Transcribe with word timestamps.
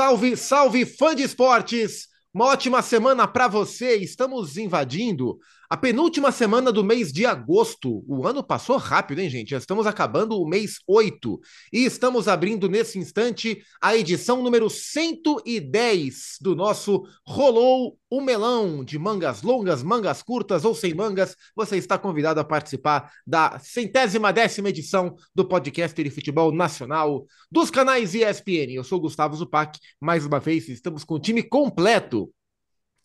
Salve, 0.00 0.34
salve, 0.34 0.86
fã 0.86 1.14
de 1.14 1.22
esportes! 1.22 2.08
Uma 2.32 2.46
ótima 2.46 2.80
semana 2.80 3.28
para 3.28 3.46
você. 3.46 3.96
Estamos 3.96 4.56
invadindo 4.56 5.38
a 5.70 5.76
penúltima 5.76 6.32
semana 6.32 6.72
do 6.72 6.82
mês 6.82 7.12
de 7.12 7.24
agosto. 7.24 8.02
O 8.08 8.26
ano 8.26 8.42
passou 8.42 8.76
rápido, 8.76 9.20
hein, 9.20 9.30
gente? 9.30 9.50
Já 9.50 9.58
estamos 9.58 9.86
acabando 9.86 10.36
o 10.36 10.44
mês 10.44 10.80
8 10.84 11.40
e 11.72 11.84
estamos 11.84 12.26
abrindo 12.26 12.68
nesse 12.68 12.98
instante 12.98 13.62
a 13.80 13.96
edição 13.96 14.42
número 14.42 14.68
110 14.68 16.38
do 16.40 16.56
nosso 16.56 17.04
Rolou 17.24 17.96
o 18.10 18.20
Melão 18.20 18.84
de 18.84 18.98
mangas 18.98 19.42
longas, 19.42 19.80
mangas 19.80 20.24
curtas 20.24 20.64
ou 20.64 20.74
sem 20.74 20.92
mangas. 20.92 21.36
Você 21.54 21.76
está 21.76 21.96
convidado 21.96 22.40
a 22.40 22.44
participar 22.44 23.08
da 23.24 23.56
centésima 23.60 24.32
décima 24.32 24.70
edição 24.70 25.14
do 25.32 25.46
podcast 25.46 26.02
de 26.02 26.10
futebol 26.10 26.50
nacional 26.50 27.24
dos 27.48 27.70
canais 27.70 28.12
ESPN. 28.12 28.72
Eu 28.74 28.82
sou 28.82 29.00
Gustavo 29.00 29.36
Zupac. 29.36 29.78
Mais 30.00 30.26
uma 30.26 30.40
vez, 30.40 30.68
estamos 30.68 31.04
com 31.04 31.14
o 31.14 31.20
time 31.20 31.44
completo. 31.44 32.28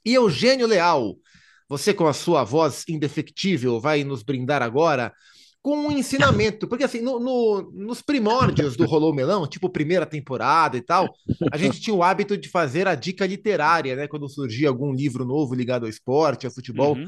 E 0.03 0.15
Eugênio 0.15 0.65
Leal 0.65 1.15
você, 1.67 1.93
com 1.93 2.07
a 2.07 2.13
sua 2.13 2.43
voz 2.43 2.83
indefectível, 2.87 3.79
vai 3.79 4.03
nos 4.03 4.23
brindar 4.23 4.61
agora 4.61 5.13
com 5.61 5.87
um 5.87 5.91
ensinamento. 5.91 6.67
Porque, 6.67 6.83
assim, 6.83 7.01
no, 7.01 7.19
no, 7.19 7.71
nos 7.73 8.01
primórdios 8.01 8.75
do 8.75 8.85
Rolou 8.85 9.13
Melão, 9.13 9.47
tipo 9.47 9.67
primeira 9.67 10.05
temporada 10.05 10.77
e 10.77 10.81
tal, 10.81 11.11
a 11.51 11.57
gente 11.57 11.81
tinha 11.81 11.95
o 11.95 12.03
hábito 12.03 12.37
de 12.37 12.47
fazer 12.49 12.87
a 12.87 12.93
dica 12.93 13.25
literária, 13.25 13.95
né? 13.95 14.07
Quando 14.07 14.29
surgia 14.29 14.69
algum 14.69 14.93
livro 14.93 15.25
novo 15.25 15.55
ligado 15.55 15.83
ao 15.83 15.89
esporte, 15.89 16.45
ao 16.45 16.51
futebol. 16.51 16.95
Uhum. 16.95 17.07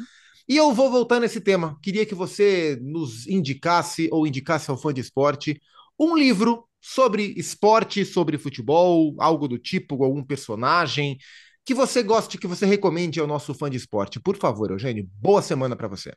E 0.49 0.57
eu 0.57 0.73
vou 0.73 0.89
voltar 0.89 1.19
nesse 1.19 1.39
tema. 1.39 1.77
Queria 1.83 2.05
que 2.05 2.15
você 2.15 2.79
nos 2.81 3.27
indicasse, 3.27 4.09
ou 4.11 4.25
indicasse 4.25 4.71
ao 4.71 4.77
fã 4.77 4.91
de 4.91 5.01
esporte, 5.01 5.61
um 5.99 6.17
livro 6.17 6.63
sobre 6.81 7.33
esporte, 7.37 8.05
sobre 8.05 8.37
futebol, 8.37 9.13
algo 9.19 9.47
do 9.47 9.59
tipo, 9.59 10.03
algum 10.03 10.23
personagem, 10.23 11.17
que 11.67 11.73
você 11.73 12.01
goste, 12.01 12.37
que 12.37 12.47
você 12.47 12.65
recomende 12.65 13.19
ao 13.19 13.27
nosso 13.27 13.53
fã 13.53 13.69
de 13.69 13.75
esporte. 13.75 14.21
Por 14.21 14.37
favor, 14.37 14.71
Eugênio, 14.71 15.05
boa 15.15 15.41
semana 15.41 15.75
para 15.75 15.89
você. 15.89 16.15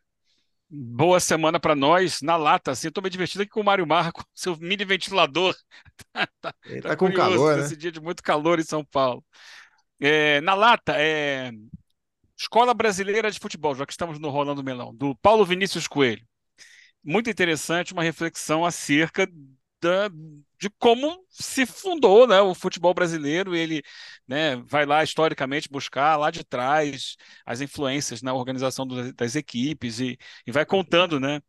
Boa 0.71 1.19
semana 1.19 1.59
para 1.59 1.75
nós, 1.75 2.23
na 2.23 2.37
lata, 2.37 2.71
assim, 2.71 2.87
eu 2.87 2.93
tô 2.93 3.01
me 3.01 3.11
divertindo 3.11 3.43
aqui 3.43 3.51
com 3.51 3.61
o 3.61 3.65
Mário 3.65 3.85
Marra, 3.85 4.13
com 4.13 4.23
seu 4.33 4.57
mini 4.57 4.85
ventilador. 4.85 5.53
tá, 6.13 6.29
tá, 6.41 6.55
Ele 6.65 6.81
tá, 6.81 6.91
tá 6.91 6.97
com 6.97 7.13
calor, 7.13 7.57
né? 7.57 7.65
Esse 7.65 7.77
dia 7.77 7.91
de 7.91 8.01
muito 8.01 8.23
calor 8.23 8.61
em 8.61 8.63
São 8.63 8.85
Paulo. 8.85 9.25
É, 9.99 10.41
na 10.43 10.55
lata, 10.55 10.95
é... 10.97 11.51
Escola 12.39 12.73
Brasileira 12.73 13.29
de 13.29 13.41
Futebol, 13.41 13.75
já 13.75 13.85
que 13.85 13.93
estamos 13.93 14.21
no 14.21 14.31
Rolando 14.31 14.63
Melão, 14.63 14.95
do 14.95 15.17
Paulo 15.17 15.45
Vinícius 15.45 15.89
Coelho. 15.89 16.25
Muito 17.03 17.29
interessante, 17.29 17.93
uma 17.93 18.05
reflexão 18.05 18.65
acerca 18.65 19.29
da, 19.83 20.09
de 20.61 20.69
como 20.79 21.25
se 21.31 21.65
fundou 21.67 22.27
né, 22.27 22.41
o 22.41 22.55
futebol 22.55 22.93
brasileiro. 22.95 23.57
Ele 23.57 23.83
né, 24.29 24.57
vai 24.57 24.85
lá 24.87 25.03
historicamente 25.03 25.69
buscar 25.71 26.17
lá 26.17 26.31
de 26.31 26.45
trás 26.45 27.17
as 27.47 27.61
influências 27.61 28.23
na 28.23 28.35
organização 28.35 28.87
do, 28.87 29.13
das 29.15 29.35
equipes 29.37 30.01
e, 30.01 30.19
e 30.47 30.53
vai 30.53 30.67
contando 30.67 31.19
né, 31.19 31.41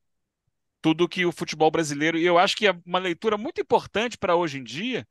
tudo 0.82 1.09
que 1.09 1.26
o 1.26 1.32
futebol 1.32 1.72
brasileiro. 1.72 2.17
E 2.17 2.26
eu 2.26 2.38
acho 2.39 2.56
que 2.58 2.67
é 2.67 2.73
uma 2.86 3.00
leitura 3.00 3.38
muito 3.38 3.62
importante 3.62 4.17
para 4.17 4.36
hoje 4.36 4.59
em 4.59 4.64
dia, 4.64 5.08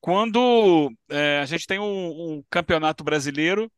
quando 0.00 0.92
é, 1.10 1.40
a 1.40 1.46
gente 1.46 1.66
tem 1.66 1.78
um, 1.78 2.38
um 2.38 2.44
campeonato 2.50 3.04
brasileiro, 3.04 3.70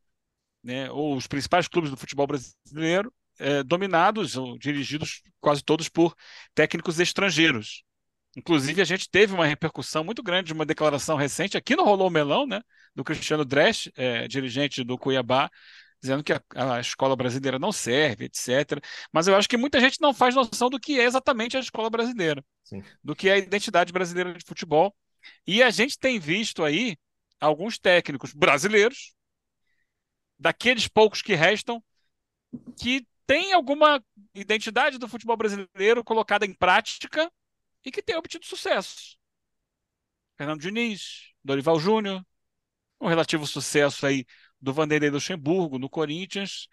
né, 0.62 0.90
ou 0.90 1.16
os 1.16 1.26
principais 1.26 1.68
clubes 1.68 1.90
do 1.90 1.96
futebol 1.96 2.26
brasileiro. 2.26 3.12
É, 3.40 3.62
dominados 3.62 4.36
ou 4.36 4.58
dirigidos 4.58 5.22
quase 5.40 5.62
todos 5.62 5.88
por 5.88 6.14
técnicos 6.56 6.98
estrangeiros. 6.98 7.84
Inclusive, 8.36 8.80
a 8.80 8.84
gente 8.84 9.10
teve 9.10 9.34
uma 9.34 9.46
repercussão 9.46 10.04
muito 10.04 10.22
grande 10.22 10.48
de 10.48 10.52
uma 10.52 10.66
declaração 10.66 11.16
recente 11.16 11.56
aqui 11.56 11.74
no 11.74 11.84
Rolou 11.84 12.10
Melão, 12.10 12.46
né, 12.46 12.60
do 12.94 13.02
Cristiano 13.02 13.44
Dresch, 13.44 13.90
é, 13.96 14.28
dirigente 14.28 14.84
do 14.84 14.98
Cuiabá, 14.98 15.50
dizendo 16.00 16.22
que 16.22 16.32
a, 16.32 16.42
a, 16.54 16.80
escola 16.80 17.16
brasileira 17.16 17.58
não 17.58 17.72
serve, 17.72 18.26
etc. 18.26 18.80
Mas 19.12 19.26
eu 19.26 19.34
acho 19.34 19.48
que 19.48 19.56
muita 19.56 19.80
gente 19.80 20.00
não 20.00 20.14
faz 20.14 20.34
noção 20.34 20.70
do 20.70 20.78
que 20.78 21.00
é 21.00 21.04
exatamente 21.04 21.56
a 21.56 21.60
escola 21.60 21.90
brasileira, 21.90 22.44
Sim. 22.62 22.82
do 23.02 23.16
que 23.16 23.28
é 23.28 23.32
a 23.32 23.38
identidade 23.38 23.92
brasileira 23.92 24.32
de 24.32 24.44
futebol. 24.44 24.94
E 25.46 25.62
a 25.62 25.70
gente 25.70 25.98
tem 25.98 26.20
visto 26.20 26.62
aí 26.62 26.96
alguns 27.40 27.78
técnicos 27.78 28.32
brasileiros, 28.32 29.14
daqueles 30.38 30.86
poucos 30.86 31.20
que 31.20 31.34
restam, 31.34 31.82
que 32.78 33.04
têm 33.26 33.52
alguma 33.52 34.02
identidade 34.34 34.98
do 34.98 35.08
futebol 35.08 35.36
brasileiro 35.36 36.04
colocada 36.04 36.46
em 36.46 36.54
prática 36.54 37.30
e 37.84 37.90
que 37.90 38.02
tem 38.02 38.16
obtido 38.16 38.44
sucesso. 38.44 39.16
Fernando 40.36 40.60
Diniz, 40.60 41.32
Dorival 41.42 41.80
Júnior, 41.80 42.24
um 43.00 43.08
relativo 43.08 43.46
sucesso 43.46 44.06
aí 44.06 44.24
do 44.60 44.72
Vanderlei 44.72 45.10
Luxemburgo 45.10 45.78
no 45.78 45.88
Corinthians. 45.88 46.68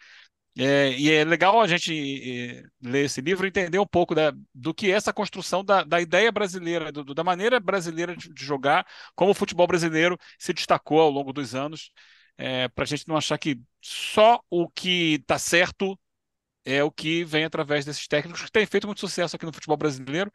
É, 0.58 0.92
e 0.98 1.12
é 1.12 1.26
legal 1.26 1.60
a 1.60 1.68
gente 1.68 1.92
é, 1.94 2.64
ler 2.82 3.06
esse 3.06 3.20
livro 3.20 3.46
e 3.46 3.50
entender 3.50 3.78
um 3.78 3.86
pouco 3.86 4.16
da, 4.16 4.34
do 4.54 4.74
que 4.74 4.90
é 4.90 4.96
essa 4.96 5.12
construção 5.12 5.66
da, 5.66 5.84
da 5.84 6.00
ideia 6.00 6.32
brasileira, 6.32 6.92
do, 6.94 7.14
da 7.14 7.24
maneira 7.26 7.60
brasileira 7.60 8.16
de, 8.16 8.34
de, 8.34 8.46
jogar, 8.46 8.88
como 9.16 9.32
o 9.32 9.34
futebol 9.34 9.68
brasileiro 9.68 10.18
se 10.40 10.54
destacou 10.54 11.02
ao 11.02 11.10
longo 11.10 11.34
dos 11.34 11.54
anos, 11.54 11.92
é, 12.38 12.70
para 12.70 12.84
a 12.86 12.88
gente 12.88 13.08
não 13.08 13.18
achar 13.18 13.38
que 13.38 13.60
só 13.82 14.40
o 14.50 14.70
que 14.70 15.16
está 15.16 15.38
certo 15.38 16.00
é 16.66 16.84
o 16.84 16.92
que 16.92 17.24
vem 17.24 17.46
através 17.46 17.86
desses 17.86 18.08
técnicos 18.08 18.44
que 18.44 18.52
têm 18.52 18.66
feito 18.66 18.88
muito 18.88 19.00
sucesso 19.00 19.36
aqui 19.36 19.46
no 19.46 19.54
futebol 19.54 19.78
brasileiro. 19.78 20.32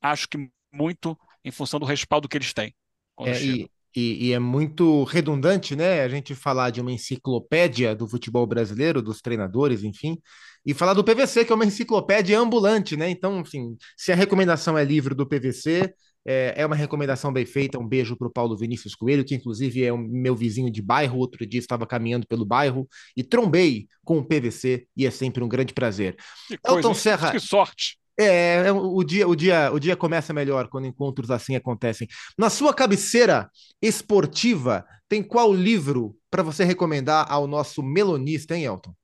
Acho 0.00 0.28
que 0.28 0.48
muito 0.72 1.18
em 1.44 1.50
função 1.50 1.80
do 1.80 1.86
respaldo 1.86 2.28
que 2.28 2.36
eles 2.38 2.52
têm. 2.52 2.74
É, 3.20 3.42
e, 3.42 3.70
e, 3.94 4.28
e, 4.28 4.32
é 4.32 4.38
muito 4.38 5.04
redundante, 5.04 5.76
né? 5.76 6.02
A 6.02 6.08
gente 6.08 6.34
falar 6.34 6.70
de 6.70 6.80
uma 6.80 6.92
enciclopédia 6.92 7.94
do 7.94 8.08
futebol 8.08 8.46
brasileiro, 8.46 9.02
dos 9.02 9.20
treinadores, 9.20 9.82
enfim, 9.82 10.18
e 10.64 10.72
falar 10.72 10.94
do 10.94 11.04
PVC, 11.04 11.44
que 11.44 11.52
é 11.52 11.54
uma 11.54 11.66
enciclopédia 11.66 12.38
ambulante, 12.38 12.96
né? 12.96 13.10
Então, 13.10 13.40
enfim, 13.40 13.76
se 13.96 14.12
a 14.12 14.14
recomendação 14.14 14.78
é 14.78 14.84
livro 14.84 15.14
do 15.14 15.26
PVC, 15.28 15.92
é, 16.26 16.54
é 16.56 16.66
uma 16.66 16.76
recomendação 16.76 17.32
bem 17.32 17.44
feita. 17.44 17.78
Um 17.78 17.86
beijo 17.86 18.16
para 18.16 18.28
o 18.28 18.32
Paulo 18.32 18.56
Vinícius 18.56 18.94
Coelho, 18.94 19.24
que 19.24 19.34
inclusive 19.34 19.84
é 19.84 19.92
o 19.92 19.98
meu 19.98 20.34
vizinho 20.34 20.70
de 20.70 20.82
bairro. 20.82 21.18
Outro 21.18 21.46
dia 21.46 21.60
estava 21.60 21.86
caminhando 21.86 22.26
pelo 22.26 22.44
bairro 22.44 22.88
e 23.16 23.22
trombei 23.22 23.86
com 24.04 24.18
o 24.18 24.24
PVC 24.24 24.86
e 24.96 25.06
é 25.06 25.10
sempre 25.10 25.42
um 25.42 25.48
grande 25.48 25.72
prazer. 25.72 26.16
Que 26.48 26.58
coisa, 26.58 26.78
Elton 26.78 26.94
Serra. 26.94 27.30
Que 27.30 27.40
sorte! 27.40 27.98
É, 28.18 28.66
é, 28.66 28.72
o 28.72 29.02
dia, 29.02 29.26
o 29.26 29.34
dia, 29.34 29.72
o 29.72 29.80
dia 29.80 29.96
começa 29.96 30.34
melhor 30.34 30.68
quando 30.68 30.86
encontros 30.86 31.30
assim 31.30 31.56
acontecem. 31.56 32.06
Na 32.36 32.50
sua 32.50 32.74
cabeceira 32.74 33.50
esportiva, 33.80 34.84
tem 35.08 35.22
qual 35.22 35.52
livro 35.52 36.16
para 36.30 36.42
você 36.42 36.64
recomendar 36.64 37.26
ao 37.30 37.46
nosso 37.46 37.82
melonista, 37.82 38.56
hein, 38.56 38.64
Elton? 38.64 38.94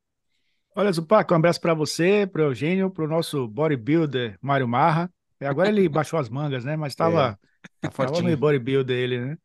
Olha, 0.76 0.92
Zupac, 0.92 1.32
um 1.32 1.36
abraço 1.36 1.60
para 1.60 1.74
você, 1.74 2.26
para 2.30 2.42
o 2.42 2.50
Eugênio, 2.50 2.90
para 2.90 3.04
o 3.04 3.08
nosso 3.08 3.48
bodybuilder 3.48 4.38
Mário 4.40 4.68
Marra. 4.68 5.10
É, 5.40 5.46
agora 5.46 5.68
ele 5.68 5.88
baixou 5.88 6.18
as 6.18 6.28
mangas, 6.28 6.64
né? 6.64 6.76
Mas 6.76 6.92
estava 6.92 7.38
é, 7.82 7.88
tá 7.88 8.22
no 8.22 8.36
bodybuilder 8.36 8.96
ele, 8.96 9.20
né? 9.20 9.38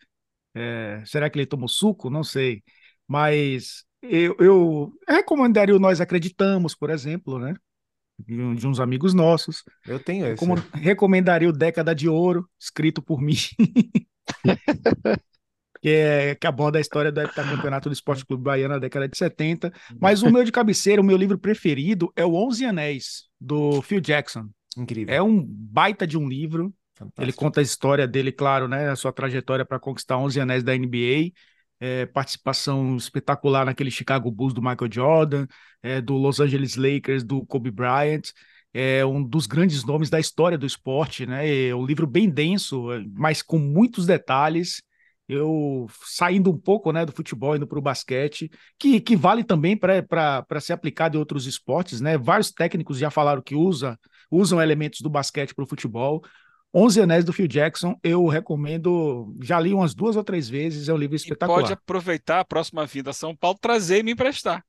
É, 0.56 1.04
será 1.06 1.30
que 1.30 1.38
ele 1.38 1.46
tomou 1.46 1.68
suco? 1.68 2.09
Não 2.09 2.24
sei. 2.24 2.64
Mas 3.08 3.84
eu, 4.02 4.36
eu 4.40 4.94
recomendaria 5.08 5.76
o 5.76 5.80
Nós 5.80 6.02
Acreditamos, 6.02 6.76
por 6.76 6.90
exemplo, 6.90 7.40
né? 7.40 7.56
De, 8.20 8.68
uns 8.68 8.80
amigos 8.80 9.14
nossos. 9.14 9.64
Eu 9.86 10.00
tenho 10.00 10.26
esse. 10.28 10.38
Como, 10.38 10.56
recomendaria 10.74 11.50
o 11.50 11.54
Década 11.54 11.96
de 11.96 12.08
Ouro, 12.08 12.48
escrito 12.60 13.02
por 13.02 13.22
mim. 13.22 13.36
que 15.81 15.90
é 15.90 16.31
acabou 16.31 16.72
da 16.72 16.80
história 16.80 17.12
do 17.12 17.28
campeonato 17.34 17.90
do 17.90 17.94
Esporte 17.94 18.25
Clube 18.25 18.44
Bahia 18.44 18.70
na 18.70 18.80
década 18.80 19.08
de 19.08 19.18
70. 19.18 19.72
Mas 20.00 20.24
o 20.24 20.31
meu 20.31 20.44
de 20.44 20.52
cabeceira, 20.52 21.02
o 21.02 21.06
meu 21.06 21.18
livro 21.18 21.38
preferido 21.38 22.12
é 22.16 22.25
o 22.25 22.36
Onze 22.36 22.66
Anéis, 22.66 23.24
do 23.40 23.81
Phil 23.81 24.00
Jackson. 24.00 24.48
Incrível. 24.78 25.14
É 25.14 25.22
um 25.22 25.44
baita 25.44 26.06
de 26.06 26.18
um 26.18 26.28
livro. 26.28 26.74
Fantástico. 26.96 27.22
Ele 27.22 27.34
conta 27.34 27.60
a 27.60 27.64
história 27.64 28.08
dele, 28.08 28.31
claro, 28.31 28.68
né? 28.68 28.90
A 28.90 28.96
sua 28.96 29.12
trajetória 29.12 29.66
para 29.66 29.80
conquistar 29.80 30.18
11 30.18 30.40
anéis 30.40 30.64
da 30.64 30.75
NBA. 30.75 31.31
É, 31.80 32.06
participação 32.06 32.96
espetacular 32.96 33.66
naquele 33.66 33.92
Chicago 33.92 34.31
Bulls 34.31 34.54
do 34.54 34.62
Michael 34.62 34.90
Jordan, 34.90 35.48
é, 35.81 36.00
do 36.00 36.14
Los 36.16 36.40
Angeles 36.40 36.75
Lakers 36.75 37.24
do 37.24 37.46
Kobe 37.46 37.72
Bryant. 37.72 38.31
É 38.74 39.06
um 39.06 39.24
dos 39.24 39.46
grandes 39.46 39.84
nomes 39.84 40.10
da 40.10 40.20
história 40.20 40.58
do 40.58 40.66
esporte, 40.66 41.26
né? 41.26 41.68
É 41.68 41.76
um 41.76 41.86
livro 41.86 42.08
bem 42.08 42.30
denso, 42.30 42.88
mas 43.14 43.42
com 43.42 43.60
muitos 43.60 44.06
detalhes 44.06 44.81
eu 45.28 45.88
saindo 46.04 46.52
um 46.52 46.58
pouco 46.58 46.92
né, 46.92 47.06
do 47.06 47.12
futebol, 47.12 47.56
indo 47.56 47.68
para 47.68 47.80
o 47.80 47.81
basquete, 47.81 48.52
que, 48.78 49.00
que 49.00 49.16
vale 49.16 49.44
também 49.44 49.78
para 49.78 50.60
ser 50.60 50.74
aplicado 50.74 51.16
em 51.16 51.19
outros 51.19 51.48
esportes, 51.48 52.02
né? 52.02 52.18
Vários 52.18 52.52
técnicos 52.52 52.98
já 52.98 53.10
falaram 53.10 53.42
que 53.42 53.56
usa, 53.56 53.98
usam 54.33 54.62
elementos 54.62 55.01
do 55.01 55.09
basquete 55.09 55.53
para 55.53 55.63
o 55.63 55.68
futebol. 55.68 56.24
Onze 56.74 57.00
Anéis 57.00 57.24
do 57.24 57.31
Phil 57.31 57.47
Jackson, 57.47 57.95
eu 58.03 58.25
recomendo, 58.25 59.35
já 59.41 59.59
li 59.59 59.74
umas 59.74 59.94
duas 59.94 60.15
ou 60.15 60.24
três 60.24 60.50
vezes, 60.50 60.89
é 60.89 60.94
um 60.94 60.97
livro 60.97 61.15
espetacular. 61.15 61.59
E 61.59 61.62
pode 61.62 61.74
aproveitar 61.74 62.39
a 62.39 62.45
próxima 62.45 62.83
vinda 62.85 63.12
a 63.12 63.13
São 63.13 63.35
Paulo, 63.35 63.59
trazer 63.62 64.00
e 64.00 64.03
me 64.03 64.13
emprestar. 64.13 64.63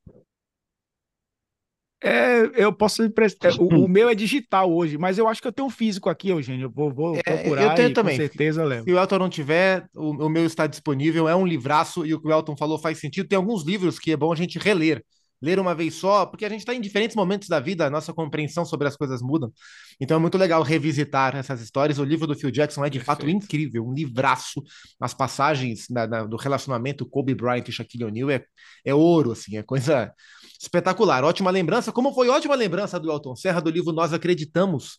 É, 2.02 2.62
eu 2.62 2.70
posso 2.70 3.02
emprestar. 3.02 3.52
É, 3.52 3.54
o, 3.54 3.64
o, 3.84 3.88
meu 3.88 4.10
é 4.10 4.14
digital 4.14 4.70
hoje, 4.70 4.98
mas 4.98 5.16
eu 5.16 5.26
acho 5.26 5.40
que 5.40 5.48
eu 5.48 5.52
tenho 5.52 5.66
um 5.66 5.70
físico 5.70 6.10
aqui, 6.10 6.28
Eugênio. 6.28 6.66
Eu 6.66 6.70
vou, 6.70 6.92
vou 6.92 7.16
é, 7.16 7.22
procurar. 7.22 7.62
Eu 7.62 7.74
tenho 7.74 7.94
também. 7.94 8.16
Com 8.16 8.22
certeza 8.22 8.62
levo. 8.62 8.84
Se 8.84 8.92
o 8.92 8.98
Elton 8.98 9.18
não 9.18 9.30
tiver, 9.30 9.86
o, 9.94 10.26
o, 10.26 10.28
meu 10.28 10.44
está 10.44 10.66
disponível. 10.66 11.26
É 11.26 11.34
um 11.34 11.46
livraço 11.46 12.04
e 12.04 12.12
o 12.12 12.20
que 12.20 12.28
o 12.28 12.30
Elton 12.30 12.54
falou 12.54 12.78
faz 12.78 12.98
sentido. 12.98 13.26
Tem 13.26 13.36
alguns 13.36 13.64
livros 13.64 13.98
que 13.98 14.12
é 14.12 14.16
bom 14.16 14.30
a 14.30 14.36
gente 14.36 14.58
reler 14.58 15.02
ler 15.40 15.58
uma 15.58 15.74
vez 15.74 15.94
só, 15.94 16.26
porque 16.26 16.44
a 16.44 16.48
gente 16.48 16.60
está 16.60 16.74
em 16.74 16.80
diferentes 16.80 17.16
momentos 17.16 17.48
da 17.48 17.60
vida, 17.60 17.86
a 17.86 17.90
nossa 17.90 18.12
compreensão 18.12 18.64
sobre 18.64 18.88
as 18.88 18.96
coisas 18.96 19.20
mudam. 19.20 19.52
Então 20.00 20.16
é 20.16 20.20
muito 20.20 20.38
legal 20.38 20.62
revisitar 20.62 21.36
essas 21.36 21.60
histórias. 21.60 21.98
O 21.98 22.04
livro 22.04 22.26
do 22.26 22.34
Phil 22.34 22.50
Jackson 22.50 22.84
é 22.84 22.90
de 22.90 22.98
Perfeito. 22.98 23.18
fato 23.20 23.28
incrível, 23.28 23.86
um 23.86 23.92
livraço. 23.92 24.62
As 25.00 25.14
passagens 25.14 25.86
da, 25.88 26.06
da, 26.06 26.24
do 26.24 26.36
relacionamento 26.36 27.06
Kobe 27.06 27.34
Bryant 27.34 27.68
e 27.68 27.72
Shaquille 27.72 28.04
O'Neal 28.04 28.30
é, 28.30 28.44
é 28.84 28.94
ouro, 28.94 29.32
assim, 29.32 29.56
é 29.56 29.62
coisa 29.62 30.12
espetacular. 30.60 31.24
Ótima 31.24 31.50
lembrança, 31.50 31.92
como 31.92 32.12
foi 32.12 32.28
ótima 32.28 32.54
lembrança 32.54 32.98
do 32.98 33.10
Elton 33.10 33.36
Serra 33.36 33.60
do 33.60 33.70
livro 33.70 33.92
Nós 33.92 34.12
Acreditamos. 34.12 34.96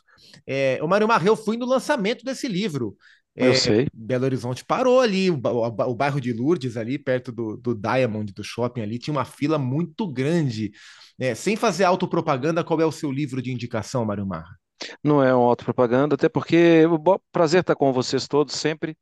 É, 0.48 0.80
o 0.82 0.88
Mário 0.88 1.08
Marreu 1.08 1.36
foi 1.36 1.58
no 1.58 1.66
lançamento 1.66 2.24
desse 2.24 2.48
livro. 2.48 2.96
Eu 3.36 3.52
é, 3.52 3.56
sei. 3.56 3.88
Belo 3.94 4.24
Horizonte 4.24 4.64
parou 4.64 5.02
ali, 5.02 5.30
o, 5.30 5.36
o, 5.36 5.68
o, 5.68 5.96
bairro 5.96 6.22
de 6.22 6.32
Lourdes, 6.32 6.78
ali 6.78 6.98
perto 6.98 7.34
do, 7.34 7.58
do 7.58 7.76
Diamond, 7.76 8.32
do 8.32 8.44
shopping 8.44 8.82
ali, 8.82 8.98
tinha 8.98 9.14
uma 9.14 9.26
fila 9.26 9.58
muito 9.58 10.08
grande. 10.08 10.72
É, 11.20 11.36
sem 11.36 11.58
fazer 11.58 11.84
autopropaganda, 11.84 12.64
qual 12.64 12.80
é 12.80 12.86
o 12.86 12.92
seu 12.92 13.12
livro 13.12 13.42
de 13.42 13.52
indicação, 13.52 14.06
Mário 14.06 14.26
Marra? 14.26 14.58
Não 15.04 15.22
é 15.22 15.34
uma 15.34 15.48
autopropaganda, 15.48 16.16
até 16.16 16.30
porque 16.30 16.86
o 16.86 17.20
prazer 17.32 17.62
estar 17.62 17.76
com 17.76 17.92
vocês 17.92 18.26
todos 18.28 18.56
sempre. 18.56 18.98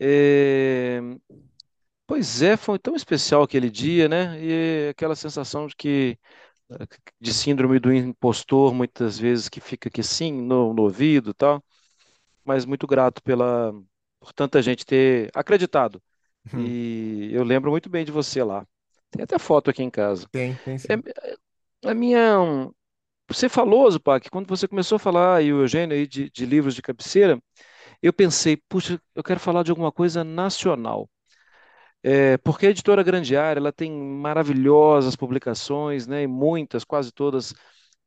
É... 0.00 1.00
Pois 2.06 2.42
é, 2.42 2.56
foi 2.56 2.78
tão 2.78 2.94
especial 2.94 3.42
aquele 3.42 3.70
dia, 3.70 4.08
né? 4.08 4.38
E 4.42 4.88
aquela 4.90 5.14
sensação 5.14 5.66
de 5.66 5.74
que 5.76 6.18
de 7.20 7.32
síndrome 7.32 7.78
do 7.78 7.92
impostor, 7.92 8.74
muitas 8.74 9.18
vezes 9.18 9.48
que 9.48 9.60
fica 9.60 9.88
aqui 9.88 10.00
assim 10.00 10.32
no, 10.32 10.72
no 10.74 10.82
ouvido 10.82 11.30
e 11.30 11.34
tal 11.34 11.62
mas 12.44 12.64
muito 12.64 12.86
grato 12.86 13.22
pela 13.22 13.72
por 14.20 14.32
tanta 14.32 14.62
gente 14.62 14.86
ter 14.86 15.30
acreditado. 15.34 16.02
Hum. 16.52 16.60
E 16.60 17.30
eu 17.32 17.44
lembro 17.44 17.70
muito 17.70 17.90
bem 17.90 18.04
de 18.04 18.12
você 18.12 18.42
lá. 18.42 18.66
Tem 19.10 19.22
até 19.22 19.38
foto 19.38 19.70
aqui 19.70 19.82
em 19.82 19.90
casa. 19.90 20.26
Tem, 20.32 20.54
tem 20.64 20.78
sim. 20.78 20.88
É, 20.90 21.88
a 21.88 21.94
minha. 21.94 22.70
Você 23.28 23.48
falou, 23.48 23.90
Zupac, 23.90 24.28
quando 24.30 24.48
você 24.48 24.68
começou 24.68 24.96
a 24.96 24.98
falar, 24.98 25.42
e 25.42 25.52
o 25.52 25.62
Eugênio, 25.62 25.96
aí, 25.96 26.06
de, 26.06 26.30
de 26.30 26.46
livros 26.46 26.74
de 26.74 26.82
cabeceira, 26.82 27.40
eu 28.02 28.12
pensei, 28.12 28.56
puxa, 28.68 29.00
eu 29.14 29.22
quero 29.22 29.40
falar 29.40 29.62
de 29.62 29.70
alguma 29.70 29.90
coisa 29.92 30.22
nacional. 30.22 31.08
É, 32.02 32.36
porque 32.38 32.66
a 32.66 32.70
editora 32.70 33.02
Grandiária 33.02 33.58
ela 33.58 33.72
tem 33.72 33.90
maravilhosas 33.90 35.16
publicações, 35.16 36.06
né, 36.06 36.22
e 36.22 36.26
muitas, 36.26 36.84
quase 36.84 37.10
todas, 37.10 37.54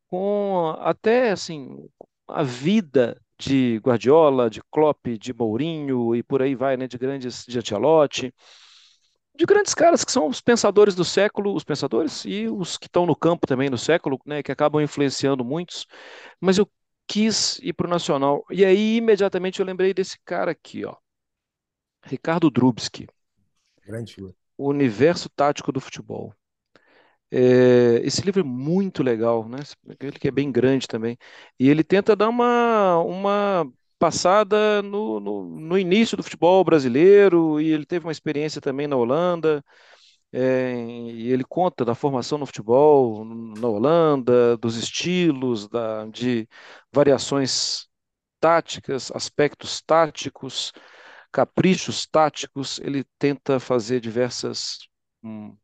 com 0.07 0.75
até 0.79 1.31
assim 1.31 1.89
a 2.27 2.43
vida 2.43 3.19
de 3.39 3.77
Guardiola, 3.77 4.49
de 4.49 4.61
Klopp, 4.71 5.07
de 5.19 5.33
Mourinho 5.33 6.15
e 6.15 6.23
por 6.23 6.41
aí 6.41 6.55
vai, 6.55 6.75
né, 6.77 6.87
de 6.87 6.97
grandes 6.97 7.45
de 7.45 7.57
Ancelotti, 7.57 8.33
de 9.35 9.45
grandes 9.45 9.73
caras 9.73 10.03
que 10.03 10.11
são 10.11 10.27
os 10.27 10.41
pensadores 10.41 10.95
do 10.95 11.05
século, 11.05 11.53
os 11.53 11.63
pensadores 11.63 12.25
e 12.25 12.47
os 12.47 12.77
que 12.77 12.87
estão 12.87 13.05
no 13.05 13.15
campo 13.15 13.45
também 13.45 13.69
no 13.69 13.77
século, 13.77 14.19
né, 14.25 14.41
que 14.41 14.51
acabam 14.51 14.81
influenciando 14.81 15.45
muitos. 15.45 15.85
Mas 16.41 16.57
eu 16.57 16.67
quis 17.07 17.59
ir 17.59 17.73
para 17.73 17.87
o 17.87 17.89
Nacional 17.89 18.43
e 18.49 18.65
aí 18.65 18.97
imediatamente 18.97 19.59
eu 19.59 19.65
lembrei 19.65 19.93
desse 19.93 20.17
cara 20.25 20.51
aqui, 20.51 20.83
ó, 20.83 20.95
Ricardo 22.03 22.49
Drubski. 22.49 23.07
Grande 23.85 24.13
figura. 24.13 24.33
O 24.57 24.69
universo 24.69 25.29
tático 25.29 25.71
do 25.71 25.79
futebol. 25.79 26.33
É, 27.31 27.99
esse 28.03 28.21
livro 28.21 28.41
é 28.41 28.43
muito 28.43 29.03
legal, 29.03 29.47
né? 29.49 29.59
Ele 29.99 30.17
que 30.19 30.27
é 30.27 30.31
bem 30.31 30.51
grande 30.51 30.87
também. 30.87 31.17
E 31.59 31.69
ele 31.69 31.83
tenta 31.83 32.15
dar 32.15 32.29
uma, 32.29 32.99
uma 32.99 33.71
passada 33.99 34.81
no, 34.81 35.19
no, 35.19 35.43
no 35.59 35.77
início 35.79 36.15
do 36.17 36.23
futebol 36.23 36.63
brasileiro, 36.63 37.59
e 37.61 37.71
ele 37.71 37.85
teve 37.85 38.05
uma 38.05 38.11
experiência 38.11 38.61
também 38.61 38.87
na 38.87 38.95
Holanda. 38.95 39.63
É, 40.31 40.73
e 40.75 41.31
ele 41.31 41.43
conta 41.43 41.85
da 41.85 41.95
formação 41.95 42.37
no 42.37 42.45
futebol 42.45 43.23
na 43.25 43.67
Holanda, 43.67 44.57
dos 44.57 44.75
estilos, 44.77 45.67
da, 45.69 46.05
de 46.07 46.47
variações 46.93 47.87
táticas, 48.39 49.11
aspectos 49.13 49.81
táticos, 49.81 50.71
caprichos 51.31 52.05
táticos. 52.07 52.79
Ele 52.79 53.05
tenta 53.19 53.59
fazer 53.59 53.99
diversas 54.01 54.79
hum, 55.23 55.55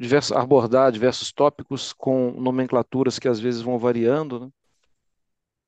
diversos, 0.00 0.32
abordar 0.36 0.90
diversos 0.92 1.32
tópicos 1.32 1.92
com 1.92 2.32
nomenclaturas 2.32 3.18
que 3.20 3.28
às 3.28 3.38
vezes 3.40 3.62
vão 3.62 3.78
variando, 3.78 4.40
né? 4.40 4.50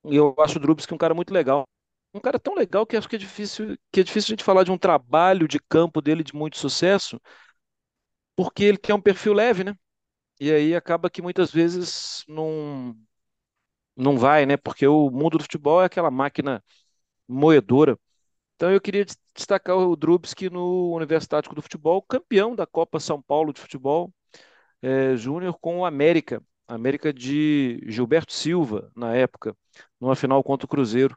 E 0.04 0.16
eu 0.16 0.34
acho 0.40 0.58
o 0.58 0.60
Drubsky 0.60 0.94
um 0.94 0.98
cara 0.98 1.14
muito 1.14 1.32
legal. 1.32 1.64
Um 2.14 2.20
cara 2.20 2.38
tão 2.38 2.54
legal 2.54 2.86
que 2.86 2.96
acho 2.96 3.08
que 3.08 3.16
é 3.16 3.18
difícil, 3.18 3.76
que 3.90 4.00
é 4.00 4.02
difícil 4.04 4.28
a 4.28 4.32
gente 4.34 4.44
falar 4.44 4.64
de 4.64 4.70
um 4.70 4.76
trabalho 4.78 5.48
de 5.48 5.58
campo 5.58 6.00
dele 6.02 6.22
de 6.22 6.34
muito 6.34 6.58
sucesso, 6.58 7.20
porque 8.36 8.64
ele 8.64 8.78
tem 8.78 8.94
um 8.94 9.00
perfil 9.00 9.32
leve, 9.32 9.64
né? 9.64 9.76
E 10.40 10.52
aí 10.52 10.76
acaba 10.76 11.10
que 11.10 11.22
muitas 11.22 11.52
vezes 11.52 12.24
não 12.28 12.96
não 13.96 14.18
vai, 14.18 14.46
né? 14.46 14.56
Porque 14.56 14.86
o 14.86 15.10
mundo 15.10 15.38
do 15.38 15.44
futebol 15.44 15.82
é 15.82 15.86
aquela 15.86 16.10
máquina 16.10 16.62
moedora. 17.28 17.98
Então 18.56 18.72
eu 18.72 18.80
queria 18.80 19.06
destacar 19.34 19.76
o 19.76 19.96
Drubsky 19.96 20.50
no 20.50 20.92
Universitático 20.94 21.54
do 21.54 21.62
Futebol, 21.62 22.02
campeão 22.02 22.56
da 22.56 22.66
Copa 22.66 23.00
São 23.00 23.22
Paulo 23.22 23.52
de 23.52 23.60
Futebol, 23.60 24.12
é, 24.82 25.16
Júnior 25.16 25.56
com 25.60 25.80
o 25.80 25.84
América, 25.86 26.42
América 26.68 27.12
de 27.12 27.80
Gilberto 27.88 28.32
Silva, 28.32 28.90
na 28.96 29.14
época, 29.16 29.56
numa 30.00 30.16
final 30.16 30.42
contra 30.42 30.66
o 30.66 30.68
Cruzeiro. 30.68 31.16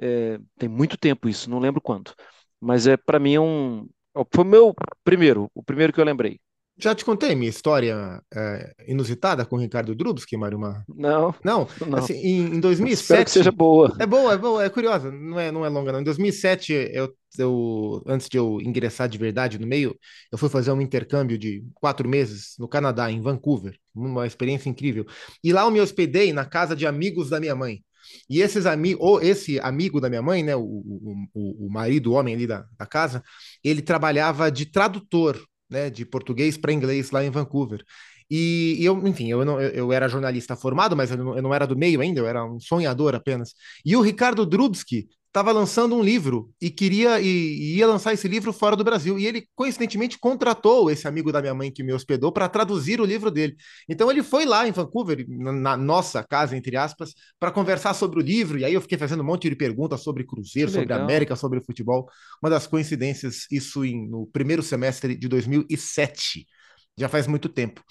É, 0.00 0.38
tem 0.58 0.68
muito 0.68 0.96
tempo 0.98 1.28
isso, 1.28 1.50
não 1.50 1.58
lembro 1.58 1.80
quanto. 1.80 2.14
Mas 2.60 2.86
é 2.86 2.96
para 2.96 3.18
mim 3.18 3.34
é 3.34 3.40
um. 3.40 3.88
Foi 4.34 4.44
o 4.44 4.48
meu 4.48 4.74
primeiro, 5.04 5.50
o 5.54 5.62
primeiro 5.62 5.92
que 5.92 6.00
eu 6.00 6.04
lembrei. 6.04 6.40
Já 6.78 6.94
te 6.94 7.04
contei 7.04 7.34
minha 7.34 7.50
história 7.50 8.20
é, 8.34 8.74
inusitada 8.88 9.44
com 9.44 9.56
o 9.56 9.58
Ricardo 9.58 9.94
Drubsky, 9.94 10.36
Mário 10.36 10.58
Mar? 10.58 10.82
Não. 10.88 11.34
Não? 11.44 11.68
não. 11.86 11.98
Assim, 11.98 12.14
em, 12.14 12.56
em 12.56 12.60
2007... 12.60 13.02
Espero 13.02 13.24
que 13.24 13.30
seja 13.30 13.52
boa. 13.52 13.94
É 14.00 14.06
boa, 14.06 14.32
é 14.32 14.38
boa, 14.38 14.64
é 14.64 14.70
curiosa, 14.70 15.10
não 15.10 15.38
é, 15.38 15.52
não 15.52 15.66
é 15.66 15.68
longa 15.68 15.92
não. 15.92 16.00
Em 16.00 16.04
2007, 16.04 16.72
eu, 16.92 17.14
eu, 17.38 18.02
antes 18.06 18.28
de 18.28 18.38
eu 18.38 18.58
ingressar 18.62 19.08
de 19.08 19.18
verdade 19.18 19.58
no 19.58 19.66
meio, 19.66 19.94
eu 20.30 20.38
fui 20.38 20.48
fazer 20.48 20.72
um 20.72 20.80
intercâmbio 20.80 21.36
de 21.36 21.62
quatro 21.74 22.08
meses 22.08 22.54
no 22.58 22.66
Canadá, 22.66 23.10
em 23.10 23.20
Vancouver. 23.20 23.76
Uma 23.94 24.26
experiência 24.26 24.70
incrível. 24.70 25.04
E 25.44 25.52
lá 25.52 25.62
eu 25.62 25.70
me 25.70 25.80
hospedei 25.80 26.32
na 26.32 26.46
casa 26.46 26.74
de 26.74 26.86
amigos 26.86 27.28
da 27.28 27.38
minha 27.38 27.54
mãe. 27.54 27.84
E 28.28 28.40
esses 28.40 28.66
amigos, 28.66 29.04
ou 29.04 29.20
esse 29.20 29.60
amigo 29.60 30.00
da 30.00 30.08
minha 30.08 30.22
mãe, 30.22 30.42
né, 30.42 30.56
o, 30.56 30.62
o, 30.62 31.66
o 31.66 31.70
marido, 31.70 32.10
o 32.10 32.14
homem 32.14 32.34
ali 32.34 32.46
da, 32.46 32.64
da 32.78 32.86
casa, 32.86 33.22
ele 33.62 33.82
trabalhava 33.82 34.50
de 34.50 34.66
tradutor 34.66 35.38
né, 35.72 35.90
de 35.90 36.04
português 36.06 36.56
para 36.56 36.72
inglês 36.72 37.10
lá 37.10 37.24
em 37.24 37.30
Vancouver. 37.30 37.82
E, 38.30 38.76
e 38.78 38.84
eu, 38.84 39.06
enfim, 39.06 39.28
eu, 39.30 39.44
não, 39.44 39.60
eu, 39.60 39.92
era 39.92 40.08
jornalista 40.08 40.56
formado, 40.56 40.96
mas 40.96 41.10
eu 41.10 41.18
não, 41.18 41.36
eu 41.36 41.42
não, 41.42 41.52
era 41.52 41.66
do 41.66 41.76
meio 41.76 42.00
ainda, 42.00 42.20
eu 42.20 42.26
era 42.26 42.44
um 42.44 42.60
sonhador 42.60 43.14
apenas. 43.14 43.54
E 43.84 43.96
o 43.96 44.00
Ricardo 44.00 44.46
Drubski 44.46 45.08
estava 45.32 45.50
lançando 45.50 45.96
um 45.96 46.02
livro 46.02 46.52
e 46.60 46.70
queria 46.70 47.18
e, 47.18 47.26
e, 47.26 47.76
ia 47.78 47.86
lançar 47.86 48.12
esse 48.12 48.28
livro 48.28 48.52
fora 48.52 48.76
do 48.76 48.84
Brasil. 48.84 49.18
E 49.18 49.26
ele, 49.26 49.48
coincidentemente, 49.54 50.18
contratou 50.18 50.90
esse 50.90 51.08
amigo 51.08 51.32
da 51.32 51.40
minha 51.40 51.54
mãe 51.54 51.72
que 51.72 51.82
me 51.82 51.90
hospedou 51.90 52.30
para 52.30 52.50
traduzir 52.50 53.00
o 53.00 53.04
livro 53.06 53.30
dele. 53.30 53.56
Então 53.88 54.10
ele 54.10 54.22
foi 54.22 54.44
lá 54.44 54.68
em 54.68 54.72
Vancouver, 54.72 55.24
na, 55.26 55.74
nossa 55.74 56.22
casa, 56.22 56.54
entre 56.54 56.76
aspas, 56.76 57.14
para 57.40 57.50
conversar 57.50 57.94
sobre 57.94 58.20
o 58.20 58.22
livro. 58.22 58.58
E 58.58 58.64
aí 58.66 58.74
eu 58.74 58.80
fiquei 58.82 58.98
fazendo 58.98 59.22
um 59.22 59.26
monte 59.26 59.48
de 59.48 59.56
perguntas 59.56 60.02
sobre 60.02 60.22
Cruzeiro, 60.24 60.70
sobre. 60.70 60.92
América, 60.92 61.34
sobre 61.34 61.64
futebol. 61.64 62.06
Uma 62.42 62.50
das 62.50 62.66
coincidências, 62.66 63.46
isso 63.50 63.86
em, 63.86 64.06
no 64.06 64.26
primeiro 64.26 64.62
semestre 64.62 65.16
de 65.16 65.28
2007. 65.28 66.46
Já 66.98 67.08
faz 67.08 67.26
muito 67.26 67.48
tempo. 67.48 67.82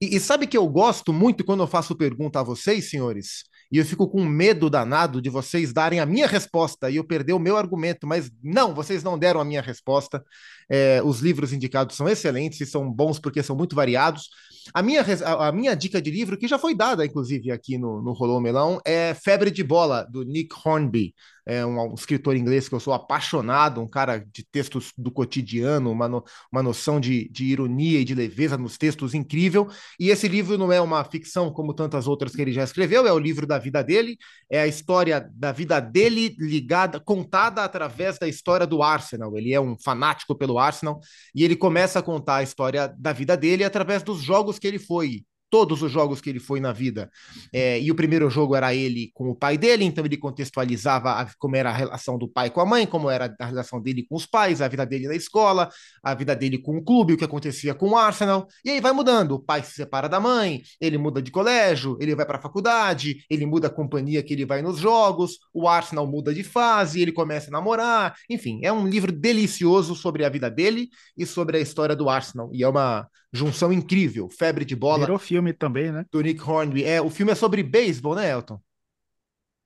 E, 0.00 0.14
e 0.14 0.20
sabe 0.20 0.46
que 0.46 0.56
eu 0.56 0.68
gosto 0.68 1.12
muito 1.12 1.44
quando 1.44 1.64
eu 1.64 1.66
faço 1.66 1.96
pergunta 1.96 2.38
a 2.38 2.44
vocês, 2.44 2.88
senhores? 2.88 3.42
E 3.74 3.78
eu 3.78 3.84
fico 3.84 4.06
com 4.06 4.24
medo 4.24 4.70
danado 4.70 5.20
de 5.20 5.28
vocês 5.28 5.72
darem 5.72 5.98
a 5.98 6.06
minha 6.06 6.28
resposta 6.28 6.88
e 6.88 6.94
eu 6.94 7.02
perder 7.02 7.32
o 7.32 7.40
meu 7.40 7.56
argumento, 7.56 8.06
mas 8.06 8.30
não, 8.40 8.72
vocês 8.72 9.02
não 9.02 9.18
deram 9.18 9.40
a 9.40 9.44
minha 9.44 9.60
resposta. 9.60 10.24
É, 10.70 11.02
os 11.02 11.18
livros 11.18 11.52
indicados 11.52 11.96
são 11.96 12.08
excelentes 12.08 12.60
e 12.60 12.66
são 12.66 12.88
bons 12.88 13.18
porque 13.18 13.42
são 13.42 13.56
muito 13.56 13.74
variados. 13.74 14.28
A 14.72 14.80
minha, 14.80 15.04
a, 15.24 15.50
minha 15.50 15.74
dica 15.74 16.00
de 16.00 16.08
livro, 16.08 16.38
que 16.38 16.46
já 16.46 16.56
foi 16.56 16.72
dada, 16.72 17.04
inclusive, 17.04 17.50
aqui 17.50 17.76
no, 17.76 18.00
no 18.00 18.12
Rolô 18.12 18.38
Melão, 18.38 18.80
é 18.86 19.12
Febre 19.12 19.50
de 19.50 19.64
Bola, 19.64 20.06
do 20.08 20.22
Nick 20.22 20.54
Hornby 20.64 21.12
é 21.46 21.64
um, 21.64 21.94
escritor 21.94 22.36
inglês 22.36 22.68
que 22.68 22.74
eu 22.74 22.80
sou 22.80 22.94
apaixonado, 22.94 23.80
um 23.80 23.88
cara 23.88 24.18
de 24.18 24.42
textos 24.44 24.92
do 24.96 25.10
cotidiano, 25.10 25.90
uma, 25.90 26.08
no, 26.08 26.24
uma 26.50 26.62
noção 26.62 26.98
de, 26.98 27.28
de 27.28 27.44
ironia 27.44 28.00
e 28.00 28.04
de 28.04 28.14
leveza 28.14 28.56
nos 28.56 28.78
textos 28.78 29.14
incrível. 29.14 29.68
E 29.98 30.10
esse 30.10 30.26
livro 30.26 30.56
não 30.56 30.72
é 30.72 30.80
uma 30.80 31.04
ficção 31.04 31.52
como 31.52 31.74
tantas 31.74 32.06
outras 32.06 32.34
que 32.34 32.40
ele 32.40 32.52
já 32.52 32.64
escreveu, 32.64 33.06
é 33.06 33.12
o 33.12 33.18
livro 33.18 33.46
da 33.46 33.58
vida 33.58 33.82
dele, 33.82 34.16
é 34.50 34.60
a 34.60 34.66
história 34.66 35.28
da 35.34 35.52
vida 35.52 35.80
dele 35.80 36.34
ligada, 36.38 36.98
contada 36.98 37.62
através 37.62 38.18
da 38.18 38.26
história 38.26 38.66
do 38.66 38.82
Arsenal. 38.82 39.36
Ele 39.36 39.52
é 39.52 39.60
um 39.60 39.76
fanático 39.78 40.34
pelo 40.34 40.58
Arsenal 40.58 41.00
e 41.34 41.44
ele 41.44 41.56
começa 41.56 41.98
a 41.98 42.02
contar 42.02 42.36
a 42.36 42.42
história 42.42 42.88
da 42.98 43.12
vida 43.12 43.36
dele 43.36 43.64
através 43.64 44.02
dos 44.02 44.22
jogos 44.22 44.58
que 44.58 44.66
ele 44.66 44.78
foi 44.78 45.24
todos 45.50 45.82
os 45.82 45.90
jogos 45.90 46.20
que 46.20 46.30
ele 46.30 46.40
foi 46.40 46.60
na 46.60 46.72
vida. 46.72 47.10
É, 47.52 47.80
e 47.80 47.90
o 47.90 47.94
primeiro 47.94 48.28
jogo 48.28 48.56
era 48.56 48.74
ele 48.74 49.10
com 49.14 49.28
o 49.28 49.34
pai 49.34 49.56
dele, 49.56 49.84
então 49.84 50.04
ele 50.04 50.16
contextualizava 50.16 51.12
a, 51.12 51.26
como 51.38 51.56
era 51.56 51.70
a 51.70 51.72
relação 51.72 52.18
do 52.18 52.28
pai 52.28 52.50
com 52.50 52.60
a 52.60 52.66
mãe, 52.66 52.86
como 52.86 53.08
era 53.08 53.34
a 53.38 53.46
relação 53.46 53.80
dele 53.80 54.04
com 54.08 54.16
os 54.16 54.26
pais, 54.26 54.60
a 54.60 54.68
vida 54.68 54.84
dele 54.84 55.06
na 55.06 55.14
escola, 55.14 55.68
a 56.02 56.14
vida 56.14 56.34
dele 56.34 56.58
com 56.58 56.76
o 56.76 56.82
clube, 56.82 57.12
o 57.12 57.16
que 57.16 57.24
acontecia 57.24 57.74
com 57.74 57.90
o 57.90 57.96
Arsenal. 57.96 58.48
E 58.64 58.70
aí 58.70 58.80
vai 58.80 58.92
mudando. 58.92 59.32
O 59.32 59.38
pai 59.38 59.62
se 59.62 59.72
separa 59.74 60.08
da 60.08 60.18
mãe, 60.18 60.62
ele 60.80 60.98
muda 60.98 61.22
de 61.22 61.30
colégio, 61.30 61.96
ele 62.00 62.14
vai 62.14 62.26
para 62.26 62.38
a 62.38 62.42
faculdade, 62.42 63.24
ele 63.30 63.46
muda 63.46 63.68
a 63.68 63.70
companhia 63.70 64.22
que 64.22 64.32
ele 64.32 64.44
vai 64.44 64.60
nos 64.62 64.78
jogos, 64.78 65.38
o 65.52 65.68
Arsenal 65.68 66.06
muda 66.06 66.34
de 66.34 66.42
fase, 66.42 67.00
ele 67.00 67.12
começa 67.12 67.48
a 67.48 67.52
namorar. 67.52 68.14
Enfim, 68.28 68.60
é 68.62 68.72
um 68.72 68.86
livro 68.86 69.12
delicioso 69.12 69.94
sobre 69.94 70.24
a 70.24 70.28
vida 70.28 70.50
dele 70.50 70.88
e 71.16 71.24
sobre 71.24 71.56
a 71.56 71.60
história 71.60 71.94
do 71.94 72.08
Arsenal. 72.08 72.50
E 72.52 72.62
é 72.62 72.68
uma 72.68 73.08
junção 73.34 73.72
incrível. 73.72 74.30
Febre 74.30 74.64
de 74.64 74.76
bola. 74.76 75.00
Virou 75.00 75.18
filme 75.18 75.52
também, 75.52 75.90
né? 75.90 76.06
Do 76.10 76.20
Nick 76.20 76.40
Hornby. 76.40 76.84
É, 76.84 77.02
o 77.02 77.10
filme 77.10 77.32
é 77.32 77.34
sobre 77.34 77.62
beisebol, 77.62 78.14
né, 78.14 78.30
Elton? 78.30 78.60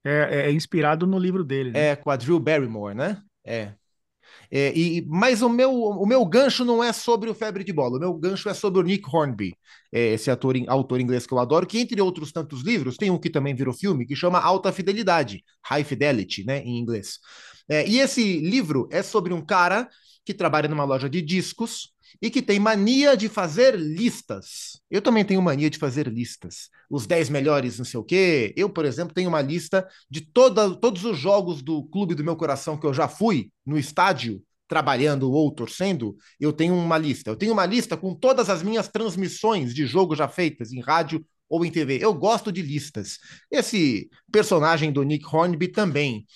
É, 0.03 0.47
é, 0.47 0.53
inspirado 0.53 1.07
no 1.07 1.19
livro 1.19 1.45
dele. 1.45 1.73
Né? 1.73 1.91
É, 1.91 1.97
com 1.97 2.11
a 2.11 2.17
Drew 2.17 2.41
Barrymore, 2.41 2.95
né? 2.95 3.21
É. 3.45 3.75
é. 4.51 4.73
e, 4.75 5.05
mas 5.07 5.43
o 5.43 5.51
meu, 5.51 5.71
o 5.71 6.07
meu 6.07 6.25
gancho 6.25 6.65
não 6.65 6.83
é 6.83 6.93
sobre 6.95 7.29
o 7.29 7.35
Febre 7.35 7.63
de 7.63 7.73
Bola, 7.73 7.99
o 7.99 8.01
meu 8.01 8.15
gancho 8.15 8.49
é 8.49 8.55
sobre 8.55 8.81
o 8.81 8.83
Nick 8.83 9.05
Hornby, 9.15 9.55
é, 9.93 10.15
esse 10.15 10.31
ator, 10.31 10.55
autor 10.67 11.01
inglês 11.01 11.27
que 11.27 11.35
eu 11.35 11.39
adoro, 11.39 11.67
que 11.67 11.79
entre 11.79 12.01
outros 12.01 12.33
tantos 12.33 12.63
livros, 12.63 12.97
tem 12.97 13.11
um 13.11 13.19
que 13.19 13.29
também 13.29 13.55
virou 13.55 13.75
filme, 13.75 14.07
que 14.07 14.17
chama 14.17 14.39
Alta 14.39 14.73
Fidelidade, 14.73 15.45
High 15.65 15.85
Fidelity, 15.85 16.45
né, 16.45 16.61
em 16.61 16.79
inglês. 16.79 17.19
É, 17.69 17.87
e 17.87 17.99
esse 17.99 18.39
livro 18.41 18.89
é 18.91 19.03
sobre 19.03 19.35
um 19.35 19.45
cara 19.45 19.89
que 20.25 20.33
trabalha 20.33 20.69
numa 20.69 20.85
loja 20.85 21.09
de 21.09 21.21
discos, 21.23 21.91
e 22.21 22.31
que 22.31 22.43
tem 22.43 22.59
mania 22.59 23.17
de 23.17 23.29
fazer 23.29 23.77
listas. 23.77 24.81
Eu 24.91 25.03
também 25.03 25.25
tenho 25.25 25.43
mania 25.43 25.71
de 25.71 25.79
fazer 25.79 26.09
listas. 26.09 26.69
Os 26.91 27.07
10 27.07 27.29
melhores, 27.31 27.79
não 27.79 27.85
sei 27.85 28.01
o 28.01 28.05
quê. 28.05 28.53
Eu, 28.57 28.69
por 28.71 28.85
exemplo, 28.85 29.15
tenho 29.15 29.29
uma 29.29 29.43
lista 29.43 29.87
de 30.11 30.21
toda, 30.21 30.75
todos 30.77 31.05
os 31.05 31.19
jogos 31.19 31.63
do 31.63 31.85
clube 31.85 32.15
do 32.15 32.25
meu 32.25 32.37
coração 32.37 32.77
que 32.77 32.87
eu 32.87 32.95
já 32.95 33.09
fui 33.09 33.51
no 33.65 33.79
estádio, 33.79 34.43
trabalhando 34.67 35.31
ou 35.31 35.51
torcendo. 35.51 36.17
Eu 36.39 36.53
tenho 36.53 36.75
uma 36.75 36.99
lista. 36.99 37.31
Eu 37.31 37.37
tenho 37.37 37.53
uma 37.53 37.67
lista 37.67 37.97
com 37.97 38.15
todas 38.15 38.51
as 38.51 38.63
minhas 38.63 38.89
transmissões 38.89 39.75
de 39.75 39.87
jogo 39.87 40.15
já 40.15 40.29
feitas 40.29 40.73
em 40.73 40.81
rádio 40.81 41.25
ou 41.49 41.65
em 41.65 41.71
TV. 41.71 41.99
Eu 42.01 42.13
gosto 42.15 42.53
de 42.53 42.63
listas. 42.63 43.19
Esse 43.51 44.09
personagem 44.31 44.93
do 44.93 45.03
Nick 45.03 45.25
Hornby 45.25 45.69
também. 45.69 46.27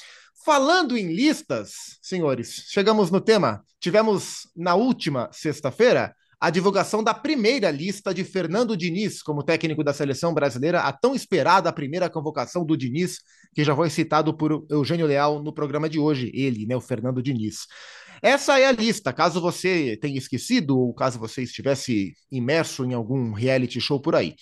Falando 0.44 0.96
em 0.98 1.06
listas, 1.14 1.98
senhores, 2.02 2.64
chegamos 2.68 3.12
no 3.12 3.20
tema. 3.20 3.64
Tivemos 3.78 4.48
na 4.56 4.74
última 4.74 5.30
sexta-feira 5.32 6.16
a 6.40 6.50
divulgação 6.50 7.00
da 7.00 7.14
primeira 7.14 7.70
lista 7.70 8.12
de 8.12 8.24
Fernando 8.24 8.76
Diniz 8.76 9.22
como 9.22 9.44
técnico 9.44 9.84
da 9.84 9.94
seleção 9.94 10.34
brasileira, 10.34 10.80
a 10.80 10.92
tão 10.92 11.14
esperada 11.14 11.72
primeira 11.72 12.10
convocação 12.10 12.64
do 12.64 12.76
Diniz, 12.76 13.20
que 13.54 13.62
já 13.62 13.76
foi 13.76 13.88
citado 13.88 14.36
por 14.36 14.66
Eugênio 14.68 15.06
Leal 15.06 15.40
no 15.40 15.52
programa 15.52 15.88
de 15.88 16.00
hoje, 16.00 16.32
ele, 16.34 16.66
né, 16.66 16.74
o 16.74 16.80
Fernando 16.80 17.22
Diniz. 17.22 17.68
Essa 18.20 18.58
é 18.58 18.66
a 18.66 18.72
lista, 18.72 19.12
caso 19.12 19.40
você 19.40 19.96
tenha 20.02 20.18
esquecido 20.18 20.76
ou 20.76 20.92
caso 20.92 21.20
você 21.20 21.42
estivesse 21.44 22.14
imerso 22.32 22.84
em 22.84 22.94
algum 22.94 23.32
reality 23.32 23.80
show 23.80 24.00
por 24.00 24.16
aí. 24.16 24.34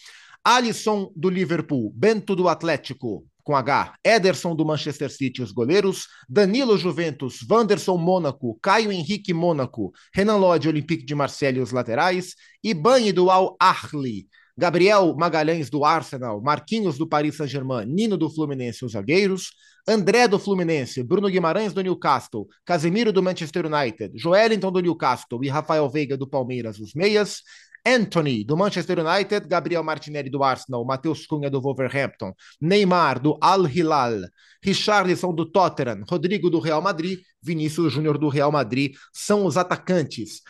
Alisson 0.43 1.13
do 1.15 1.29
Liverpool, 1.29 1.93
Bento 1.95 2.35
do 2.35 2.49
Atlético, 2.49 3.27
com 3.43 3.55
H, 3.55 3.95
Ederson 4.05 4.55
do 4.55 4.65
Manchester 4.65 5.11
City, 5.11 5.43
os 5.43 5.53
goleiros, 5.53 6.07
Danilo 6.29 6.77
Juventus, 6.77 7.39
Wanderson 7.49 7.97
Mônaco, 7.97 8.59
Caio 8.63 8.93
Henrique 8.93 9.33
Mônaco, 9.33 9.93
Renan 10.15 10.37
Lodge, 10.37 10.69
Olympique 10.69 11.05
de 11.05 11.15
Marseille, 11.15 11.61
os 11.61 11.73
laterais, 11.73 12.35
Ibanhe 12.63 13.13
do 13.13 13.31
Al 13.31 13.57
Ahly, 13.61 14.29
Gabriel 14.57 15.17
Magalhães 15.17 15.71
do 15.71 15.85
Arsenal, 15.85 16.41
Marquinhos 16.43 16.99
do 16.99 17.07
Paris 17.07 17.37
Saint-Germain, 17.37 17.87
Nino 17.87 18.17
do 18.19 18.29
Fluminense, 18.29 18.85
os 18.85 18.93
zagueiros, 18.93 19.53
André 19.89 20.29
do 20.29 20.39
Fluminense, 20.39 21.03
Bruno 21.03 21.29
Guimarães 21.29 21.73
do 21.73 21.81
Newcastle, 21.81 22.47
Casemiro 22.65 23.13
do 23.13 23.23
Manchester 23.23 23.67
United, 23.67 24.13
Joelinton 24.19 24.71
do 24.71 24.81
Newcastle 24.81 25.43
e 25.43 25.49
Rafael 25.49 25.89
Veiga 25.89 26.17
do 26.17 26.29
Palmeiras, 26.29 26.79
os 26.79 26.93
meias, 26.95 27.43
Anthony, 27.87 28.45
do 28.45 28.57
Manchester 28.57 28.99
United, 28.99 29.47
Gabriel 29.49 29.83
Martinelli, 29.83 30.31
do 30.31 30.43
Arsenal, 30.43 30.85
Matheus 30.85 31.27
Cunha, 31.27 31.51
do 31.51 31.61
Wolverhampton, 31.61 32.33
Neymar, 32.61 33.21
do 33.21 33.39
Al 33.41 33.67
Hilal, 33.67 34.21
Richarlison, 34.63 35.35
do 35.35 35.47
Tottenham, 35.51 36.05
Rodrigo, 36.09 36.51
do 36.51 36.59
Real 36.59 36.83
Madrid, 36.83 37.21
Vinícius 37.43 37.93
Júnior, 37.93 38.19
do 38.19 38.29
Real 38.29 38.53
Madrid, 38.53 38.95
são 39.13 39.47
os 39.47 39.57
atacantes. 39.57 40.43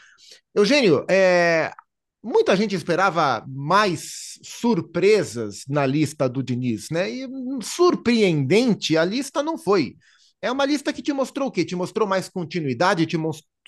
Eugênio, 0.54 1.04
é, 1.08 1.72
muita 2.22 2.56
gente 2.56 2.75
esperava 2.75 3.44
mais 3.49 4.38
surpresas 4.42 5.64
na 5.68 5.87
lista 5.87 6.28
do 6.28 6.42
Diniz, 6.42 6.88
né? 6.90 7.08
E 7.08 7.28
surpreendente 7.62 8.96
a 8.96 9.04
lista 9.04 9.42
não 9.42 9.56
foi. 9.56 9.96
É 10.42 10.50
uma 10.50 10.64
lista 10.64 10.92
que 10.92 11.02
te 11.02 11.12
mostrou 11.12 11.49
o 11.49 11.50
quê? 11.50 11.64
Te 11.64 11.76
mostrou 11.76 12.08
mais 12.08 12.28
continuidade, 12.28 13.06
te, 13.06 13.16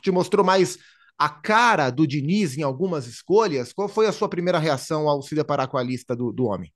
te 0.03 0.11
mostrou 0.11 0.45
mais 0.45 0.79
a 1.19 1.29
cara 1.29 1.91
do 1.91 2.07
Diniz 2.07 2.57
em 2.57 2.63
algumas 2.63 3.07
escolhas. 3.07 3.73
Qual 3.73 3.89
foi 3.89 4.07
a 4.07 4.13
sua 4.13 4.29
primeira 4.29 4.59
reação 4.59 5.09
ao 5.09 5.23
se 5.23 5.35
deparar 5.35 5.69
com 5.69 5.79
a 5.79 5.83
lista 5.83 6.17
do, 6.17 6.33
do 6.33 6.45
homem? 6.47 6.73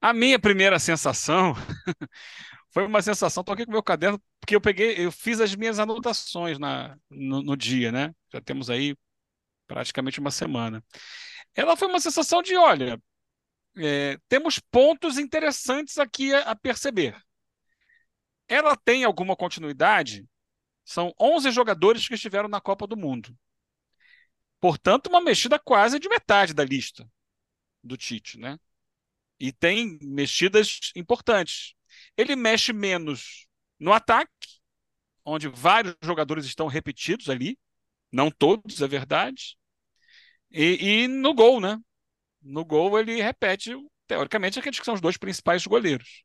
A 0.00 0.12
minha 0.12 0.38
primeira 0.38 0.78
sensação 0.78 1.54
foi 2.72 2.86
uma 2.86 3.02
sensação. 3.02 3.40
Estou 3.40 3.52
aqui 3.52 3.64
com 3.64 3.72
meu 3.72 3.82
caderno, 3.82 4.20
porque 4.40 4.56
eu 4.56 4.60
peguei, 4.60 4.94
eu 4.98 5.12
fiz 5.12 5.40
as 5.40 5.54
minhas 5.54 5.78
anotações 5.78 6.58
na, 6.58 6.96
no, 7.10 7.42
no 7.42 7.56
dia, 7.56 7.92
né? 7.92 8.12
Já 8.32 8.40
temos 8.40 8.68
aí 8.68 8.96
praticamente 9.66 10.20
uma 10.20 10.30
semana. 10.30 10.82
Ela 11.54 11.76
foi 11.76 11.88
uma 11.88 12.00
sensação 12.00 12.42
de: 12.42 12.56
olha, 12.56 13.00
é, 13.76 14.18
temos 14.28 14.58
pontos 14.58 15.18
interessantes 15.18 15.98
aqui 15.98 16.34
a, 16.34 16.50
a 16.50 16.56
perceber. 16.56 17.16
Ela 18.48 18.76
tem 18.76 19.04
alguma 19.04 19.36
continuidade? 19.36 20.26
São 20.84 21.12
11 21.20 21.50
jogadores 21.50 22.06
que 22.06 22.14
estiveram 22.14 22.48
na 22.48 22.60
Copa 22.60 22.86
do 22.86 22.96
Mundo. 22.96 23.34
Portanto, 24.62 25.08
uma 25.08 25.20
mexida 25.20 25.58
quase 25.58 25.98
de 25.98 26.08
metade 26.08 26.54
da 26.54 26.64
lista 26.64 27.10
do 27.82 27.96
Tite, 27.96 28.38
né? 28.38 28.60
E 29.40 29.52
tem 29.52 29.98
mexidas 30.00 30.92
importantes. 30.94 31.74
Ele 32.16 32.36
mexe 32.36 32.72
menos 32.72 33.48
no 33.76 33.92
ataque, 33.92 34.60
onde 35.24 35.48
vários 35.48 35.96
jogadores 36.00 36.44
estão 36.44 36.68
repetidos 36.68 37.28
ali, 37.28 37.58
não 38.12 38.30
todos, 38.30 38.80
é 38.80 38.86
verdade. 38.86 39.58
E, 40.48 41.02
e 41.02 41.08
no 41.08 41.34
gol, 41.34 41.60
né? 41.60 41.76
No 42.40 42.64
gol 42.64 42.96
ele 43.00 43.20
repete, 43.20 43.74
teoricamente, 44.06 44.60
aqueles 44.60 44.78
que 44.78 44.84
são 44.84 44.94
os 44.94 45.00
dois 45.00 45.16
principais 45.16 45.66
goleiros. 45.66 46.22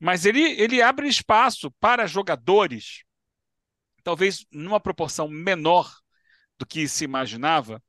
Mas 0.00 0.24
ele, 0.24 0.40
ele 0.40 0.80
abre 0.80 1.06
espaço 1.06 1.70
para 1.72 2.06
jogadores, 2.06 3.04
talvez 4.02 4.46
numa 4.50 4.80
proporção 4.80 5.28
menor 5.28 6.01
do 6.58 6.66
que 6.66 6.86
se 6.88 7.04
imaginava, 7.04 7.82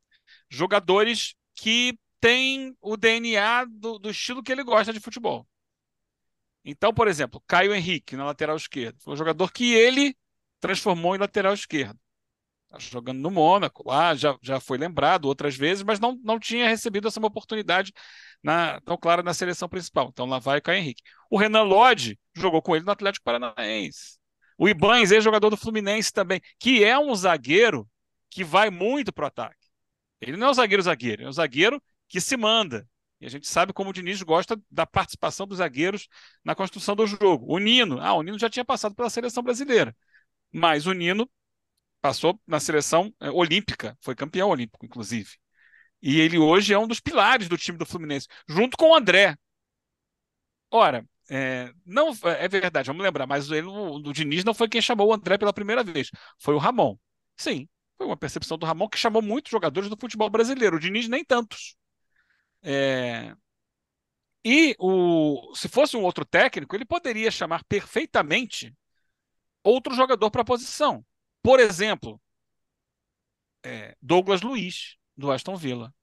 jogadores 0.50 1.36
que 1.56 1.98
têm 2.20 2.76
o 2.82 2.96
DNA 2.96 3.66
do, 3.66 4.00
do 4.00 4.10
estilo 4.10 4.42
que 4.42 4.52
ele 4.52 4.64
gosta 4.64 4.94
de 4.94 5.00
futebol. 5.00 5.48
Então, 6.66 6.94
por 6.94 7.08
exemplo, 7.08 7.44
Caio 7.46 7.74
Henrique 7.74 8.16
na 8.16 8.26
lateral 8.26 8.56
esquerda, 8.56 8.98
foi 9.02 9.14
um 9.14 9.18
jogador 9.18 9.52
que 9.52 9.74
ele 9.74 10.16
transformou 10.60 11.16
em 11.16 11.20
lateral 11.20 11.54
esquerdo. 11.54 12.00
Tá 12.70 12.80
jogando 12.80 13.20
no 13.20 13.30
Mônaco, 13.30 13.88
lá 13.88 14.16
já, 14.16 14.38
já 14.42 14.60
foi 14.60 14.78
lembrado 14.78 15.26
outras 15.26 15.56
vezes, 15.56 15.84
mas 15.84 16.00
não, 16.00 16.18
não 16.24 16.40
tinha 16.40 16.68
recebido 16.68 17.08
essa 17.08 17.20
oportunidade 17.20 17.92
na, 18.42 18.80
tão 18.82 18.98
clara 18.98 19.22
na 19.22 19.34
seleção 19.34 19.70
principal. 19.70 20.10
Então 20.12 20.26
lá 20.26 20.40
vai 20.40 20.62
Caio 20.62 20.80
Henrique. 20.80 21.04
O 21.30 21.38
Renan 21.38 21.64
Lodge 21.64 22.18
jogou 22.36 22.62
com 22.62 22.76
ele 22.76 22.86
no 22.86 22.92
Atlético 22.92 23.26
Paranaense. 23.26 24.18
O 24.58 24.70
Ibanez, 24.70 25.12
ex-jogador 25.12 25.50
do 25.50 25.58
Fluminense 25.58 26.12
também, 26.12 26.42
que 26.58 26.84
é 26.84 26.98
um 26.98 27.14
zagueiro 27.14 27.88
que 28.34 28.44
vai 28.44 28.70
muito 28.70 29.14
para 29.14 29.26
o 29.26 29.28
ataque. 29.28 29.68
Ele 30.22 30.38
não 30.38 30.48
é 30.48 30.52
um 30.52 30.54
zagueiro 30.54 30.82
zagueiro, 30.84 31.24
é 31.24 31.28
um 31.28 31.32
zagueiro 31.32 31.82
que 32.08 32.20
se 32.20 32.36
manda. 32.38 32.88
E 33.20 33.26
a 33.26 33.30
gente 33.30 33.48
sabe 33.48 33.72
como 33.74 33.90
o 33.90 33.94
Diniz 33.94 34.22
gosta 34.22 34.62
da 34.70 34.86
participação 34.86 35.48
dos 35.48 35.60
zagueiros 35.60 36.08
na 36.44 36.56
construção 36.56 36.96
do 36.96 37.08
jogo. 37.08 37.46
O 37.48 37.58
Nino, 37.60 38.00
ah, 38.02 38.14
o 38.14 38.22
Nino 38.22 38.38
já 38.40 38.50
tinha 38.50 38.66
passado 38.66 38.96
pela 38.96 39.10
seleção 39.10 39.44
brasileira, 39.44 39.96
mas 40.52 40.86
o 40.88 40.94
Nino 40.94 41.30
passou 42.02 42.40
na 42.46 42.60
seleção 42.60 43.14
é, 43.22 43.30
olímpica, 43.32 43.98
foi 44.02 44.16
campeão 44.16 44.50
olímpico, 44.50 44.86
inclusive. 44.86 45.32
E 46.02 46.20
ele 46.20 46.38
hoje 46.38 46.74
é 46.74 46.80
um 46.80 46.88
dos 46.88 47.00
pilares 47.00 47.48
do 47.48 47.58
time 47.58 47.78
do 47.78 47.86
Fluminense, 47.86 48.28
junto 48.48 48.78
com 48.78 48.92
o 48.92 48.96
André. 48.96 49.38
Ora, 50.70 51.06
é, 51.30 51.72
não 51.86 52.10
é 52.26 52.48
verdade, 52.48 52.88
vamos 52.88 53.04
lembrar, 53.04 53.26
mas 53.28 53.50
ele, 53.52 53.68
o, 53.68 53.96
o 53.96 54.14
Diniz 54.14 54.44
não 54.44 54.54
foi 54.54 54.68
quem 54.68 54.82
chamou 54.82 55.08
o 55.10 55.14
André 55.14 55.38
pela 55.38 55.54
primeira 55.54 55.84
vez, 55.84 56.10
foi 56.40 56.54
o 56.56 56.58
Ramon. 56.58 56.98
Sim, 57.38 57.68
foi 57.98 58.08
uma 58.08 58.18
percepção 58.18 58.58
do 58.58 58.66
Ramon 58.66 58.90
que 58.90 58.98
chamou 58.98 59.22
muitos 59.22 59.52
jogadores 59.52 59.90
do 59.90 59.98
futebol 60.00 60.30
brasileiro. 60.30 60.78
O 60.78 60.80
Diniz 60.80 61.08
nem 61.08 61.24
tantos. 61.24 61.76
É... 62.62 63.36
E 64.46 64.76
o... 64.80 65.54
se 65.56 65.70
fosse 65.70 65.96
um 65.98 66.04
outro 66.04 66.26
técnico, 66.26 66.76
ele 66.76 66.86
poderia 66.86 67.32
chamar 67.32 67.64
perfeitamente 67.66 68.76
outro 69.64 69.94
jogador 69.96 70.30
para 70.32 70.42
a 70.42 70.46
posição. 70.46 71.06
Por 71.42 71.60
exemplo, 71.60 72.22
é... 73.66 73.96
Douglas 74.02 74.42
Luiz, 74.42 74.98
do 75.18 75.32
Aston 75.32 75.56
Villa. 75.56 75.94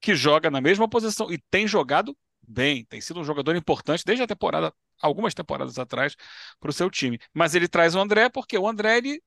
que 0.00 0.14
joga 0.14 0.50
na 0.50 0.60
mesma 0.60 0.88
posição 0.88 1.30
e 1.30 1.38
tem 1.50 1.66
jogado 1.66 2.16
bem, 2.46 2.84
tem 2.86 3.00
sido 3.00 3.20
um 3.20 3.24
jogador 3.24 3.56
importante 3.56 4.04
desde 4.04 4.22
a 4.22 4.26
temporada, 4.26 4.72
algumas 5.00 5.34
temporadas 5.34 5.78
atrás, 5.78 6.16
para 6.60 6.70
o 6.70 6.72
seu 6.72 6.90
time. 6.90 7.18
Mas 7.32 7.54
ele 7.54 7.68
traz 7.68 7.94
o 7.94 8.00
André 8.00 8.28
porque 8.28 8.56
o 8.56 8.66
André 8.68 8.98
ele 8.98 9.22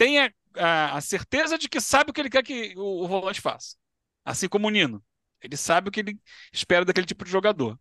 tem 0.00 0.18
a, 0.18 0.32
a, 0.56 0.96
a 0.96 1.00
certeza 1.02 1.58
de 1.58 1.68
que 1.68 1.78
sabe 1.78 2.10
o 2.10 2.14
que 2.14 2.22
ele 2.22 2.30
quer 2.30 2.42
que 2.42 2.72
o, 2.74 3.04
o 3.04 3.06
volante 3.06 3.38
faça. 3.38 3.76
Assim 4.24 4.48
como 4.48 4.66
o 4.66 4.70
Nino. 4.70 5.04
Ele 5.42 5.58
sabe 5.58 5.90
o 5.90 5.92
que 5.92 6.00
ele 6.00 6.18
espera 6.50 6.86
daquele 6.86 7.06
tipo 7.06 7.22
de 7.22 7.30
jogador. 7.30 7.78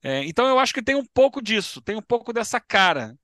É, 0.00 0.24
então 0.24 0.46
eu 0.46 0.56
acho 0.60 0.72
que 0.72 0.82
tem 0.82 0.94
um 0.94 1.04
pouco 1.04 1.42
disso, 1.42 1.82
tem 1.82 1.96
um 1.96 2.02
pouco 2.02 2.32
dessa 2.32 2.60
cara. 2.60 3.18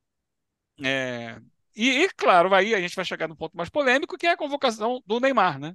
É, 0.83 1.39
e, 1.77 2.03
e, 2.03 2.09
claro, 2.17 2.53
aí 2.53 2.75
a 2.75 2.81
gente 2.81 2.97
vai 2.97 3.05
chegar 3.05 3.29
no 3.29 3.37
ponto 3.37 3.57
mais 3.57 3.69
polêmico, 3.69 4.19
que 4.19 4.27
é 4.27 4.33
a 4.33 4.37
convocação 4.37 5.01
do 5.07 5.21
Neymar, 5.21 5.61
né? 5.61 5.73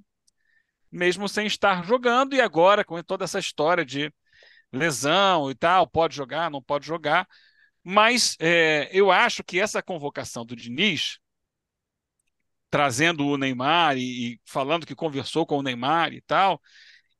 Mesmo 0.92 1.30
sem 1.30 1.48
estar 1.48 1.86
jogando, 1.86 2.36
e 2.36 2.42
agora 2.42 2.84
com 2.84 3.01
toda 3.01 3.24
essa 3.24 3.39
história 3.39 3.86
de 3.86 4.13
lesão 4.74 5.50
e 5.50 5.56
tal, 5.56 5.88
pode 5.88 6.13
jogar, 6.13 6.51
não 6.51 6.62
pode 6.62 6.86
jogar. 6.86 7.25
Mas 7.82 8.36
é, 8.38 8.89
eu 8.92 9.10
acho 9.12 9.46
que 9.46 9.62
essa 9.62 9.82
convocação 9.82 10.46
do 10.46 10.58
Diniz, 10.58 11.20
trazendo 12.70 13.26
o 13.26 13.38
Neymar 13.38 13.98
e, 13.98 14.34
e 14.34 14.42
falando 14.46 14.86
que 14.86 14.96
conversou 14.96 15.46
com 15.46 15.58
o 15.58 15.64
Neymar 15.64 16.14
e 16.14 16.22
tal, 16.22 16.62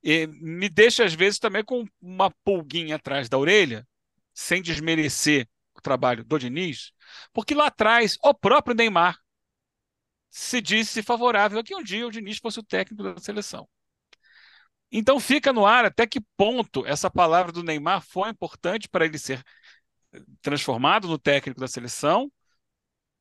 e 0.03 0.27
me 0.27 0.70
deixa 0.70 1.03
às 1.03 1.13
vezes 1.13 1.39
também 1.39 1.63
com 1.63 1.86
uma 2.01 2.32
pulguinha 2.44 2.96
atrás 2.96 3.27
da 3.29 3.38
orelha, 3.38 3.88
sem 4.34 4.62
desmerecer 4.62 5.48
o 5.75 5.82
trabalho 5.82 6.24
do 6.24 6.39
Diniz, 6.39 6.91
porque 7.34 7.53
lá 7.53 7.68
atrás 7.68 8.18
o 8.24 8.34
próprio 8.34 8.75
Neymar 8.75 9.18
se 10.29 10.62
disse 10.62 11.01
favorável 11.01 11.60
a 11.60 11.63
que 11.63 11.75
um 11.75 11.84
dia 11.84 12.06
o 12.08 12.12
Diniz 12.12 12.38
fosse 12.38 12.60
o 12.60 12.63
técnico 12.63 13.03
da 13.03 13.20
seleção. 13.20 13.68
Então 14.91 15.20
fica 15.20 15.53
no 15.53 15.65
ar 15.65 15.86
até 15.86 16.08
que 16.08 16.20
ponto 16.36 16.86
essa 16.86 17.12
palavra 17.12 17.51
do 17.51 17.63
Neymar 17.63 18.01
foi 18.01 18.29
importante 18.29 18.89
para 18.89 19.06
ele 19.06 19.20
ser 19.20 19.44
transformado 20.41 21.08
no 21.08 21.18
técnico 21.18 21.60
da 21.60 21.68
seleção. 21.68 22.32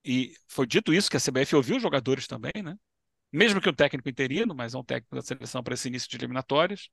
E 0.08 0.32
foi 0.48 0.66
dito 0.66 0.94
isso 0.94 1.10
que 1.10 1.18
a 1.18 1.20
CBF 1.20 1.54
ouviu 1.54 1.76
os 1.76 1.82
jogadores 1.82 2.26
também, 2.26 2.62
né? 2.62 2.74
mesmo 3.32 3.60
que 3.60 3.68
um 3.68 3.74
técnico 3.74 4.08
interino, 4.08 4.54
mas 4.54 4.74
é 4.74 4.78
um 4.78 4.84
técnico 4.84 5.14
da 5.14 5.22
seleção 5.22 5.62
para 5.62 5.74
esse 5.74 5.88
início 5.88 6.08
de 6.08 6.16
eliminatórias. 6.16 6.88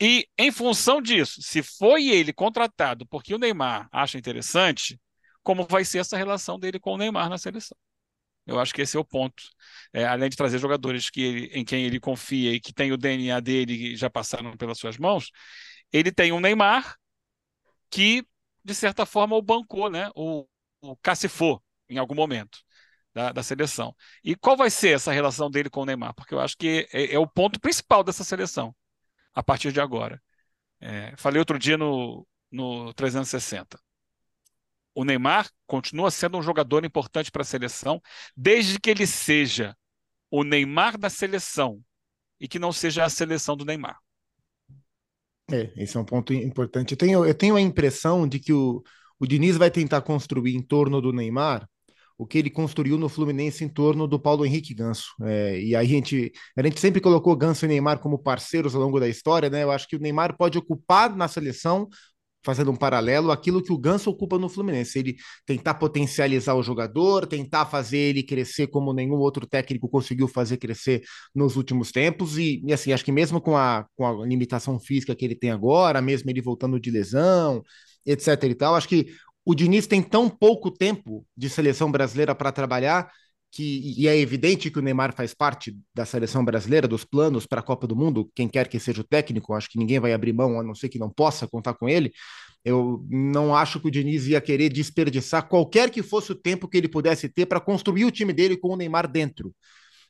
E 0.00 0.28
em 0.38 0.50
função 0.50 1.02
disso, 1.02 1.42
se 1.42 1.60
foi 1.62 2.08
ele 2.08 2.32
contratado 2.32 3.04
porque 3.06 3.34
o 3.34 3.38
Neymar 3.38 3.88
acha 3.92 4.16
interessante, 4.16 4.98
como 5.42 5.66
vai 5.66 5.84
ser 5.84 5.98
essa 5.98 6.16
relação 6.16 6.58
dele 6.58 6.78
com 6.78 6.94
o 6.94 6.96
Neymar 6.96 7.28
na 7.28 7.36
seleção? 7.36 7.76
Eu 8.46 8.58
acho 8.58 8.72
que 8.72 8.82
esse 8.82 8.96
é 8.96 9.00
o 9.00 9.04
ponto. 9.04 9.42
É, 9.92 10.06
além 10.06 10.30
de 10.30 10.36
trazer 10.36 10.58
jogadores 10.58 11.10
que 11.10 11.20
ele, 11.20 11.46
em 11.52 11.64
quem 11.64 11.84
ele 11.84 12.00
confia 12.00 12.52
e 12.52 12.60
que 12.60 12.72
tem 12.72 12.92
o 12.92 12.96
DNA 12.96 13.40
dele 13.40 13.92
e 13.92 13.96
já 13.96 14.08
passaram 14.08 14.56
pelas 14.56 14.78
suas 14.78 14.96
mãos, 14.96 15.30
ele 15.92 16.10
tem 16.12 16.32
um 16.32 16.40
Neymar 16.40 16.96
que, 17.90 18.24
de 18.64 18.74
certa 18.74 19.04
forma, 19.04 19.36
o 19.36 19.42
bancou, 19.42 19.90
né? 19.90 20.10
o, 20.14 20.46
o 20.80 20.96
cacifou 20.96 21.62
em 21.90 21.98
algum 21.98 22.14
momento 22.14 22.58
da, 23.14 23.32
da, 23.32 23.42
seleção. 23.42 23.94
E 24.24 24.34
qual 24.36 24.56
vai 24.56 24.70
ser 24.70 24.94
essa 24.94 25.12
relação 25.12 25.50
dele 25.50 25.68
com 25.68 25.82
o 25.82 25.84
Neymar? 25.84 26.14
Porque 26.14 26.34
eu 26.34 26.40
acho 26.40 26.56
que 26.56 26.88
é, 26.92 27.14
é 27.14 27.18
o 27.18 27.26
ponto 27.26 27.60
principal 27.60 28.04
dessa 28.04 28.24
seleção, 28.24 28.74
a 29.34 29.42
partir 29.42 29.72
de 29.72 29.80
agora. 29.80 30.22
É, 30.80 31.14
falei 31.16 31.38
outro 31.38 31.58
dia 31.58 31.76
no, 31.76 32.26
no 32.50 32.92
360. 32.94 33.78
O 34.94 35.04
Neymar 35.04 35.48
continua 35.66 36.10
sendo 36.10 36.38
um 36.38 36.42
jogador 36.42 36.84
importante 36.84 37.30
para 37.30 37.42
a 37.42 37.44
seleção, 37.44 38.00
desde 38.36 38.78
que 38.78 38.90
ele 38.90 39.06
seja 39.06 39.76
o 40.30 40.44
Neymar 40.44 40.98
da 40.98 41.10
seleção 41.10 41.82
e 42.40 42.48
que 42.48 42.58
não 42.58 42.72
seja 42.72 43.04
a 43.04 43.10
seleção 43.10 43.56
do 43.56 43.64
Neymar. 43.64 43.98
É, 45.50 45.72
esse 45.76 45.96
é 45.96 46.00
um 46.00 46.04
ponto 46.04 46.32
importante. 46.32 46.92
Eu 46.92 46.98
tenho, 46.98 47.24
eu 47.24 47.34
tenho 47.34 47.56
a 47.56 47.60
impressão 47.60 48.26
de 48.26 48.38
que 48.38 48.52
o, 48.52 48.82
o 49.18 49.26
Diniz 49.26 49.56
vai 49.56 49.70
tentar 49.70 50.00
construir 50.00 50.54
em 50.54 50.62
torno 50.62 51.00
do 51.00 51.12
Neymar 51.12 51.68
o 52.20 52.26
que 52.26 52.36
ele 52.36 52.50
construiu 52.50 52.98
no 52.98 53.08
Fluminense 53.08 53.64
em 53.64 53.68
torno 53.68 54.06
do 54.06 54.20
Paulo 54.20 54.44
Henrique 54.44 54.74
Ganso. 54.74 55.14
É, 55.22 55.58
e 55.58 55.74
a 55.74 55.82
gente, 55.82 56.30
a 56.54 56.62
gente 56.62 56.78
sempre 56.78 57.00
colocou 57.00 57.34
Ganso 57.34 57.64
e 57.64 57.68
Neymar 57.68 57.98
como 57.98 58.18
parceiros 58.18 58.74
ao 58.74 58.82
longo 58.82 59.00
da 59.00 59.08
história, 59.08 59.48
né? 59.48 59.62
Eu 59.62 59.70
acho 59.70 59.88
que 59.88 59.96
o 59.96 59.98
Neymar 59.98 60.36
pode 60.36 60.58
ocupar 60.58 61.16
na 61.16 61.26
seleção 61.28 61.88
fazendo 62.44 62.70
um 62.70 62.76
paralelo, 62.76 63.30
aquilo 63.30 63.62
que 63.62 63.72
o 63.72 63.78
Ganso 63.78 64.10
ocupa 64.10 64.38
no 64.38 64.50
Fluminense. 64.50 64.98
Ele 64.98 65.16
tentar 65.46 65.74
potencializar 65.74 66.54
o 66.54 66.62
jogador, 66.62 67.26
tentar 67.26 67.64
fazer 67.64 67.96
ele 67.96 68.22
crescer 68.22 68.66
como 68.66 68.92
nenhum 68.92 69.16
outro 69.16 69.46
técnico 69.46 69.88
conseguiu 69.88 70.28
fazer 70.28 70.58
crescer 70.58 71.02
nos 71.34 71.56
últimos 71.56 71.90
tempos. 71.90 72.36
E, 72.36 72.62
e 72.66 72.70
assim, 72.70 72.92
acho 72.92 73.04
que 73.04 73.12
mesmo 73.12 73.40
com 73.40 73.56
a, 73.56 73.86
com 73.96 74.06
a 74.06 74.26
limitação 74.26 74.78
física 74.78 75.16
que 75.16 75.24
ele 75.24 75.34
tem 75.34 75.50
agora, 75.50 76.02
mesmo 76.02 76.28
ele 76.28 76.42
voltando 76.42 76.78
de 76.78 76.90
lesão, 76.90 77.62
etc 78.04 78.42
e 78.44 78.54
tal, 78.54 78.74
acho 78.74 78.88
que 78.88 79.06
o 79.50 79.54
Diniz 79.54 79.86
tem 79.86 80.00
tão 80.00 80.28
pouco 80.28 80.70
tempo 80.70 81.26
de 81.36 81.50
seleção 81.50 81.90
brasileira 81.90 82.34
para 82.36 82.52
trabalhar 82.52 83.10
que 83.52 83.94
e 83.98 84.06
é 84.06 84.16
evidente 84.16 84.70
que 84.70 84.78
o 84.78 84.82
Neymar 84.82 85.12
faz 85.12 85.34
parte 85.34 85.76
da 85.92 86.06
seleção 86.06 86.44
brasileira, 86.44 86.86
dos 86.86 87.04
planos 87.04 87.46
para 87.46 87.58
a 87.58 87.62
Copa 87.64 87.84
do 87.84 87.96
Mundo, 87.96 88.30
quem 88.32 88.48
quer 88.48 88.68
que 88.68 88.78
seja 88.78 89.00
o 89.00 89.04
técnico, 89.04 89.52
acho 89.52 89.68
que 89.68 89.76
ninguém 89.76 89.98
vai 89.98 90.12
abrir 90.12 90.32
mão, 90.32 90.60
a 90.60 90.62
não 90.62 90.72
ser 90.72 90.88
que 90.88 91.00
não 91.00 91.10
possa 91.10 91.48
contar 91.48 91.74
com 91.74 91.88
ele. 91.88 92.12
Eu 92.64 93.04
não 93.10 93.52
acho 93.56 93.80
que 93.80 93.88
o 93.88 93.90
Diniz 93.90 94.28
ia 94.28 94.40
querer 94.40 94.68
desperdiçar 94.68 95.48
qualquer 95.48 95.90
que 95.90 96.00
fosse 96.00 96.30
o 96.30 96.36
tempo 96.36 96.68
que 96.68 96.76
ele 96.78 96.88
pudesse 96.88 97.28
ter 97.28 97.46
para 97.46 97.58
construir 97.58 98.04
o 98.04 98.10
time 98.12 98.32
dele 98.32 98.56
com 98.56 98.68
o 98.68 98.76
Neymar 98.76 99.10
dentro. 99.10 99.52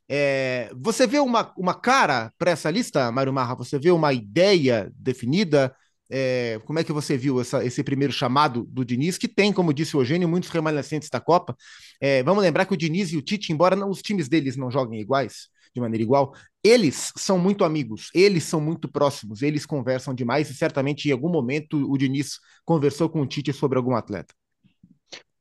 É, 0.07 0.71
você 0.77 1.07
vê 1.07 1.19
uma, 1.19 1.51
uma 1.57 1.73
cara 1.73 2.31
para 2.37 2.51
essa 2.51 2.71
lista, 2.71 3.11
Mário 3.11 3.33
Marra? 3.33 3.55
Você 3.55 3.79
vê 3.79 3.91
uma 3.91 4.13
ideia 4.13 4.93
definida? 4.95 5.75
É, 6.11 6.61
como 6.65 6.79
é 6.79 6.85
que 6.85 6.93
você 6.93 7.17
viu 7.17 7.41
essa, 7.41 7.65
esse 7.65 7.83
primeiro 7.85 8.13
chamado 8.13 8.65
do 8.69 8.85
Diniz, 8.85 9.17
que 9.17 9.29
tem, 9.29 9.53
como 9.53 9.73
disse 9.73 9.97
o 9.97 10.01
Eugênio, 10.01 10.29
muitos 10.29 10.51
remanescentes 10.51 11.09
da 11.09 11.21
Copa? 11.21 11.57
É, 12.01 12.23
vamos 12.23 12.43
lembrar 12.43 12.67
que 12.67 12.75
o 12.75 12.77
Diniz 12.77 13.13
e 13.13 13.17
o 13.17 13.23
Tite, 13.23 13.53
embora 13.53 13.77
não, 13.77 13.89
os 13.89 14.03
times 14.03 14.29
deles 14.29 14.57
não 14.57 14.71
joguem 14.71 15.01
iguais, 15.01 15.49
de 15.75 15.81
maneira 15.81 16.03
igual, 16.03 16.35
eles 16.65 17.13
são 17.17 17.39
muito 17.39 17.65
amigos, 17.65 18.11
eles 18.15 18.45
são 18.45 18.61
muito 18.61 18.91
próximos, 18.91 19.41
eles 19.41 19.65
conversam 19.65 20.13
demais 20.13 20.51
e 20.51 20.55
certamente 20.55 21.09
em 21.09 21.13
algum 21.13 21.31
momento 21.31 21.77
o 21.91 21.97
Diniz 21.97 22.39
conversou 22.65 23.09
com 23.09 23.21
o 23.21 23.27
Tite 23.27 23.53
sobre 23.53 23.79
algum 23.79 23.95
atleta. 23.95 24.35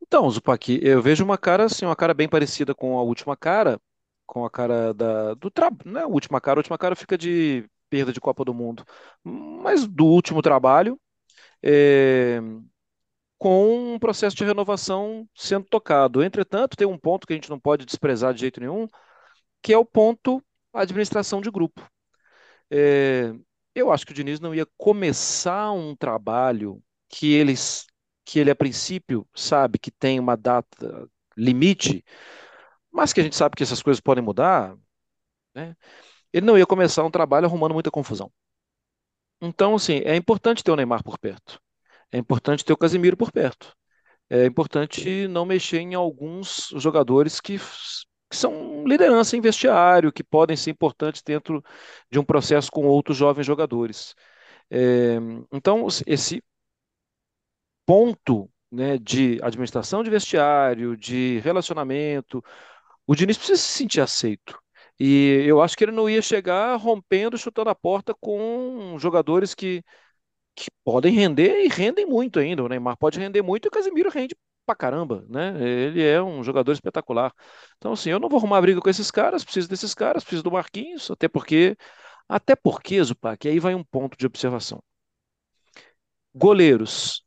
Então, 0.02 0.30
Zupac, 0.30 0.80
eu 0.82 1.02
vejo 1.02 1.24
uma 1.24 1.38
cara 1.38 1.66
assim, 1.66 1.86
uma 1.86 1.96
cara 1.96 2.14
bem 2.14 2.28
parecida 2.28 2.74
com 2.74 2.98
a 2.98 3.04
última 3.04 3.36
cara, 3.38 3.80
com 4.26 4.46
a 4.46 4.50
cara 4.50 4.94
da 4.94 5.34
do 5.36 5.52
trabalho, 5.52 5.92
né? 5.92 6.02
A 6.02 6.08
última 6.08 6.40
cara, 6.42 6.60
a 6.60 6.62
última 6.62 6.78
cara 6.78 6.96
fica 6.96 7.18
de 7.18 7.68
perda 7.90 8.14
de 8.14 8.22
Copa 8.22 8.46
do 8.46 8.54
Mundo, 8.54 8.86
mas 9.24 9.88
do 9.88 10.06
último 10.06 10.42
trabalho, 10.42 11.00
é, 11.64 12.40
com 13.38 13.94
um 13.96 14.00
processo 14.00 14.36
de 14.36 14.44
renovação 14.44 15.28
sendo 15.36 15.66
tocado. 15.66 16.24
Entretanto, 16.24 16.78
tem 16.78 16.88
um 16.88 16.98
ponto 16.98 17.26
que 17.26 17.34
a 17.34 17.36
gente 17.36 17.50
não 17.50 17.60
pode 17.60 17.86
desprezar 17.86 18.34
de 18.34 18.42
jeito 18.42 18.60
nenhum, 18.60 18.88
que 19.62 19.74
é 19.74 19.78
o 19.78 19.86
ponto 19.86 20.44
administração 20.74 21.42
de 21.42 21.50
grupo. 21.50 21.82
É, 22.70 23.34
eu 23.74 23.92
acho 23.92 24.06
que 24.06 24.12
o 24.12 24.16
Diniz 24.16 24.40
não 24.40 24.54
ia 24.54 24.68
começar 24.78 25.72
um 25.72 25.96
trabalho 25.96 26.82
que 27.08 27.34
eles 27.34 27.88
que 28.26 28.38
ele 28.38 28.52
a 28.52 28.56
princípio 28.56 29.28
sabe 29.34 29.80
que 29.80 29.90
tem 29.90 30.20
uma 30.20 30.38
data 30.38 31.10
limite, 31.36 32.06
mas 32.92 33.12
que 33.12 33.20
a 33.20 33.24
gente 33.24 33.36
sabe 33.36 33.56
que 33.56 33.64
essas 33.64 33.82
coisas 33.82 34.00
podem 34.00 34.24
mudar, 34.24 34.76
né? 35.56 35.76
Ele 36.34 36.46
não 36.46 36.58
ia 36.58 36.66
começar 36.66 37.04
um 37.04 37.12
trabalho 37.12 37.46
arrumando 37.46 37.74
muita 37.74 37.92
confusão. 37.92 38.32
Então, 39.42 39.76
assim, 39.76 40.02
é 40.06 40.16
importante 40.16 40.64
ter 40.64 40.72
o 40.72 40.76
Neymar 40.76 41.04
por 41.04 41.18
perto. 41.18 41.60
É 42.12 42.18
importante 42.18 42.66
ter 42.66 42.74
o 42.74 42.78
Casemiro 42.78 43.16
por 43.18 43.32
perto. 43.32 43.76
É 44.30 44.46
importante 44.46 45.28
não 45.28 45.46
mexer 45.46 45.80
em 45.80 45.96
alguns 45.96 46.70
jogadores 46.76 47.40
que, 47.42 47.58
que 47.58 48.36
são 48.36 48.86
liderança 48.86 49.36
em 49.38 49.42
vestiário, 49.42 50.12
que 50.12 50.24
podem 50.24 50.56
ser 50.58 50.72
importantes 50.72 51.22
dentro 51.24 51.64
de 52.12 52.20
um 52.20 52.24
processo 52.24 52.72
com 52.72 52.86
outros 52.86 53.18
jovens 53.18 53.46
jogadores. 53.46 54.16
É, 54.70 55.18
então, 55.52 55.88
esse 56.06 56.44
ponto 57.86 58.50
né, 58.72 58.98
de 58.98 59.40
administração 59.42 60.04
de 60.04 60.10
vestiário, 60.10 60.96
de 60.96 61.40
relacionamento, 61.40 62.44
o 63.08 63.16
Diniz 63.16 63.38
precisa 63.38 63.58
se 63.58 63.72
sentir 63.78 64.02
aceito. 64.02 64.60
E 65.00 65.44
eu 65.48 65.62
acho 65.62 65.78
que 65.78 65.84
ele 65.84 65.92
não 65.92 66.10
ia 66.10 66.22
chegar 66.22 66.76
rompendo, 66.76 67.38
chutando 67.38 67.70
a 67.70 67.76
porta 67.76 68.14
com 68.20 68.98
jogadores 69.00 69.56
que, 69.56 69.84
que 70.56 70.68
podem 70.84 71.14
render 71.14 71.64
e 71.66 71.68
rendem 71.70 72.06
muito 72.06 72.40
ainda. 72.40 72.64
O 72.64 72.68
Neymar 72.70 72.98
pode 72.98 73.20
render 73.20 73.42
muito 73.42 73.66
e 73.66 73.70
o 73.70 73.72
Casemiro 73.72 74.10
rende 74.10 74.36
pra 74.66 74.76
caramba, 74.76 75.26
né? 75.30 75.56
Ele 75.62 76.04
é 76.04 76.22
um 76.22 76.44
jogador 76.44 76.72
espetacular. 76.74 77.34
Então, 77.78 77.94
assim, 77.94 78.10
eu 78.12 78.20
não 78.20 78.30
vou 78.30 78.40
arrumar 78.40 78.62
briga 78.62 78.82
com 78.82 78.90
esses 78.90 79.12
caras, 79.12 79.44
preciso 79.44 79.70
desses 79.70 79.94
caras, 79.94 80.24
preciso 80.24 80.44
do 80.44 80.52
Marquinhos, 80.52 81.10
até 81.12 81.28
porque, 81.28 81.78
até 82.28 82.56
porque, 82.56 83.04
Zupac, 83.04 83.48
aí 83.48 83.60
vai 83.60 83.76
um 83.76 83.84
ponto 83.84 84.18
de 84.18 84.26
observação. 84.28 84.82
Goleiros. 86.34 87.24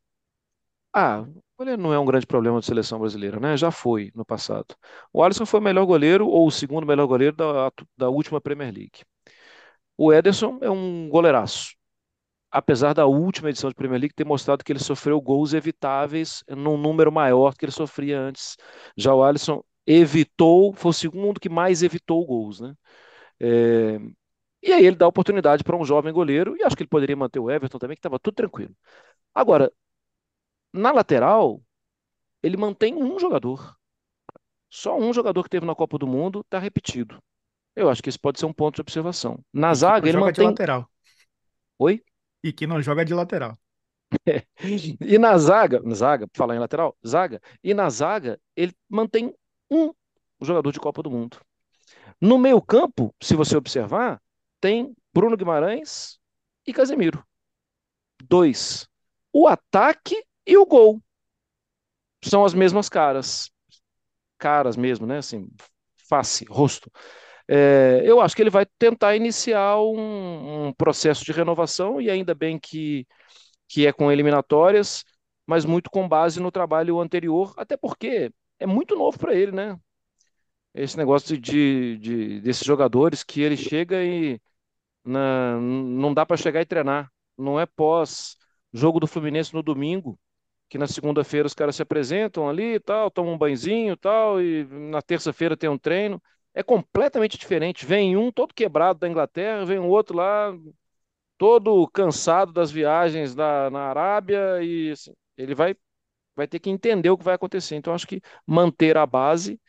Ah, 0.93 1.25
goleiro 1.57 1.81
não 1.81 1.93
é 1.93 1.99
um 1.99 2.05
grande 2.05 2.25
problema 2.27 2.59
de 2.59 2.65
seleção 2.65 2.99
brasileira, 2.99 3.39
né? 3.39 3.57
Já 3.57 3.71
foi 3.71 4.11
no 4.15 4.23
passado. 4.25 4.75
O 5.11 5.23
Alisson 5.23 5.45
foi 5.45 5.59
o 5.59 5.63
melhor 5.63 5.85
goleiro 5.85 6.27
ou 6.27 6.47
o 6.47 6.51
segundo 6.51 6.85
melhor 6.85 7.07
goleiro 7.07 7.35
da, 7.35 7.71
da 7.97 8.09
última 8.09 8.39
Premier 8.41 8.71
League. 8.73 9.01
O 9.97 10.13
Ederson 10.13 10.59
é 10.61 10.69
um 10.69 11.09
goleiraço. 11.09 11.75
Apesar 12.51 12.93
da 12.93 13.05
última 13.07 13.49
edição 13.49 13.69
de 13.69 13.75
Premier 13.75 13.99
League 14.01 14.15
ter 14.15 14.25
mostrado 14.25 14.63
que 14.63 14.71
ele 14.73 14.79
sofreu 14.79 15.21
gols 15.21 15.53
evitáveis 15.53 16.43
num 16.49 16.77
número 16.77 17.11
maior 17.11 17.51
do 17.53 17.57
que 17.57 17.65
ele 17.65 17.71
sofria 17.73 18.19
antes. 18.19 18.57
Já 18.97 19.13
o 19.15 19.23
Alisson 19.23 19.63
evitou, 19.87 20.73
foi 20.73 20.91
o 20.91 20.93
segundo 20.93 21.39
que 21.39 21.49
mais 21.49 21.83
evitou 21.83 22.25
gols, 22.25 22.61
né? 22.61 22.75
É, 23.39 23.99
e 24.63 24.71
aí 24.73 24.85
ele 24.85 24.95
dá 24.95 25.07
oportunidade 25.07 25.63
para 25.63 25.75
um 25.77 25.85
jovem 25.85 26.13
goleiro, 26.13 26.55
e 26.57 26.63
acho 26.63 26.75
que 26.75 26.83
ele 26.83 26.89
poderia 26.89 27.15
manter 27.15 27.39
o 27.39 27.51
Everton 27.51 27.77
também, 27.79 27.95
que 27.95 27.99
estava 27.99 28.19
tudo 28.19 28.35
tranquilo. 28.35 28.75
Agora, 29.33 29.71
na 30.73 30.91
lateral, 30.91 31.61
ele 32.41 32.57
mantém 32.57 32.95
um 32.95 33.19
jogador. 33.19 33.77
Só 34.69 34.97
um 34.97 35.13
jogador 35.13 35.43
que 35.43 35.49
teve 35.49 35.65
na 35.65 35.75
Copa 35.75 35.97
do 35.99 36.07
Mundo 36.07 36.41
está 36.41 36.57
repetido. 36.57 37.21
Eu 37.75 37.89
acho 37.89 38.01
que 38.01 38.09
esse 38.09 38.19
pode 38.19 38.39
ser 38.39 38.45
um 38.47 38.53
ponto 38.53 38.75
de 38.75 38.81
observação. 38.81 39.39
Na 39.53 39.73
zaga, 39.73 40.09
ele 40.09 40.17
mantém. 40.17 40.45
De 40.45 40.51
lateral. 40.51 40.89
Oi? 41.77 42.03
E 42.43 42.51
que 42.51 42.67
não 42.67 42.81
joga 42.81 43.05
de 43.05 43.13
lateral. 43.13 43.57
É. 44.27 44.43
E 45.01 45.17
na 45.17 45.37
zaga, 45.37 45.79
na 45.81 45.95
zaga, 45.95 46.27
falar 46.33 46.55
em 46.55 46.59
lateral, 46.59 46.97
zaga. 47.05 47.41
E 47.63 47.73
na 47.73 47.89
zaga, 47.89 48.39
ele 48.55 48.73
mantém 48.89 49.33
um 49.69 49.93
jogador 50.41 50.71
de 50.71 50.79
Copa 50.79 51.01
do 51.01 51.09
Mundo. 51.09 51.39
No 52.19 52.37
meio-campo, 52.37 53.13
se 53.21 53.35
você 53.35 53.55
observar, 53.57 54.21
tem 54.61 54.95
Bruno 55.13 55.37
Guimarães 55.37 56.19
e 56.65 56.73
Casemiro. 56.73 57.23
Dois. 58.23 58.87
O 59.31 59.47
ataque 59.47 60.23
e 60.45 60.57
o 60.57 60.65
gol 60.65 61.01
são 62.23 62.45
as 62.45 62.53
mesmas 62.53 62.89
caras. 62.89 63.51
Caras 64.37 64.75
mesmo, 64.75 65.05
né? 65.05 65.17
Assim, 65.17 65.49
face, 66.09 66.45
rosto. 66.45 66.91
É, 67.47 68.01
eu 68.05 68.21
acho 68.21 68.35
que 68.35 68.41
ele 68.41 68.49
vai 68.49 68.65
tentar 68.79 69.15
iniciar 69.15 69.77
um, 69.79 70.67
um, 70.67 70.73
processo 70.73 71.25
de 71.25 71.31
renovação, 71.31 71.99
e 72.01 72.09
ainda 72.09 72.33
bem 72.33 72.57
que, 72.59 73.05
que 73.67 73.85
é 73.87 73.93
com 73.93 74.11
eliminatórias, 74.11 75.03
mas 75.45 75.65
muito 75.65 75.89
com 75.89 76.07
base 76.07 76.39
no 76.39 76.51
trabalho 76.51 76.99
anterior, 76.99 77.53
até 77.57 77.75
porque 77.77 78.31
é 78.59 78.65
muito 78.65 78.95
novo 78.95 79.19
para 79.19 79.35
ele, 79.35 79.51
né? 79.51 79.77
Esse 80.73 80.97
negócio 80.97 81.37
de, 81.37 81.97
de, 81.99 82.41
desses 82.41 82.65
jogadores 82.65 83.23
que 83.23 83.41
ele 83.41 83.57
chega 83.57 84.03
e 84.03 84.39
na, 85.05 85.59
não 85.59 86.13
dá 86.13 86.25
para 86.25 86.37
chegar 86.37 86.61
e 86.61 86.65
treinar. 86.65 87.11
Não 87.37 87.59
é 87.59 87.65
pós 87.65 88.37
jogo 88.73 88.99
do 88.99 89.07
Fluminense 89.07 89.53
no 89.53 89.61
domingo, 89.63 90.19
que 90.73 90.77
na 90.79 90.87
segunda-feira 90.87 91.45
os 91.45 91.53
caras 91.53 91.75
se 91.75 91.83
apresentam 91.83 92.49
ali 92.49 92.73
e 92.73 92.79
tal, 92.79 93.11
tomam 93.11 93.35
um 93.35 93.37
banhozinho 93.37 93.93
e 93.93 93.95
tal, 93.95 94.41
e 94.41 94.65
na 94.65 95.03
terça-feira 95.03 95.55
tem 95.55 95.69
um 95.69 95.77
treino. 95.77 96.19
É 96.51 96.63
completamente 96.63 97.37
diferente. 97.37 97.85
Vem 97.85 98.17
um 98.17 98.31
todo 98.31 98.55
quebrado 98.55 98.97
da 98.97 99.07
Inglaterra, 99.07 99.65
vem 99.65 99.77
um 99.77 99.87
outro 99.87 100.17
lá 100.17 100.51
todo 101.37 101.87
cansado 101.89 102.51
das 102.51 102.71
viagens 102.71 103.35
da, 103.35 103.69
na 103.69 103.81
Arábia 103.81 104.63
e 104.63 104.89
assim, 104.91 105.13
ele 105.37 105.53
vai, 105.53 105.75
vai 106.35 106.47
ter 106.47 106.59
que 106.59 106.71
entender 106.71 107.11
o 107.11 107.17
que 107.19 107.23
vai 107.23 107.35
acontecer. 107.35 107.75
Então, 107.75 107.93
acho 107.93 108.07
que 108.07 108.19
manter 108.47 108.97
a 108.97 109.05
base 109.05 109.61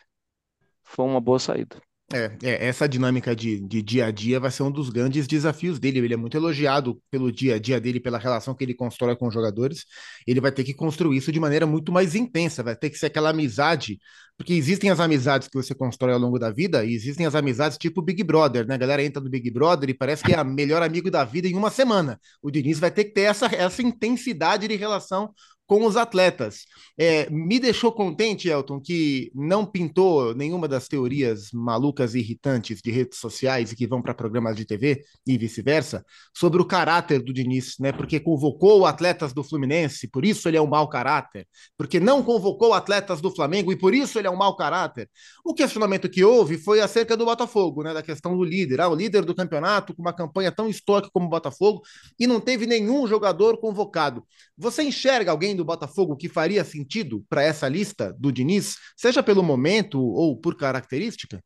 foi 0.83 1.05
uma 1.05 1.21
boa 1.21 1.38
saída. 1.38 1.83
É, 2.12 2.31
é, 2.43 2.67
essa 2.67 2.88
dinâmica 2.88 3.35
de, 3.35 3.59
de 3.61 3.83
dia 3.83 4.07
a 4.07 4.11
dia 4.11 4.38
vai 4.38 4.51
ser 4.51 4.62
um 4.62 4.71
dos 4.71 4.90
grandes 4.90 5.27
desafios 5.27 5.79
dele. 5.79 5.99
Ele 6.01 6.14
é 6.14 6.17
muito 6.17 6.37
elogiado 6.37 7.01
pelo 7.11 7.33
dia 7.33 7.55
a 7.55 7.59
dia 7.59 7.81
dele, 7.81 7.99
pela 7.99 8.19
relação 8.19 8.55
que 8.55 8.62
ele 8.62 8.75
constrói 8.75 9.17
com 9.17 9.27
os 9.27 9.35
jogadores. 9.35 9.85
Ele 10.27 10.40
vai 10.40 10.53
ter 10.53 10.64
que 10.64 10.75
construir 10.75 11.17
isso 11.17 11.33
de 11.33 11.40
maneira 11.40 11.67
muito 11.67 11.90
mais 11.90 12.14
intensa, 12.14 12.62
vai 12.62 12.77
ter 12.77 12.90
que 12.90 12.99
ser 12.99 13.07
aquela 13.07 13.31
amizade, 13.31 13.99
porque 14.37 14.53
existem 14.55 14.90
as 14.90 15.01
amizades 15.01 15.49
que 15.49 15.57
você 15.57 15.75
constrói 15.75 16.12
ao 16.12 16.18
longo 16.18 16.38
da 16.38 16.51
vida 16.51 16.85
e 16.85 16.94
existem 16.94 17.25
as 17.25 17.35
amizades 17.35 17.79
tipo 17.79 18.03
Big 18.03 18.23
Brother, 18.25 18.66
né? 18.66 18.75
A 18.75 18.79
galera 18.79 19.03
entra 19.03 19.23
no 19.23 19.31
Big 19.31 19.51
Brother 19.51 19.88
e 19.90 19.94
parece 19.94 20.25
que 20.25 20.33
é 20.33 20.38
a 20.38 20.44
melhor 20.44 20.83
amigo 20.83 21.11
da 21.11 21.25
vida 21.25 21.47
em 21.47 21.55
uma 21.55 21.70
semana. 21.70 22.20
O 22.42 22.51
Diniz 22.51 22.79
vai 22.79 22.90
ter 22.90 23.05
que 23.05 23.12
ter 23.12 23.23
essa, 23.23 23.47
essa 23.47 23.83
intensidade 23.83 24.66
de 24.66 24.77
relação 24.77 25.33
com 25.66 25.87
os 25.87 25.97
atletas. 25.97 26.66
É, 26.99 27.29
me 27.31 27.59
deixou 27.59 27.90
contente, 27.92 28.49
Elton, 28.49 28.81
que 28.81 29.31
não 29.35 29.64
pintou 29.64 30.35
nenhuma 30.35 30.68
das 30.68 30.88
teorias 30.88 31.51
malucas 31.53 32.14
e 32.14 32.18
irritantes 32.18 32.81
de 32.83 32.90
redes 32.90 33.18
sociais 33.18 33.73
e 33.73 33.77
que 33.77 33.87
vão 33.87 34.03
para 34.03 34.14
programas 34.14 34.57
de 34.57 34.64
TV 34.64 35.03
e 35.27 35.38
vice-versa 35.38 36.05
sobre 36.35 36.61
o 36.61 36.66
caráter 36.66 37.23
do 37.23 37.33
Diniz, 37.33 37.77
né? 37.81 37.92
Porque 37.92 38.20
convocou 38.20 38.85
atletas 38.87 39.33
do 39.33 39.42
Fluminense, 39.42 40.09
por 40.09 40.25
isso 40.25 40.49
ele 40.49 40.57
é 40.57 40.62
um 40.62 40.66
mau 40.66 40.88
caráter. 40.88 41.47
Porque 41.77 41.99
não 41.99 42.23
convocou 42.23 42.75
atletas 42.75 43.20
do 43.20 43.31
Flamengo 43.31 43.73
e 43.73 43.77
por 43.77 43.94
isso 43.94 44.18
ele 44.18 44.24
é 44.27 44.31
um 44.31 44.37
mau 44.37 44.57
caráter. 44.57 45.09
O 45.45 45.55
questionamento 45.55 46.09
que 46.09 46.25
houve 46.25 46.59
foi 46.59 46.81
acerca 46.81 47.17
do 47.17 47.25
Botafogo, 47.25 47.83
né? 47.83 47.93
Da 47.93 48.03
questão 48.03 48.37
do 48.37 48.45
líder. 48.45 48.81
Ah, 48.81 48.89
o 48.89 48.95
líder 48.95 49.25
do 49.25 49.35
campeonato 49.35 49.95
com 49.95 50.03
uma 50.03 50.13
campanha 50.13 50.53
tão 50.53 50.69
histórica 50.69 51.11
como 51.13 51.27
o 51.27 51.31
Botafogo 51.31 51.83
e 52.19 52.27
não 52.27 52.41
teve 52.41 52.67
nenhum 52.67 53.07
jogador 53.07 53.59
convocado. 53.59 54.25
Você 54.57 54.83
enxerga 54.83 55.31
alguém 55.31 55.55
do 55.55 55.65
Botafogo 55.65 56.17
que 56.17 56.29
faria 56.29 56.65
sentido 56.65 57.25
para 57.29 57.43
essa 57.43 57.69
lista 57.69 58.15
do 58.19 58.33
Diniz, 58.33 58.77
seja 58.97 59.23
pelo 59.23 59.43
momento 59.43 60.01
ou 60.01 60.37
por 60.37 60.57
característica? 60.57 61.43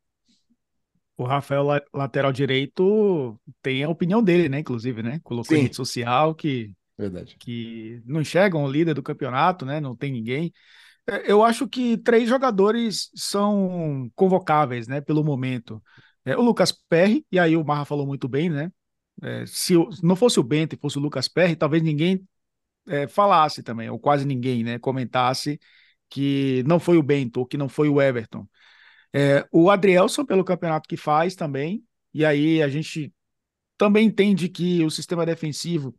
O 1.19 1.25
Rafael, 1.25 1.67
lateral 1.93 2.33
direito, 2.33 3.37
tem 3.61 3.83
a 3.83 3.89
opinião 3.89 4.23
dele, 4.23 4.49
né? 4.49 4.61
Inclusive, 4.61 5.03
né? 5.03 5.21
Colocou 5.25 5.57
Sim. 5.57 5.63
em 5.63 5.63
rede 5.65 5.75
social 5.75 6.33
que, 6.33 6.73
Verdade. 6.97 7.37
que 7.41 8.01
não 8.07 8.21
enxergam 8.21 8.63
o 8.63 8.71
líder 8.71 8.95
do 8.95 9.03
campeonato, 9.03 9.67
né? 9.67 9.81
Não 9.81 9.97
tem 9.97 10.13
ninguém. 10.13 10.53
É, 11.09 11.31
eu 11.31 11.43
acho 11.43 11.67
que 11.67 11.97
três 11.99 12.29
jogadores 12.29 13.11
são 13.15 14.11
convocáveis, 14.15 14.87
né? 14.87 15.01
Pelo 15.01 15.25
momento. 15.25 15.83
É, 16.25 16.37
o 16.37 16.43
Lucas 16.43 16.73
Perry, 16.89 17.27
e 17.33 17.39
aí 17.39 17.57
o 17.57 17.65
Marra 17.65 17.85
falou 17.85 18.07
muito 18.07 18.29
bem, 18.29 18.51
né? 18.51 18.71
É, 19.23 19.47
se 19.47 19.75
não 20.03 20.15
fosse 20.15 20.39
o 20.39 20.43
Bento 20.43 20.75
e 20.75 20.79
fosse 20.79 20.99
o 20.99 21.01
Lucas 21.01 21.27
Perry, 21.29 21.57
talvez 21.57 21.83
ninguém 21.83 22.27
é, 22.87 23.09
falasse 23.09 23.63
também, 23.63 23.91
ou 23.91 23.99
quase 23.99 24.27
ninguém, 24.27 24.65
né, 24.65 24.79
comentasse 24.79 25.61
que 26.09 26.63
não 26.67 26.81
foi 26.81 26.97
o 26.99 27.03
Bento, 27.03 27.41
ou 27.41 27.47
que 27.47 27.57
não 27.59 27.69
foi 27.69 27.89
o 27.89 28.01
Everton. 28.01 28.47
É, 29.13 29.47
o 29.53 29.71
Adrielson, 29.71 30.25
pelo 30.25 30.45
campeonato 30.45 30.89
que 30.89 30.97
faz 30.97 31.35
também, 31.35 31.85
e 32.15 32.25
aí 32.25 32.63
a 32.63 32.69
gente 32.69 33.13
também 33.77 34.07
entende 34.07 34.49
que 34.49 34.85
o 34.85 34.91
sistema 34.91 35.27
defensivo, 35.27 35.95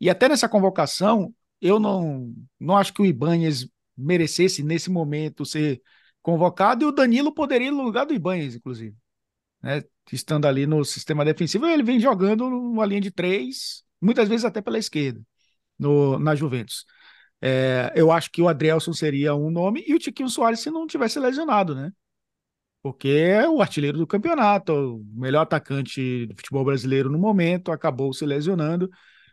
e 0.00 0.10
até 0.10 0.28
nessa 0.28 0.48
convocação, 0.48 1.34
eu 1.60 1.80
não, 1.80 2.34
não 2.60 2.76
acho 2.76 2.92
que 2.94 3.02
o 3.02 3.06
Ibanez 3.06 3.68
merecesse, 3.98 4.62
nesse 4.62 4.90
momento, 4.90 5.44
ser 5.44 5.82
convocado, 6.22 6.84
e 6.84 6.86
o 6.88 6.92
Danilo 6.92 7.32
poderia 7.34 7.68
ir 7.68 7.70
no 7.70 7.82
lugar 7.82 8.06
do 8.06 8.14
Ibanez, 8.14 8.54
inclusive. 8.54 8.96
Né? 9.62 9.82
Estando 10.12 10.46
ali 10.46 10.66
no 10.66 10.84
sistema 10.84 11.24
defensivo, 11.24 11.66
ele 11.66 11.82
vem 11.82 12.00
jogando 12.00 12.48
numa 12.48 12.86
linha 12.86 13.00
de 13.00 13.10
três, 13.10 13.82
muitas 14.00 14.28
vezes 14.28 14.44
até 14.44 14.60
pela 14.60 14.78
esquerda 14.78 15.20
no, 15.78 16.18
na 16.18 16.34
Juventus. 16.34 16.84
É, 17.40 17.92
eu 17.94 18.10
acho 18.10 18.30
que 18.30 18.42
o 18.42 18.48
Adrielson 18.48 18.92
seria 18.92 19.34
um 19.34 19.50
nome 19.50 19.84
e 19.86 19.94
o 19.94 19.98
Tiquinho 19.98 20.28
Soares 20.28 20.60
se 20.60 20.70
não 20.70 20.86
tivesse 20.86 21.18
lesionado, 21.20 21.74
né? 21.74 21.92
Porque 22.82 23.08
é 23.08 23.48
o 23.48 23.60
artilheiro 23.60 23.98
do 23.98 24.06
campeonato, 24.06 24.72
o 24.72 25.04
melhor 25.20 25.42
atacante 25.42 26.26
do 26.26 26.36
futebol 26.36 26.64
brasileiro 26.64 27.10
no 27.10 27.18
momento, 27.18 27.72
acabou 27.72 28.12
se 28.12 28.24
lesionando 28.24 28.88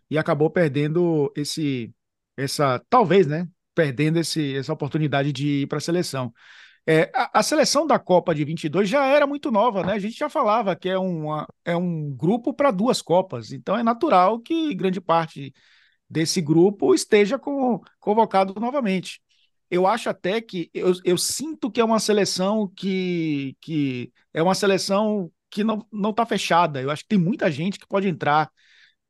e 0.10 0.18
acabou 0.18 0.50
perdendo 0.50 1.32
esse, 1.36 1.94
essa, 2.38 2.80
talvez, 2.90 3.28
né? 3.28 3.48
Perdendo 3.76 4.20
esse, 4.20 4.56
essa 4.56 4.74
oportunidade 4.74 5.32
de 5.32 5.64
ir 5.64 5.68
para 5.68 5.78
a 5.78 5.82
seleção. 5.82 6.34
É, 6.88 7.12
a, 7.16 7.40
a, 7.40 7.44
seleção 7.44 7.88
da 7.88 7.98
Copa 7.98 8.34
de 8.34 8.46
22 8.46 8.88
já 8.88 9.06
era 9.08 9.26
muito 9.26 9.52
nova, 9.52 9.84
né? 9.84 9.94
A 9.94 10.00
gente 10.00 10.18
já 10.18 10.30
falava 10.30 10.76
que 10.76 10.88
é, 10.88 10.98
uma, 10.98 11.48
é 11.64 11.76
um 11.76 12.12
grupo 12.16 12.54
para 12.54 12.70
duas 12.72 13.02
Copas, 13.02 13.52
então 13.52 13.76
é 13.76 13.82
natural 13.84 14.40
que 14.40 14.74
grande 14.76 15.02
parte 15.02 15.52
desse 16.10 16.42
grupo 16.42 16.94
esteja 16.94 17.40
com, 17.40 17.82
convocado 18.00 18.54
novamente. 18.60 19.20
Eu 19.70 19.88
acho 19.88 20.10
até 20.10 20.40
que 20.42 20.70
eu, 20.74 20.94
eu 21.04 21.18
sinto 21.18 21.72
que 21.72 21.82
é 21.82 21.84
uma 21.84 22.00
seleção 22.00 22.72
que, 22.76 23.58
que 23.62 24.12
é 24.34 24.44
uma 24.44 24.56
seleção 24.56 25.32
que 25.50 25.64
não 25.64 25.86
não 25.92 26.12
está 26.12 26.26
fechada. 26.26 26.82
Eu 26.82 26.92
acho 26.92 27.04
que 27.04 27.10
tem 27.10 27.20
muita 27.20 27.52
gente 27.52 27.80
que 27.80 27.88
pode 27.88 28.08
entrar. 28.08 28.52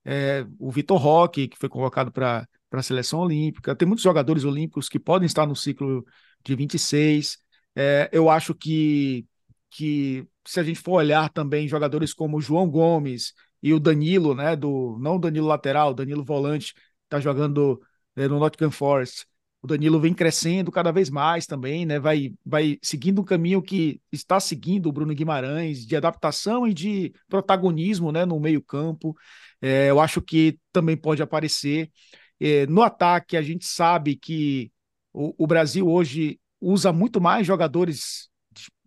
É, 0.05 0.45
o 0.59 0.71
Vitor 0.71 0.97
Roque, 0.99 1.47
que 1.47 1.57
foi 1.57 1.67
convocado 1.69 2.11
para 2.11 2.47
a 2.79 2.83
seleção 2.83 3.19
olímpica, 3.19 3.75
tem 3.75 3.87
muitos 3.87 4.03
jogadores 4.03 4.43
olímpicos 4.43 4.89
que 4.89 4.99
podem 4.99 5.25
estar 5.25 5.45
no 5.45 5.55
ciclo 5.55 6.05
de 6.43 6.55
26. 6.55 7.37
É, 7.75 8.09
eu 8.11 8.29
acho 8.29 8.53
que, 8.55 9.25
que 9.69 10.27
se 10.45 10.59
a 10.59 10.63
gente 10.63 10.79
for 10.79 10.93
olhar 10.93 11.29
também 11.29 11.67
jogadores 11.67 12.13
como 12.13 12.37
o 12.37 12.41
João 12.41 12.69
Gomes, 12.69 13.33
e 13.65 13.73
o 13.73 13.79
Danilo, 13.79 14.35
né, 14.35 14.55
do 14.55 14.95
não 14.99 15.15
o 15.15 15.19
Danilo 15.19 15.47
lateral, 15.47 15.89
o 15.89 15.93
Danilo 15.95 16.23
volante, 16.23 16.71
tá 17.09 17.19
jogando 17.19 17.81
né, 18.15 18.27
no 18.27 18.37
Nottingham 18.39 18.69
Forest. 18.69 19.25
O 19.59 19.65
Danilo 19.67 19.99
vem 19.99 20.13
crescendo 20.13 20.71
cada 20.71 20.91
vez 20.91 21.09
mais 21.09 21.47
também, 21.47 21.83
né? 21.83 21.99
Vai, 21.99 22.31
vai 22.45 22.77
seguindo 22.83 23.21
um 23.21 23.23
caminho 23.25 23.63
que 23.63 23.99
está 24.11 24.39
seguindo 24.39 24.87
o 24.87 24.91
Bruno 24.91 25.15
Guimarães 25.15 25.83
de 25.87 25.95
adaptação 25.95 26.67
e 26.67 26.73
de 26.75 27.11
protagonismo, 27.27 28.11
né, 28.11 28.23
no 28.23 28.39
meio-campo. 28.39 29.15
É, 29.59 29.89
eu 29.89 29.99
acho 29.99 30.21
que 30.21 30.59
também 30.71 30.95
pode 30.95 31.23
aparecer. 31.23 31.91
É, 32.39 32.65
no 32.67 32.81
ataque, 32.81 33.37
a 33.37 33.41
gente 33.41 33.65
sabe 33.65 34.15
que 34.15 34.71
o, 35.13 35.33
o 35.43 35.47
Brasil 35.47 35.87
hoje 35.87 36.39
usa 36.59 36.91
muito 36.91 37.21
mais 37.21 37.47
jogadores 37.47 38.29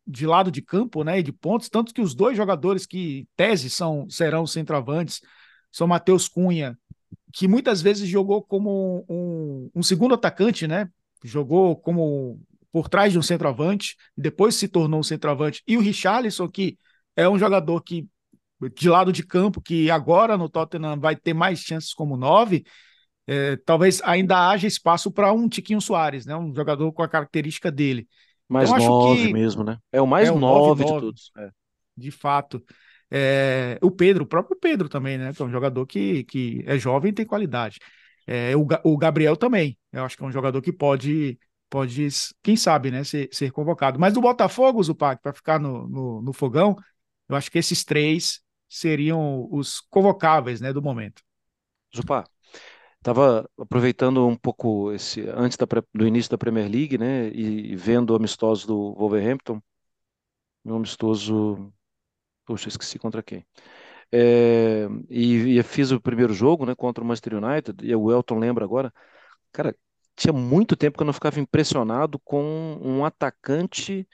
de 0.07 0.27
lado 0.27 0.51
de 0.51 0.63
campo, 0.63 1.05
né, 1.05 1.19
e 1.19 1.23
de 1.23 1.33
pontos, 1.33 1.69
tanto 1.69 1.93
que 1.93 2.01
os 2.01 2.15
dois 2.15 2.37
jogadores 2.37 2.87
que 2.87 3.29
tese 3.37 3.69
são 3.69 4.09
serão 4.09 4.47
centroavantes 4.47 5.21
são 5.71 5.87
Matheus 5.87 6.29
Cunha, 6.29 6.79
que 7.33 7.47
muitas 7.47 7.83
vezes 7.83 8.09
jogou 8.09 8.43
como 8.43 9.05
um, 9.09 9.71
um, 9.75 9.83
segundo 9.83 10.15
atacante, 10.15 10.67
né? 10.67 10.89
Jogou 11.23 11.77
como 11.77 12.41
por 12.73 12.89
trás 12.89 13.13
de 13.13 13.19
um 13.19 13.23
centroavante, 13.23 13.97
depois 14.17 14.55
se 14.55 14.67
tornou 14.67 15.01
um 15.01 15.03
centroavante, 15.03 15.63
e 15.67 15.77
o 15.77 15.81
Richarlison, 15.81 16.49
que 16.49 16.79
é 17.17 17.29
um 17.29 17.39
jogador 17.39 17.83
que 17.83 18.07
de 18.75 18.89
lado 18.89 19.13
de 19.13 19.25
campo, 19.25 19.61
que 19.61 19.91
agora 19.91 20.37
no 20.37 20.49
Tottenham 20.49 20.99
vai 20.99 21.15
ter 21.15 21.33
mais 21.33 21.61
chances 21.61 21.95
como 21.95 22.17
nove, 22.17 22.65
é, 23.31 23.57
talvez 23.57 24.01
ainda 24.05 24.49
haja 24.49 24.67
espaço 24.67 25.13
para 25.13 25.31
um 25.35 25.47
Tiquinho 25.51 25.83
Soares, 25.83 26.25
né? 26.25 26.35
Um 26.35 26.55
jogador 26.55 26.91
com 26.93 27.03
a 27.03 27.09
característica 27.09 27.71
dele. 27.71 28.09
Mais 28.49 28.71
então, 28.71 28.87
nove 28.87 29.31
mesmo, 29.35 29.63
né? 29.63 29.77
É 29.93 30.01
o 30.01 30.07
mais 30.07 30.29
é 30.29 30.33
o 30.33 30.39
nove, 30.39 30.83
nove 30.83 30.85
de 30.85 30.91
todos. 30.91 31.31
É. 31.37 31.51
De 31.95 32.11
fato. 32.11 32.65
É, 33.11 33.79
o 33.83 33.91
Pedro, 33.91 34.25
o 34.25 34.27
próprio 34.27 34.57
Pedro 34.59 34.89
também, 34.89 35.19
né? 35.19 35.35
Que 35.35 35.43
é 35.43 35.45
um 35.45 35.51
jogador 35.51 35.85
que, 35.85 36.25
que 36.25 36.65
é 36.67 36.79
jovem 36.79 37.11
e 37.11 37.15
tem 37.15 37.27
qualidade. 37.27 37.79
É, 38.27 38.57
o, 38.57 38.67
o 38.85 38.97
Gabriel 38.97 39.37
também. 39.37 39.77
Eu 39.93 40.05
acho 40.05 40.17
que 40.17 40.25
é 40.25 40.27
um 40.27 40.33
jogador 40.33 40.63
que 40.63 40.73
pode, 40.73 41.39
pode 41.69 42.09
quem 42.43 42.57
sabe, 42.57 42.91
né? 42.91 43.05
Ser, 43.05 43.29
ser 43.31 43.53
convocado. 43.53 44.01
Mas 44.01 44.15
do 44.15 44.23
Botafogo, 44.23 44.83
Zupac, 44.83 45.21
para 45.21 45.35
ficar 45.35 45.61
no, 45.61 45.87
no, 45.87 46.23
no 46.23 46.33
fogão, 46.33 46.75
eu 47.29 47.37
acho 47.37 47.51
que 47.51 47.59
esses 47.59 47.85
três 47.85 48.41
seriam 48.67 49.47
os 49.51 49.81
convocáveis, 49.91 50.63
né? 50.63 50.73
Do 50.73 50.81
momento. 50.81 51.23
Zupá, 51.95 52.25
Estava 53.09 53.49
aproveitando 53.59 54.27
um 54.27 54.37
pouco 54.37 54.93
esse 54.93 55.23
antes 55.31 55.57
da, 55.57 55.67
do 55.95 56.07
início 56.07 56.31
da 56.31 56.37
Premier 56.37 56.71
League, 56.71 56.99
né, 56.99 57.29
e, 57.31 57.75
vendo 57.75 58.11
o 58.11 58.17
amistoso 58.17 58.67
do 58.67 58.93
Wolverhampton, 58.97 59.63
um 60.63 60.77
amistoso, 60.77 61.73
poxa, 62.45 62.69
esqueci 62.69 62.99
contra 62.99 63.23
quem. 63.23 63.47
É, 64.13 64.87
e, 65.09 65.59
e 65.59 65.63
fiz 65.63 65.91
o 65.91 65.99
primeiro 65.99 66.35
jogo, 66.35 66.67
né, 66.67 66.75
contra 66.75 67.03
o 67.03 67.07
Manchester 67.07 67.43
United, 67.43 67.83
e 67.83 67.95
o 67.97 68.13
Elton 68.13 68.39
lembra 68.39 68.63
agora, 68.67 68.93
cara, 69.53 69.75
tinha 70.15 70.33
muito 70.33 70.77
tempo 70.77 70.99
que 70.99 71.03
eu 71.03 71.07
não 71.07 71.15
ficava 71.15 71.41
impressionado 71.41 72.19
com 72.21 72.79
um 72.83 73.07
atacante 73.07 74.07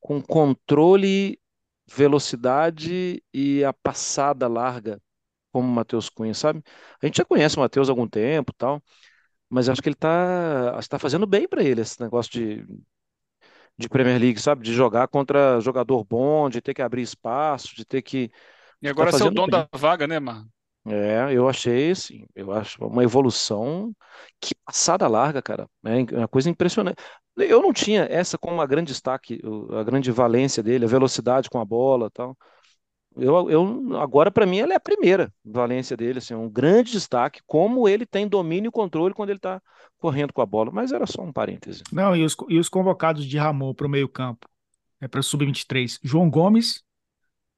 com 0.00 0.20
controle, 0.22 1.40
velocidade 1.88 3.22
e 3.32 3.64
a 3.64 3.72
passada 3.72 4.46
larga 4.48 5.00
como 5.54 5.68
o 5.68 5.72
Matheus 5.72 6.08
Cunha, 6.08 6.34
sabe? 6.34 6.60
A 7.00 7.06
gente 7.06 7.18
já 7.18 7.24
conhece 7.24 7.56
o 7.56 7.60
Matheus 7.60 7.88
há 7.88 7.92
algum 7.92 8.08
tempo 8.08 8.52
tal, 8.52 8.82
mas 9.48 9.68
acho 9.68 9.80
que 9.80 9.88
ele 9.88 9.94
está 9.94 10.80
tá 10.90 10.98
fazendo 10.98 11.26
bem 11.26 11.46
para 11.48 11.62
ele 11.62 11.80
esse 11.80 12.00
negócio 12.00 12.32
de, 12.32 12.66
de 13.78 13.88
Premier 13.88 14.20
League, 14.20 14.40
sabe? 14.40 14.64
De 14.64 14.72
jogar 14.72 15.06
contra 15.06 15.60
jogador 15.60 16.04
bom, 16.04 16.50
de 16.50 16.60
ter 16.60 16.74
que 16.74 16.82
abrir 16.82 17.02
espaço, 17.02 17.76
de 17.76 17.84
ter 17.84 18.02
que. 18.02 18.32
E 18.82 18.88
agora 18.88 19.12
tá 19.12 19.18
ser 19.18 19.24
o 19.24 19.30
dono 19.30 19.50
bem. 19.50 19.66
da 19.72 19.78
vaga, 19.78 20.08
né, 20.08 20.18
Mar? 20.18 20.44
É, 20.86 21.32
eu 21.32 21.48
achei, 21.48 21.92
assim, 21.92 22.26
eu 22.34 22.52
acho 22.52 22.84
uma 22.84 23.02
evolução 23.02 23.94
que 24.40 24.54
passada 24.66 25.08
larga, 25.08 25.40
cara. 25.40 25.66
É 25.86 26.18
uma 26.18 26.28
coisa 26.28 26.50
impressionante. 26.50 26.96
Eu 27.36 27.62
não 27.62 27.72
tinha 27.72 28.02
essa 28.02 28.36
como 28.36 28.56
uma 28.56 28.66
grande 28.66 28.92
destaque, 28.92 29.40
a 29.72 29.82
grande 29.82 30.10
valência 30.12 30.62
dele, 30.62 30.84
a 30.84 30.88
velocidade 30.88 31.48
com 31.48 31.58
a 31.58 31.64
bola 31.64 32.10
tal. 32.10 32.36
Eu, 33.16 33.50
eu 33.50 33.96
agora 33.96 34.30
para 34.30 34.46
mim 34.46 34.58
ela 34.58 34.72
é 34.72 34.76
a 34.76 34.80
primeira 34.80 35.32
valência 35.44 35.96
dele, 35.96 36.18
assim, 36.18 36.34
um 36.34 36.48
grande 36.48 36.92
destaque, 36.92 37.40
como 37.46 37.88
ele 37.88 38.04
tem 38.04 38.26
domínio 38.26 38.68
e 38.68 38.72
controle 38.72 39.14
quando 39.14 39.30
ele 39.30 39.38
está 39.38 39.62
correndo 39.98 40.32
com 40.32 40.42
a 40.42 40.46
bola. 40.46 40.70
Mas 40.72 40.92
era 40.92 41.06
só 41.06 41.22
um 41.22 41.32
parêntese. 41.32 41.82
Não, 41.92 42.16
e 42.16 42.24
os, 42.24 42.36
e 42.48 42.58
os 42.58 42.68
convocados 42.68 43.24
de 43.24 43.38
Ramon 43.38 43.72
para 43.72 43.86
o 43.86 43.90
meio 43.90 44.08
campo, 44.08 44.48
é 45.00 45.08
para 45.08 45.20
o 45.20 45.22
sub-23, 45.22 45.98
João 46.02 46.28
Gomes, 46.28 46.82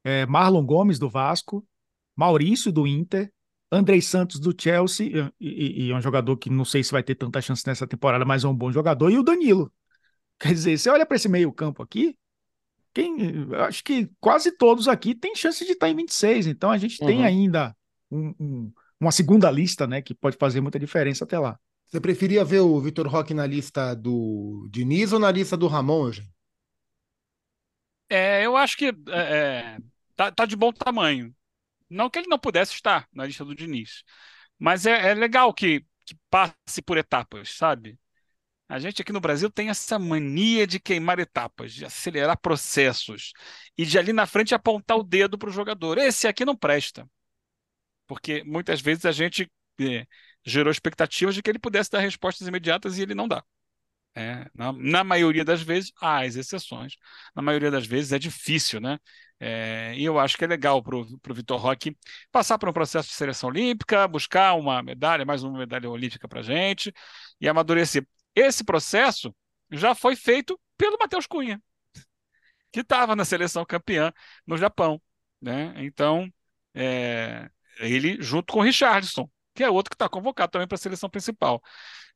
é, 0.05 0.27
Marlon 0.27 0.65
Gomes 0.65 0.99
do 0.99 1.09
Vasco, 1.09 1.67
Maurício 2.15 2.71
do 2.71 2.87
Inter, 2.87 3.33
Andrei 3.71 4.01
Santos 4.01 4.39
do 4.39 4.55
Chelsea, 4.59 5.33
e, 5.41 5.47
e, 5.49 5.87
e, 5.87 5.91
é 5.91 5.95
um 5.95 6.01
jogador 6.01 6.37
que 6.37 6.49
não 6.49 6.65
sei 6.65 6.83
se 6.85 6.93
vai 6.93 7.03
ter 7.03 7.15
tanta 7.15 7.41
chance 7.41 7.67
nessa 7.67 7.87
temporada, 7.87 8.25
mas 8.25 8.45
é 8.45 8.49
um 8.49 8.55
bom 8.55 8.71
jogador, 8.71 9.11
e 9.11 9.19
o 9.19 9.23
Danilo. 9.23 9.73
Quer 10.39 10.53
dizer, 10.53 10.79
você 10.79 10.91
olha 10.91 11.07
para 11.07 11.17
esse 11.17 11.29
meio 11.29 11.53
campo 11.53 11.83
aqui, 11.83 12.17
quem, 12.97 13.47
acho 13.67 13.85
que 13.85 14.11
quase 14.19 14.51
todos 14.51 14.89
aqui 14.89 15.15
têm 15.15 15.37
chance 15.37 15.63
de 15.67 15.73
estar 15.73 15.91
em 15.91 15.95
26, 15.95 16.47
então 16.47 16.71
a 16.71 16.79
gente 16.79 16.99
uhum. 17.03 17.07
tem 17.07 17.25
ainda 17.27 17.77
um, 18.11 18.35
um, 18.41 18.73
uma 18.99 19.13
segunda 19.13 19.51
lista, 19.51 19.87
né, 19.87 20.01
que 20.01 20.15
pode 20.15 20.39
fazer 20.39 20.63
muita 20.63 20.79
diferença 20.79 21.25
até 21.25 21.39
lá. 21.39 21.59
Você 21.87 22.01
preferia 22.01 22.43
ver 22.43 22.61
o 22.61 22.81
Vitor 22.81 23.07
Roque 23.07 23.35
na 23.35 23.47
lista 23.47 23.93
do 23.93 24.67
Diniz 24.71 25.13
ou 25.13 25.19
na 25.19 25.31
lista 25.31 25.59
do 25.59 25.67
Ramon, 25.67 26.07
Eugênio? 26.07 26.31
É, 28.09 28.47
eu 28.47 28.57
acho 28.57 28.79
que 28.79 28.87
é, 28.87 28.93
é, 29.11 29.79
tá, 30.17 30.33
tá, 30.33 30.47
de 30.47 30.57
bom 30.57 30.73
tamanho. 30.73 31.35
Não 31.91 32.09
que 32.09 32.19
ele 32.19 32.29
não 32.29 32.39
pudesse 32.39 32.73
estar 32.73 33.07
na 33.13 33.27
lista 33.27 33.45
do 33.45 33.55
Diniz, 33.55 34.05
mas 34.59 34.87
é, 34.87 35.11
é 35.11 35.15
legal 35.15 35.53
que, 35.53 35.85
que 36.07 36.17
passe 36.31 36.81
por 36.85 36.97
etapas, 36.97 37.51
sabe? 37.51 37.99
A 38.69 38.79
gente 38.81 39.01
aqui 39.01 39.13
no 39.13 39.21
Brasil 39.21 39.51
tem 39.51 39.69
essa 39.69 39.99
mania 39.99 40.67
de 40.67 40.81
queimar 40.81 41.19
etapas, 41.19 41.73
de 41.73 41.85
acelerar 41.85 42.37
processos 42.39 43.33
e 43.79 43.87
de 43.87 43.99
ali 43.99 44.13
na 44.13 44.27
frente 44.27 44.55
apontar 44.55 44.97
o 44.97 45.05
dedo 45.05 45.39
para 45.39 45.49
o 45.49 45.53
jogador. 45.53 45.99
Esse 45.99 46.27
aqui 46.27 46.45
não 46.45 46.57
presta. 46.57 47.09
Porque 48.07 48.43
muitas 48.45 48.81
vezes 48.81 49.05
a 49.05 49.13
gente 49.13 49.51
é, 49.81 50.07
gerou 50.45 50.71
expectativas 50.71 51.35
de 51.35 51.43
que 51.43 51.51
ele 51.51 51.59
pudesse 51.59 51.91
dar 51.91 52.01
respostas 52.01 52.49
imediatas 52.49 52.99
e 52.99 53.03
ele 53.03 53.15
não 53.15 53.29
dá. 53.29 53.45
É, 54.15 54.49
na, 54.55 54.73
na, 54.73 55.05
maioria 55.05 55.45
das 55.45 55.61
vezes, 55.63 55.93
há 56.01 56.25
as 56.25 56.37
exceções. 56.37 56.97
Na 57.35 57.43
maioria 57.43 57.71
das 57.71 57.87
vezes 57.87 58.13
é 58.13 58.19
difícil, 58.19 58.81
né? 58.81 58.99
É, 59.39 59.95
e 59.97 60.05
eu 60.05 60.19
acho 60.19 60.39
que 60.39 60.45
é 60.45 60.47
legal 60.47 60.83
para 60.83 60.97
o 60.97 61.35
Vitor 61.35 61.61
Roque 61.61 61.97
passar 62.33 62.59
por 62.59 62.69
um 62.69 62.73
processo 62.73 63.09
de 63.09 63.15
seleção 63.15 63.51
olímpica, 63.51 64.09
buscar 64.09 64.55
uma 64.55 64.83
medalha, 64.83 65.27
mais 65.27 65.43
uma 65.43 65.59
medalha 65.59 65.91
olímpica 65.91 66.27
para 66.27 66.41
a 66.41 66.43
gente 66.43 66.93
e 67.41 67.47
amadurecer. 67.49 68.07
Esse 68.37 68.65
processo 68.65 69.35
já 69.71 69.95
foi 69.95 70.15
feito 70.15 70.61
pelo 70.77 70.99
Matheus 70.99 71.27
Cunha, 71.27 71.61
que 72.71 72.81
estava 72.81 73.17
na 73.17 73.25
seleção 73.25 73.65
campeã 73.65 74.13
no 74.47 74.57
Japão. 74.57 75.01
Né? 75.41 75.73
Então, 75.79 76.33
é, 76.75 77.51
ele 77.79 78.21
junto 78.23 78.53
com 78.53 78.61
o 78.61 78.63
Richardson, 78.63 79.29
que 79.55 79.65
é 79.65 79.71
outro 79.71 79.91
que 79.91 79.95
está 79.95 80.09
convocado 80.09 80.53
também 80.53 80.69
para 80.69 80.77
a 80.77 80.79
seleção 80.79 81.09
principal. 81.09 81.63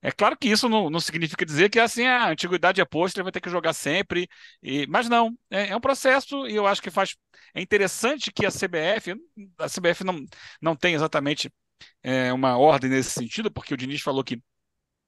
É 0.02 0.10
claro 0.10 0.36
que 0.36 0.48
isso 0.48 0.68
não, 0.68 0.88
não 0.90 1.00
significa 1.00 1.44
dizer 1.44 1.70
que 1.70 1.78
assim 1.78 2.06
a 2.06 2.30
antiguidade 2.30 2.80
é 2.80 2.84
posta, 2.84 3.18
ele 3.18 3.24
vai 3.24 3.32
ter 3.32 3.40
que 3.40 3.50
jogar 3.50 3.72
sempre, 3.72 4.28
e, 4.62 4.86
mas 4.86 5.08
não, 5.08 5.36
é, 5.50 5.68
é, 5.68 5.76
um 5.76 5.80
processo 5.80 6.46
e 6.48 6.54
eu 6.54 6.66
acho 6.66 6.82
que 6.82 6.90
faz. 6.90 7.16
É 7.54 7.60
interessante 7.60 8.32
que 8.32 8.46
a 8.46 8.50
CBF, 8.50 9.14
a 9.58 9.68
CBF 9.68 10.04
não, 10.04 10.24
não 10.60 10.76
tem 10.76 10.94
exatamente 10.94 11.52
é, 12.02 12.32
uma 12.32 12.56
ordem 12.58 12.90
nesse 12.90 13.10
sentido, 13.10 13.50
porque 13.50 13.74
o 13.74 13.76
Diniz 13.76 14.00
falou 14.02 14.24
que 14.24 14.42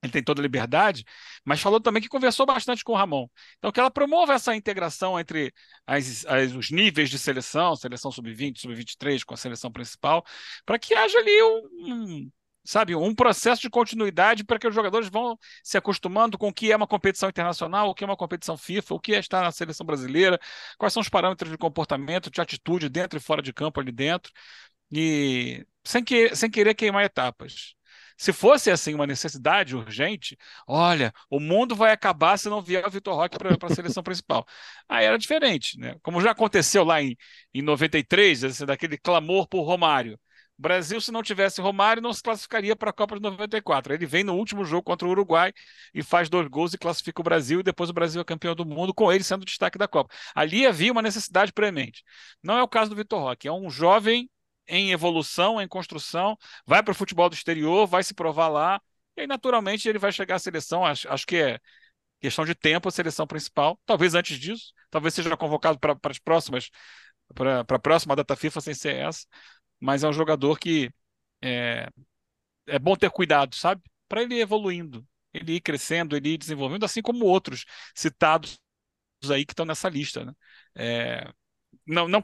ele 0.02 0.12
tem 0.12 0.22
toda 0.22 0.40
a 0.40 0.42
liberdade, 0.42 1.04
mas 1.44 1.60
falou 1.60 1.80
também 1.80 2.02
que 2.02 2.08
conversou 2.08 2.44
bastante 2.44 2.82
com 2.82 2.92
o 2.92 2.96
Ramon. 2.96 3.28
Então, 3.58 3.70
que 3.70 3.78
ela 3.78 3.90
promova 3.90 4.34
essa 4.34 4.54
integração 4.54 5.18
entre 5.18 5.52
as, 5.86 6.26
as, 6.26 6.52
os 6.52 6.70
níveis 6.70 7.08
de 7.08 7.18
seleção, 7.18 7.76
seleção 7.76 8.10
sub-20, 8.10 8.58
sub-23, 8.60 9.24
com 9.24 9.34
a 9.34 9.36
seleção 9.36 9.70
principal, 9.70 10.24
para 10.66 10.78
que 10.78 10.94
haja 10.94 11.18
ali 11.18 11.42
um, 11.42 11.92
um, 11.92 12.30
sabe, 12.64 12.94
um 12.96 13.14
processo 13.14 13.62
de 13.62 13.70
continuidade 13.70 14.44
para 14.44 14.58
que 14.58 14.66
os 14.66 14.74
jogadores 14.74 15.08
vão 15.08 15.38
se 15.62 15.76
acostumando 15.78 16.36
com 16.36 16.48
o 16.48 16.52
que 16.52 16.72
é 16.72 16.76
uma 16.76 16.86
competição 16.86 17.28
internacional, 17.28 17.88
o 17.88 17.94
que 17.94 18.02
é 18.02 18.06
uma 18.06 18.16
competição 18.16 18.56
FIFA, 18.56 18.94
o 18.94 19.00
que 19.00 19.14
é 19.14 19.18
estar 19.20 19.42
na 19.42 19.52
seleção 19.52 19.86
brasileira, 19.86 20.38
quais 20.78 20.92
são 20.92 21.00
os 21.00 21.08
parâmetros 21.08 21.50
de 21.50 21.58
comportamento, 21.58 22.30
de 22.30 22.40
atitude 22.40 22.88
dentro 22.88 23.18
e 23.18 23.22
fora 23.22 23.42
de 23.42 23.52
campo 23.52 23.80
ali 23.80 23.92
dentro, 23.92 24.32
e 24.90 25.64
sem, 25.84 26.04
que, 26.04 26.34
sem 26.36 26.50
querer 26.50 26.74
queimar 26.74 27.04
etapas. 27.04 27.74
Se 28.16 28.32
fosse 28.32 28.70
assim 28.70 28.94
uma 28.94 29.06
necessidade 29.06 29.76
urgente, 29.76 30.36
olha, 30.66 31.12
o 31.30 31.40
mundo 31.40 31.74
vai 31.74 31.92
acabar 31.92 32.38
se 32.38 32.48
não 32.48 32.62
vier 32.62 32.86
o 32.86 32.90
Vitor 32.90 33.14
Roque 33.14 33.38
para 33.38 33.56
a 33.60 33.74
seleção 33.74 34.02
principal. 34.02 34.46
Aí 34.88 35.04
era 35.06 35.18
diferente, 35.18 35.78
né? 35.78 35.96
Como 36.02 36.20
já 36.20 36.30
aconteceu 36.32 36.84
lá 36.84 37.02
em, 37.02 37.16
em 37.54 37.62
93, 37.62 38.44
assim, 38.44 38.66
daquele 38.66 38.96
clamor 38.98 39.46
por 39.48 39.62
Romário. 39.62 40.18
O 40.58 40.62
Brasil, 40.62 41.00
se 41.00 41.10
não 41.10 41.22
tivesse 41.22 41.60
Romário, 41.60 42.02
não 42.02 42.12
se 42.12 42.22
classificaria 42.22 42.76
para 42.76 42.90
a 42.90 42.92
Copa 42.92 43.16
de 43.16 43.22
94. 43.22 43.92
Ele 43.92 44.06
vem 44.06 44.22
no 44.22 44.34
último 44.34 44.64
jogo 44.64 44.82
contra 44.82 45.08
o 45.08 45.10
Uruguai 45.10 45.52
e 45.94 46.02
faz 46.02 46.28
dois 46.28 46.46
gols 46.46 46.72
e 46.74 46.78
classifica 46.78 47.20
o 47.20 47.24
Brasil, 47.24 47.60
e 47.60 47.62
depois 47.62 47.90
o 47.90 47.92
Brasil 47.92 48.20
é 48.20 48.24
campeão 48.24 48.54
do 48.54 48.64
mundo, 48.64 48.94
com 48.94 49.10
ele 49.10 49.24
sendo 49.24 49.42
o 49.42 49.44
destaque 49.46 49.78
da 49.78 49.88
Copa. 49.88 50.14
Ali 50.34 50.66
havia 50.66 50.92
uma 50.92 51.02
necessidade 51.02 51.52
premente. 51.52 52.04
Não 52.42 52.56
é 52.56 52.62
o 52.62 52.68
caso 52.68 52.90
do 52.90 52.96
Vitor 52.96 53.20
Roque, 53.20 53.48
é 53.48 53.52
um 53.52 53.70
jovem 53.70 54.30
em 54.66 54.92
evolução, 54.92 55.60
em 55.60 55.68
construção, 55.68 56.36
vai 56.66 56.82
para 56.82 56.92
o 56.92 56.94
futebol 56.94 57.28
do 57.28 57.34
exterior, 57.34 57.86
vai 57.86 58.02
se 58.02 58.14
provar 58.14 58.48
lá, 58.48 58.80
e 59.16 59.22
aí 59.22 59.26
naturalmente 59.26 59.88
ele 59.88 59.98
vai 59.98 60.12
chegar 60.12 60.36
à 60.36 60.38
seleção, 60.38 60.84
acho, 60.84 61.08
acho 61.12 61.26
que 61.26 61.36
é 61.36 61.60
questão 62.20 62.44
de 62.44 62.54
tempo 62.54 62.88
a 62.88 62.92
seleção 62.92 63.26
principal, 63.26 63.80
talvez 63.86 64.14
antes 64.14 64.38
disso, 64.38 64.72
talvez 64.90 65.14
seja 65.14 65.36
convocado 65.36 65.78
para 65.78 65.96
as 66.04 66.18
próximas, 66.18 66.70
para 67.34 67.60
a 67.60 67.78
próxima 67.78 68.16
data 68.16 68.36
FIFA 68.36 68.60
sem 68.60 68.74
ser 68.74 68.96
essa, 68.96 69.26
mas 69.80 70.04
é 70.04 70.08
um 70.08 70.12
jogador 70.12 70.58
que 70.58 70.90
é, 71.42 71.88
é 72.66 72.78
bom 72.78 72.96
ter 72.96 73.10
cuidado, 73.10 73.54
sabe? 73.56 73.82
Para 74.08 74.22
ele 74.22 74.36
ir 74.36 74.40
evoluindo, 74.40 75.06
ele 75.32 75.54
ir 75.56 75.60
crescendo, 75.60 76.16
ele 76.16 76.30
ir 76.34 76.38
desenvolvendo, 76.38 76.84
assim 76.84 77.02
como 77.02 77.26
outros 77.26 77.64
citados 77.94 78.58
aí 79.30 79.44
que 79.44 79.52
estão 79.52 79.66
nessa 79.66 79.88
lista, 79.88 80.24
né? 80.24 80.32
É, 80.74 81.32
não, 81.86 82.08
não 82.08 82.22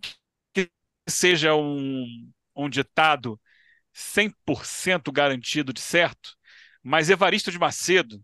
seja 1.09 1.55
um, 1.55 2.31
um 2.55 2.69
ditado 2.69 3.41
100% 3.93 5.11
garantido 5.13 5.73
de 5.73 5.81
certo, 5.81 6.37
mas 6.83 7.11
Evaristo 7.11 7.51
de 7.51 7.59
Macedo 7.59 8.23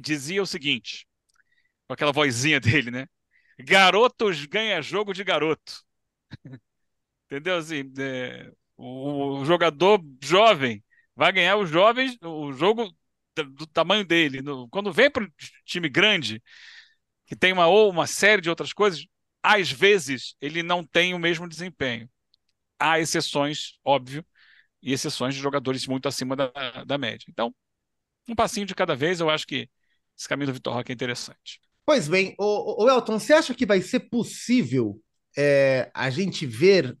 dizia 0.00 0.42
o 0.42 0.46
seguinte, 0.46 1.06
com 1.86 1.94
aquela 1.94 2.12
vozinha 2.12 2.60
dele, 2.60 2.90
né? 2.90 3.06
Garotos 3.58 4.44
ganha 4.46 4.82
jogo 4.82 5.14
de 5.14 5.24
garoto. 5.24 5.82
Entendeu? 7.26 7.56
Assim, 7.56 7.92
é, 7.98 8.50
o, 8.76 9.40
o, 9.40 9.44
jogador 9.44 10.00
jovem 10.22 10.84
vai 11.14 11.32
ganhar 11.32 11.56
os 11.56 11.70
jovens 11.70 12.16
o 12.22 12.52
jogo 12.52 12.94
do, 13.34 13.66
tamanho 13.66 14.04
dele. 14.04 14.42
No, 14.42 14.68
quando 14.68 14.92
vem 14.92 15.10
para 15.10 15.24
um 15.24 15.28
time 15.64 15.88
grande, 15.88 16.42
que 17.26 17.36
tem 17.36 17.52
uma 17.52 17.66
ou 17.66 17.90
uma 17.90 18.06
série 18.06 18.42
de 18.42 18.50
outras 18.50 18.72
coisas, 18.72 19.06
às 19.46 19.70
vezes 19.70 20.34
ele 20.40 20.60
não 20.60 20.82
tem 20.84 21.14
o 21.14 21.20
mesmo 21.20 21.48
desempenho. 21.48 22.10
Há 22.80 22.98
exceções, 22.98 23.78
óbvio, 23.84 24.26
e 24.82 24.92
exceções 24.92 25.36
de 25.36 25.40
jogadores 25.40 25.86
muito 25.86 26.08
acima 26.08 26.34
da, 26.34 26.50
da 26.84 26.98
média. 26.98 27.26
Então, 27.30 27.54
um 28.28 28.34
passinho 28.34 28.66
de 28.66 28.74
cada 28.74 28.96
vez, 28.96 29.20
eu 29.20 29.30
acho 29.30 29.46
que 29.46 29.70
esse 30.18 30.28
caminho 30.28 30.48
do 30.48 30.54
Vitor 30.54 30.74
Roque 30.74 30.90
é 30.90 30.94
interessante. 30.94 31.60
Pois 31.84 32.08
bem, 32.08 32.34
o, 32.40 32.84
o 32.84 32.90
Elton, 32.90 33.20
você 33.20 33.34
acha 33.34 33.54
que 33.54 33.64
vai 33.64 33.80
ser 33.80 34.00
possível 34.10 35.00
é, 35.38 35.92
a 35.94 36.10
gente 36.10 36.44
ver 36.44 36.98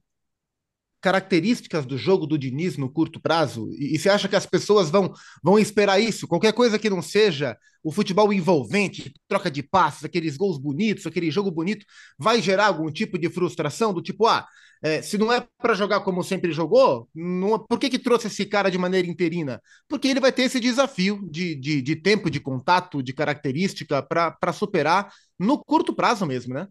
características 1.06 1.86
do 1.86 1.96
jogo 1.96 2.26
do 2.26 2.36
Diniz 2.36 2.76
no 2.76 2.90
curto 2.90 3.20
prazo? 3.20 3.70
E, 3.78 3.94
e, 3.94 3.98
você 3.98 4.08
acha 4.08 4.26
que 4.26 4.34
as 4.34 4.44
pessoas 4.44 4.90
vão, 4.90 5.12
vão 5.40 5.56
esperar 5.56 6.00
isso? 6.00 6.26
Qualquer 6.26 6.52
coisa 6.52 6.80
que 6.80 6.90
não 6.90 7.00
seja 7.00 7.56
o 7.80 7.92
futebol 7.92 8.32
envolvente, 8.32 9.14
troca 9.28 9.48
de 9.48 9.62
passes, 9.62 10.04
aqueles 10.04 10.36
gols 10.36 10.58
bonitos, 10.58 11.06
aquele 11.06 11.30
jogo 11.30 11.48
bonito, 11.48 11.86
vai 12.18 12.42
gerar 12.42 12.66
algum 12.66 12.90
tipo 12.90 13.16
de 13.16 13.30
frustração? 13.30 13.94
Do 13.94 14.02
tipo, 14.02 14.26
ah, 14.26 14.44
é, 14.82 15.00
se 15.00 15.16
não 15.16 15.32
é 15.32 15.46
para 15.58 15.74
jogar 15.74 16.00
como 16.00 16.24
sempre 16.24 16.50
jogou, 16.50 17.08
não, 17.14 17.56
por 17.56 17.78
que, 17.78 17.88
que 17.88 18.00
trouxe 18.00 18.26
esse 18.26 18.44
cara 18.44 18.68
de 18.68 18.76
maneira 18.76 19.06
interina? 19.06 19.62
Porque 19.88 20.08
ele 20.08 20.18
vai 20.18 20.32
ter 20.32 20.42
esse 20.42 20.58
desafio 20.58 21.20
de, 21.30 21.54
de, 21.54 21.80
de 21.80 21.94
tempo, 21.94 22.28
de 22.28 22.40
contato, 22.40 23.00
de 23.00 23.12
característica 23.12 24.02
para 24.02 24.52
superar 24.52 25.12
no 25.38 25.56
curto 25.56 25.94
prazo 25.94 26.26
mesmo, 26.26 26.52
né? 26.52 26.66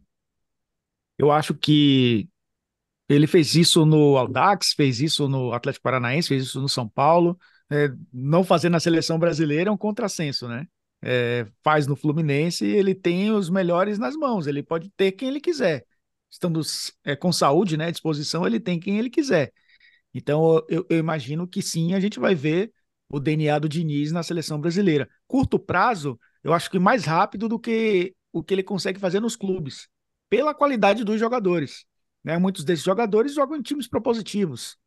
Eu 1.17 1.31
acho 1.31 1.53
que 1.53 2.27
ele 3.07 3.27
fez 3.27 3.55
isso 3.55 3.85
no 3.85 4.17
Audax, 4.17 4.73
fez 4.73 4.99
isso 4.99 5.27
no 5.27 5.53
Atlético 5.53 5.83
Paranaense, 5.83 6.27
fez 6.27 6.43
isso 6.43 6.61
no 6.61 6.69
São 6.69 6.87
Paulo. 6.87 7.37
É, 7.69 7.89
não 8.11 8.43
fazer 8.43 8.69
na 8.69 8.79
seleção 8.79 9.17
brasileira 9.19 9.69
é 9.69 9.73
um 9.73 9.77
contrassenso, 9.77 10.47
né? 10.47 10.67
É, 11.01 11.45
faz 11.63 11.85
no 11.87 11.95
Fluminense 11.95 12.65
e 12.65 12.75
ele 12.75 12.95
tem 12.95 13.31
os 13.31 13.49
melhores 13.49 13.99
nas 13.99 14.15
mãos, 14.15 14.47
ele 14.47 14.63
pode 14.63 14.89
ter 14.91 15.11
quem 15.11 15.27
ele 15.29 15.39
quiser. 15.39 15.85
Estando 16.31 16.61
é, 17.03 17.15
com 17.15 17.31
saúde, 17.31 17.77
né, 17.77 17.87
à 17.87 17.91
disposição, 17.91 18.45
ele 18.45 18.59
tem 18.59 18.79
quem 18.79 18.97
ele 18.97 19.09
quiser. 19.09 19.53
Então, 20.13 20.65
eu, 20.69 20.85
eu 20.89 20.97
imagino 20.97 21.47
que 21.47 21.61
sim, 21.61 21.93
a 21.93 21.99
gente 21.99 22.19
vai 22.19 22.33
ver 22.33 22.71
o 23.09 23.19
DNA 23.19 23.59
do 23.59 23.69
Diniz 23.69 24.11
na 24.11 24.23
seleção 24.23 24.59
brasileira. 24.59 25.07
Curto 25.27 25.59
prazo, 25.59 26.19
eu 26.43 26.53
acho 26.53 26.69
que 26.71 26.79
mais 26.79 27.05
rápido 27.05 27.47
do 27.47 27.59
que 27.59 28.15
o 28.31 28.43
que 28.43 28.53
ele 28.53 28.63
consegue 28.63 28.99
fazer 28.99 29.19
nos 29.19 29.35
clubes, 29.35 29.87
pela 30.29 30.53
qualidade 30.53 31.03
dos 31.03 31.19
jogadores. 31.19 31.85
Né? 32.25 32.39
Muitos 32.39 32.63
desses 32.63 32.83
jogadores 32.83 33.35
jogam 33.35 33.55
em 33.55 33.61
times 33.61 33.87
propositivos. 33.87 34.77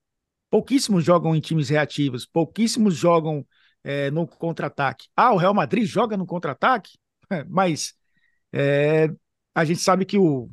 Pouquíssimos 0.50 1.04
jogam 1.04 1.36
em 1.36 1.40
times 1.40 1.68
reativos, 1.68 2.26
pouquíssimos 2.26 2.96
jogam 2.96 3.46
é, 3.84 4.10
no 4.10 4.26
contra-ataque. 4.26 5.06
Ah, 5.14 5.32
o 5.32 5.36
Real 5.36 5.54
Madrid 5.54 5.86
joga 5.86 6.16
no 6.16 6.26
contra-ataque, 6.26 6.98
mas 7.48 7.94
é, 8.52 9.08
a 9.54 9.64
gente 9.64 9.80
sabe 9.80 10.04
que 10.04 10.18
o 10.18 10.50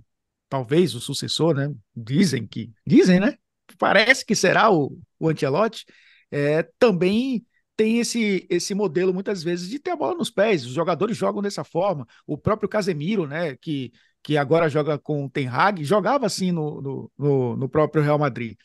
talvez 0.47 0.93
o 0.93 1.01
sucessor, 1.01 1.55
né? 1.55 1.73
Dizem 1.95 2.45
que 2.45 2.71
dizem, 2.85 3.19
né? 3.19 3.35
Parece 3.79 4.23
que 4.23 4.35
será 4.35 4.69
o, 4.69 4.95
o 5.19 5.27
Ancelotti. 5.29 5.85
É, 6.29 6.63
também 6.77 7.43
tem 7.75 7.99
esse, 7.99 8.45
esse 8.49 8.73
modelo 8.75 9.13
muitas 9.13 9.41
vezes 9.41 9.69
de 9.69 9.79
ter 9.79 9.91
a 9.91 9.95
bola 9.95 10.15
nos 10.15 10.29
pés. 10.29 10.65
Os 10.65 10.73
jogadores 10.73 11.17
jogam 11.17 11.41
dessa 11.41 11.63
forma. 11.63 12.05
O 12.27 12.37
próprio 12.37 12.69
Casemiro, 12.69 13.27
né? 13.27 13.55
Que 13.55 13.91
que 14.25 14.37
agora 14.37 14.67
joga 14.67 14.97
com 14.97 15.25
o 15.25 15.29
Ten 15.29 15.47
Hag, 15.47 15.83
jogava 15.83 16.25
assim 16.25 16.51
no, 16.51 17.11
no, 17.15 17.55
no, 17.55 17.69
próprio 17.69 18.01
Real 18.01 18.17
Madrid. 18.17 18.57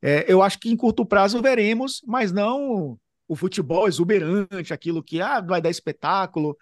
É, 0.00 0.24
eu 0.32 0.40
acho 0.40 0.60
que 0.60 0.70
em 0.70 0.76
curto 0.76 1.04
prazo 1.04 1.42
veremos, 1.42 2.00
mas 2.06 2.30
não 2.30 2.96
o 3.26 3.34
futebol 3.34 3.88
exuberante, 3.88 4.72
aquilo 4.72 5.02
que 5.02 5.20
ah, 5.20 5.40
vai 5.40 5.60
dar 5.60 5.70
espetáculo. 5.70 6.56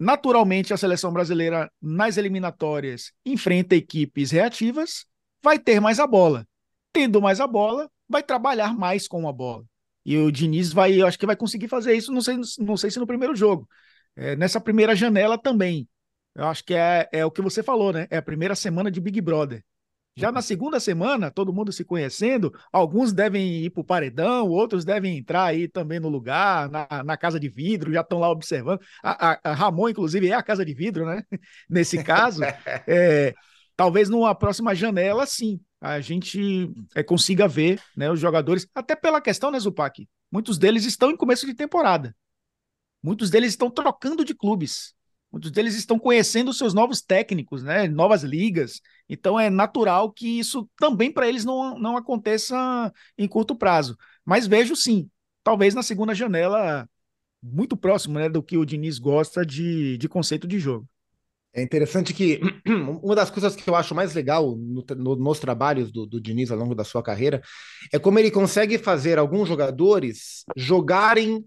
Naturalmente, 0.00 0.74
a 0.74 0.76
seleção 0.76 1.12
brasileira 1.12 1.70
nas 1.80 2.16
eliminatórias 2.16 3.12
enfrenta 3.24 3.76
equipes 3.76 4.32
reativas, 4.32 5.06
vai 5.40 5.56
ter 5.56 5.80
mais 5.80 6.00
a 6.00 6.08
bola. 6.08 6.44
Tendo 6.92 7.22
mais 7.22 7.40
a 7.40 7.46
bola, 7.46 7.88
vai 8.08 8.22
trabalhar 8.24 8.76
mais 8.76 9.06
com 9.06 9.28
a 9.28 9.32
bola. 9.32 9.64
E 10.04 10.18
o 10.18 10.32
Diniz 10.32 10.72
vai, 10.72 11.00
eu 11.00 11.06
acho 11.06 11.20
que 11.20 11.26
vai 11.26 11.36
conseguir 11.36 11.68
fazer 11.68 11.94
isso, 11.94 12.12
não 12.12 12.20
sei, 12.20 12.36
não 12.58 12.76
sei 12.76 12.90
se 12.90 12.98
no 12.98 13.06
primeiro 13.06 13.36
jogo. 13.36 13.68
É, 14.16 14.34
nessa 14.34 14.60
primeira 14.60 14.96
janela 14.96 15.38
também. 15.38 15.88
Eu 16.36 16.44
acho 16.44 16.62
que 16.62 16.74
é, 16.74 17.08
é 17.12 17.24
o 17.24 17.30
que 17.30 17.40
você 17.40 17.62
falou, 17.62 17.92
né? 17.92 18.06
É 18.10 18.18
a 18.18 18.22
primeira 18.22 18.54
semana 18.54 18.90
de 18.90 19.00
Big 19.00 19.20
Brother. 19.22 19.64
Já 20.18 20.32
na 20.32 20.40
segunda 20.40 20.80
semana, 20.80 21.30
todo 21.30 21.52
mundo 21.52 21.70
se 21.70 21.84
conhecendo, 21.84 22.50
alguns 22.72 23.12
devem 23.12 23.64
ir 23.64 23.70
para 23.70 23.82
o 23.82 23.84
paredão, 23.84 24.48
outros 24.48 24.82
devem 24.82 25.18
entrar 25.18 25.44
aí 25.44 25.68
também 25.68 26.00
no 26.00 26.08
lugar, 26.08 26.70
na, 26.70 27.04
na 27.04 27.16
casa 27.18 27.38
de 27.38 27.50
vidro, 27.50 27.92
já 27.92 28.00
estão 28.00 28.18
lá 28.18 28.30
observando. 28.30 28.80
A, 29.02 29.32
a, 29.32 29.40
a, 29.44 29.52
Ramon, 29.52 29.90
inclusive, 29.90 30.28
é 30.28 30.32
a 30.32 30.42
casa 30.42 30.64
de 30.64 30.72
vidro, 30.72 31.04
né? 31.04 31.22
Nesse 31.68 32.02
caso, 32.02 32.42
é, 32.88 33.34
talvez 33.76 34.08
numa 34.08 34.34
próxima 34.34 34.74
janela, 34.74 35.26
sim, 35.26 35.60
a 35.82 36.00
gente 36.00 36.72
é, 36.94 37.02
consiga 37.02 37.46
ver 37.46 37.78
né, 37.94 38.10
os 38.10 38.18
jogadores, 38.18 38.66
até 38.74 38.96
pela 38.96 39.20
questão, 39.20 39.50
né, 39.50 39.60
Zupac? 39.60 40.08
Muitos 40.32 40.56
deles 40.56 40.86
estão 40.86 41.10
em 41.10 41.16
começo 41.16 41.44
de 41.44 41.52
temporada. 41.52 42.16
Muitos 43.02 43.28
deles 43.28 43.50
estão 43.50 43.70
trocando 43.70 44.24
de 44.24 44.34
clubes. 44.34 44.95
Muitos 45.36 45.50
deles 45.50 45.74
estão 45.74 45.98
conhecendo 45.98 46.50
seus 46.50 46.72
novos 46.72 47.02
técnicos, 47.02 47.62
né? 47.62 47.86
Novas 47.86 48.22
ligas. 48.22 48.80
Então 49.06 49.38
é 49.38 49.50
natural 49.50 50.10
que 50.10 50.38
isso 50.38 50.66
também 50.78 51.12
para 51.12 51.28
eles 51.28 51.44
não, 51.44 51.78
não 51.78 51.94
aconteça 51.94 52.90
em 53.18 53.28
curto 53.28 53.54
prazo. 53.54 53.98
Mas 54.24 54.46
vejo 54.46 54.74
sim, 54.74 55.10
talvez 55.44 55.74
na 55.74 55.82
segunda 55.82 56.14
janela, 56.14 56.88
muito 57.42 57.76
próximo 57.76 58.18
né, 58.18 58.30
do 58.30 58.42
que 58.42 58.56
o 58.56 58.64
Diniz 58.64 58.98
gosta 58.98 59.44
de, 59.44 59.98
de 59.98 60.08
conceito 60.08 60.48
de 60.48 60.58
jogo. 60.58 60.88
É 61.52 61.62
interessante 61.62 62.14
que 62.14 62.40
uma 63.02 63.14
das 63.14 63.30
coisas 63.30 63.54
que 63.54 63.68
eu 63.68 63.76
acho 63.76 63.94
mais 63.94 64.14
legal 64.14 64.56
no, 64.56 64.82
no, 64.96 65.16
nos 65.16 65.38
trabalhos 65.38 65.92
do, 65.92 66.06
do 66.06 66.18
Diniz 66.18 66.50
ao 66.50 66.56
longo 66.56 66.74
da 66.74 66.82
sua 66.82 67.02
carreira 67.02 67.42
é 67.92 67.98
como 67.98 68.18
ele 68.18 68.30
consegue 68.30 68.78
fazer 68.78 69.18
alguns 69.18 69.46
jogadores 69.46 70.46
jogarem 70.56 71.44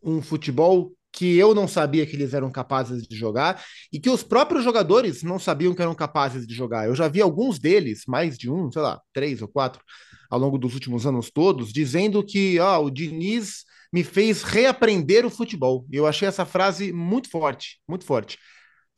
um 0.00 0.22
futebol 0.22 0.92
que 1.12 1.36
eu 1.36 1.54
não 1.54 1.68
sabia 1.68 2.06
que 2.06 2.16
eles 2.16 2.32
eram 2.32 2.50
capazes 2.50 3.06
de 3.06 3.14
jogar 3.14 3.62
e 3.92 4.00
que 4.00 4.08
os 4.08 4.22
próprios 4.22 4.64
jogadores 4.64 5.22
não 5.22 5.38
sabiam 5.38 5.74
que 5.74 5.82
eram 5.82 5.94
capazes 5.94 6.46
de 6.46 6.54
jogar. 6.54 6.86
Eu 6.86 6.94
já 6.94 7.06
vi 7.08 7.20
alguns 7.20 7.58
deles, 7.58 8.04
mais 8.08 8.38
de 8.38 8.50
um, 8.50 8.72
sei 8.72 8.82
lá, 8.82 9.00
três 9.12 9.42
ou 9.42 9.48
quatro, 9.48 9.82
ao 10.30 10.38
longo 10.38 10.56
dos 10.56 10.74
últimos 10.74 11.06
anos 11.06 11.30
todos, 11.30 11.72
dizendo 11.72 12.24
que 12.24 12.58
ó, 12.58 12.82
o 12.82 12.90
Diniz 12.90 13.64
me 13.92 14.02
fez 14.02 14.42
reaprender 14.42 15.26
o 15.26 15.30
futebol. 15.30 15.86
Eu 15.92 16.06
achei 16.06 16.26
essa 16.26 16.46
frase 16.46 16.92
muito 16.92 17.28
forte, 17.28 17.78
muito 17.86 18.06
forte 18.06 18.38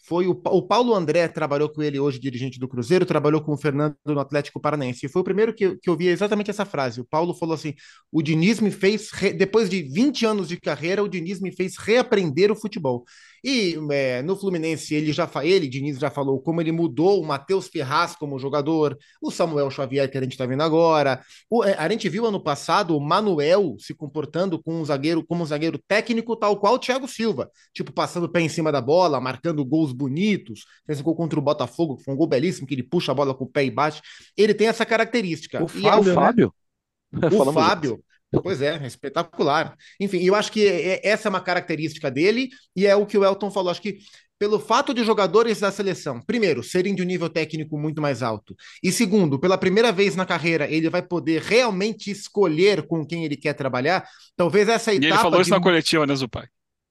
foi 0.07 0.27
o, 0.27 0.33
o 0.33 0.63
Paulo 0.63 0.95
André 0.95 1.27
trabalhou 1.29 1.69
com 1.69 1.83
ele 1.83 1.99
hoje, 1.99 2.19
dirigente 2.19 2.59
do 2.59 2.69
Cruzeiro, 2.69 3.07
trabalhou 3.07 3.41
com 3.41 3.53
o 3.53 3.57
Fernando 3.57 3.97
no 4.05 4.21
Atlético 4.21 4.61
Paranaense. 4.61 5.07
E 5.07 5.09
foi 5.09 5.23
o 5.23 5.25
primeiro 5.25 5.55
que, 5.55 5.77
que 5.77 5.89
eu 5.89 5.97
vi 5.97 6.09
exatamente 6.09 6.51
essa 6.51 6.67
frase. 6.67 7.01
O 7.01 7.05
Paulo 7.05 7.33
falou 7.33 7.55
assim: 7.55 7.75
o 8.13 8.23
Diniz 8.23 8.61
me 8.61 8.71
fez, 8.71 9.11
re... 9.11 9.33
depois 9.33 9.71
de 9.71 9.83
20 9.83 10.27
anos 10.27 10.49
de 10.49 10.61
carreira, 10.61 11.03
o 11.03 11.09
Diniz 11.09 11.41
me 11.41 11.51
fez 11.51 11.77
reaprender 11.79 12.53
o 12.53 12.57
futebol. 12.57 13.05
E 13.45 13.77
é, 13.91 14.23
no 14.23 14.35
Fluminense, 14.37 14.95
ele 14.95 15.13
já 15.13 15.31
ele, 15.43 15.69
Diniz, 15.69 15.99
já 15.99 16.09
falou 16.09 16.41
como 16.41 16.63
ele 16.63 16.73
mudou 16.73 17.21
o 17.21 17.27
Matheus 17.27 17.69
Ferraz 17.69 18.17
como 18.17 18.39
jogador, 18.39 18.97
o 19.21 19.31
Samuel 19.31 19.71
Xavier, 19.71 20.11
que 20.11 20.17
a 20.17 20.23
gente 20.23 20.33
está 20.33 20.47
vendo 20.47 20.63
agora. 20.63 21.23
O, 21.51 21.63
é, 21.63 21.75
a 21.75 21.87
gente 21.91 22.09
viu 22.09 22.25
ano 22.25 22.43
passado 22.43 22.97
o 22.97 23.01
Manuel 23.01 23.77
se 23.79 23.93
comportando 23.93 24.59
com 24.63 24.81
um 24.81 24.85
zagueiro, 24.85 25.23
como 25.23 25.43
um 25.43 25.47
zagueiro 25.47 25.79
técnico, 25.87 26.35
tal 26.35 26.59
qual 26.59 26.75
o 26.75 26.79
Thiago 26.79 27.07
Silva, 27.07 27.51
tipo, 27.75 27.93
passando 27.93 28.25
o 28.25 28.29
pé 28.31 28.41
em 28.41 28.49
cima 28.49 28.73
da 28.73 28.81
bola, 28.81 29.21
marcando 29.21 29.63
gols 29.63 29.93
bonitos. 29.93 30.65
Fez 30.87 31.01
um 31.01 31.03
gol 31.03 31.15
contra 31.15 31.39
o 31.39 31.43
Botafogo, 31.43 31.99
foi 32.03 32.15
um 32.15 32.17
gol 32.17 32.27
belíssimo, 32.27 32.67
que 32.67 32.73
ele 32.73 32.83
puxa 32.83 33.13
a 33.13 33.15
bola 33.15 33.35
com 33.35 33.45
o 33.45 33.51
pé 33.51 33.67
e 33.67 33.71
bate. 33.71 34.01
Ele 34.35 34.55
tem 34.55 34.69
essa 34.69 34.87
característica. 34.87 35.63
O 35.63 35.69
Fábio, 35.69 36.09
é 36.09 36.13
o 36.13 36.15
Fábio. 36.15 36.55
Né? 37.13 37.29
O 37.31 37.53
Fábio. 37.53 38.03
Pois 38.43 38.63
é, 38.63 38.81
é 38.83 38.87
espetacular. 38.87 39.77
Enfim, 40.01 40.19
eu 40.23 40.35
acho 40.35 40.51
que 40.51 40.67
é, 40.67 40.95
é, 40.95 41.09
essa 41.09 41.29
é 41.29 41.31
uma 41.31 41.41
característica 41.41 42.11
dele 42.11 42.49
e 42.75 42.87
é 42.87 42.95
o 42.95 43.07
que 43.07 43.19
o 43.19 43.25
Elton 43.25 43.51
falou. 43.51 43.71
Acho 43.71 43.83
que 43.83 43.99
pelo 44.39 44.59
fato 44.59 44.93
de 44.93 45.05
jogadores 45.05 45.61
da 45.61 45.71
seleção, 45.71 46.21
primeiro, 46.21 46.63
serem 46.63 46.95
de 46.95 47.03
um 47.03 47.07
nível 47.07 47.31
técnico 47.31 47.79
muito 47.79 48.03
mais 48.03 48.23
alto, 48.23 48.55
e 48.83 48.91
segundo, 48.91 49.39
pela 49.39 49.57
primeira 49.57 49.93
vez 49.93 50.17
na 50.17 50.27
carreira, 50.27 50.69
ele 50.69 50.91
vai 50.91 51.03
poder 51.03 51.41
realmente 51.41 52.11
escolher 52.11 52.87
com 52.87 53.07
quem 53.07 53.25
ele 53.25 53.37
quer 53.37 53.55
trabalhar. 53.55 54.07
Talvez 54.37 54.69
essa 54.69 54.93
etapa. 54.93 55.07
E 55.07 55.11
ele 55.11 55.19
falou 55.19 55.41
isso 55.41 55.51
de... 55.51 55.57
na 55.57 55.63
coletiva, 55.63 56.07
né, 56.07 56.15
Zupai? 56.15 56.47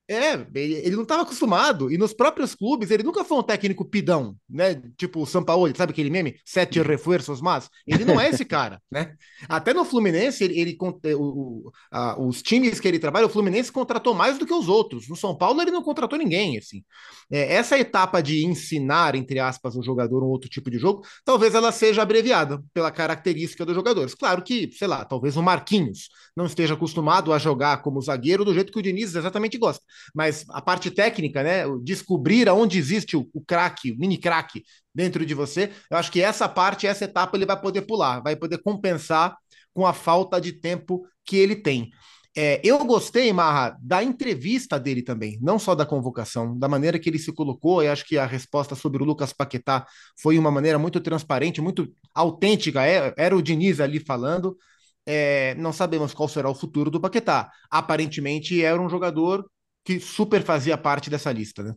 É, 0.06 0.34
ele, 0.54 0.96
não 0.98 1.04
estava 1.04 1.22
acostumado. 1.22 1.90
E 1.90 1.98
nos 1.98 2.14
próprios 2.14 2.54
clubes, 2.54 2.92
ele 2.92 3.04
nunca 3.04 3.24
foi 3.24 3.38
um 3.38 3.44
técnico 3.44 3.86
pidão, 3.86 4.36
né? 4.50 4.82
Tipo 4.98 5.22
o 5.22 5.26
São 5.26 5.42
Paulo, 5.44 5.72
sabe 5.78 5.94
aquele 5.94 6.10
meme? 6.10 6.36
Sete 6.44 6.82
reforços, 6.82 7.40
mas 7.40 7.70
ele 7.88 8.04
não 8.04 8.20
é 8.20 8.30
esse 8.30 8.44
cara, 8.46 8.82
né? 8.92 9.16
Até 9.48 9.74
no 9.74 9.86
Fluminense, 9.86 10.44
ele, 10.44 10.60
ele 10.60 10.78
o, 11.16 11.72
a, 11.90 12.20
os 12.22 12.42
times 12.42 12.82
que 12.82 12.88
ele 12.88 13.00
trabalha, 13.00 13.28
o 13.28 13.30
Fluminense 13.30 13.72
contratou 13.72 14.14
mais 14.14 14.38
do 14.38 14.46
que 14.46 14.54
os 14.54 14.68
outros. 14.68 15.08
No 15.08 15.16
São 15.16 15.38
Paulo, 15.38 15.62
ele 15.62 15.72
não 15.72 15.82
contratou 15.82 16.20
ninguém, 16.20 16.58
assim. 16.58 16.84
É, 17.32 17.54
essa 17.54 17.80
etapa 17.80 18.22
de 18.22 18.46
ensinar, 18.46 19.16
entre 19.16 19.40
aspas, 19.40 19.76
o 19.78 19.82
jogador 19.82 20.22
um 20.22 20.28
outro 20.28 20.50
tipo 20.50 20.70
de 20.70 20.78
jogo, 20.78 21.02
talvez 21.24 21.56
ela 21.56 21.72
seja 21.72 22.02
abreviada 22.02 22.62
pela 22.74 22.92
característica 22.92 23.66
dos 23.66 23.74
jogadores. 23.74 24.14
Claro 24.14 24.44
que, 24.44 24.70
sei 24.74 24.88
lá, 24.88 25.06
talvez 25.06 25.38
o 25.38 25.42
Marquinhos 25.42 26.10
não 26.36 26.46
esteja 26.46 26.74
acostumado 26.74 27.32
a 27.32 27.40
jogar 27.40 27.82
como 27.82 28.02
zagueiro 28.02 28.44
do 28.44 28.54
jeito 28.54 28.72
que 28.72 28.80
o 28.80 28.82
Diniz 28.82 29.16
exatamente 29.16 29.58
gosta 29.58 29.93
mas 30.14 30.46
a 30.50 30.62
parte 30.62 30.92
técnica, 30.92 31.44
né? 31.44 31.64
Descobrir 31.84 32.48
aonde 32.50 32.78
existe 32.78 33.16
o, 33.18 33.28
craque, 33.48 33.92
o 33.92 33.98
mini 33.98 34.18
craque 34.18 34.64
dentro 34.94 35.26
de 35.26 35.34
você, 35.34 35.72
eu 35.90 35.98
acho 35.98 36.12
que 36.12 36.22
essa 36.22 36.48
parte, 36.48 36.88
essa 36.88 37.06
etapa 37.06 37.36
ele 37.36 37.46
vai 37.46 37.60
poder 37.60 37.82
pular, 37.84 38.22
vai 38.22 38.36
poder 38.36 38.60
compensar 38.60 39.36
com 39.74 39.86
a 39.86 39.94
falta 39.94 40.40
de 40.40 40.54
tempo 40.54 41.06
que 41.26 41.38
ele 41.38 41.56
tem. 41.56 41.92
É, 42.36 42.60
eu 42.64 42.84
gostei, 42.84 43.32
Marra, 43.32 43.78
da 43.80 44.04
entrevista 44.04 44.80
dele 44.80 45.04
também, 45.04 45.38
não 45.40 45.60
só 45.60 45.76
da 45.76 45.86
convocação, 45.86 46.58
da 46.58 46.68
maneira 46.68 46.98
que 46.98 47.08
ele 47.08 47.20
se 47.20 47.32
colocou. 47.32 47.84
Eu 47.84 47.92
acho 47.92 48.06
que 48.06 48.18
a 48.18 48.26
resposta 48.26 48.74
sobre 48.76 49.04
o 49.04 49.06
Lucas 49.06 49.32
Paquetá 49.32 49.86
foi 50.20 50.40
uma 50.40 50.50
maneira 50.50 50.80
muito 50.80 51.00
transparente, 51.00 51.62
muito 51.62 51.88
autêntica. 52.14 52.86
É, 52.86 53.14
era 53.18 53.36
o 53.36 53.42
Diniz 53.42 53.80
ali 53.80 54.00
falando. 54.00 54.58
É, 55.06 55.54
não 55.56 55.72
sabemos 55.74 56.14
qual 56.14 56.28
será 56.28 56.50
o 56.50 56.56
futuro 56.56 56.90
do 56.90 57.00
Paquetá. 57.00 57.52
Aparentemente 57.70 58.64
era 58.64 58.82
um 58.82 58.90
jogador 58.90 59.46
que 59.84 60.00
super 60.00 60.44
fazia 60.44 60.78
parte 60.78 61.10
dessa 61.10 61.32
lista, 61.32 61.64
né? 61.64 61.76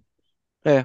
É, 0.66 0.84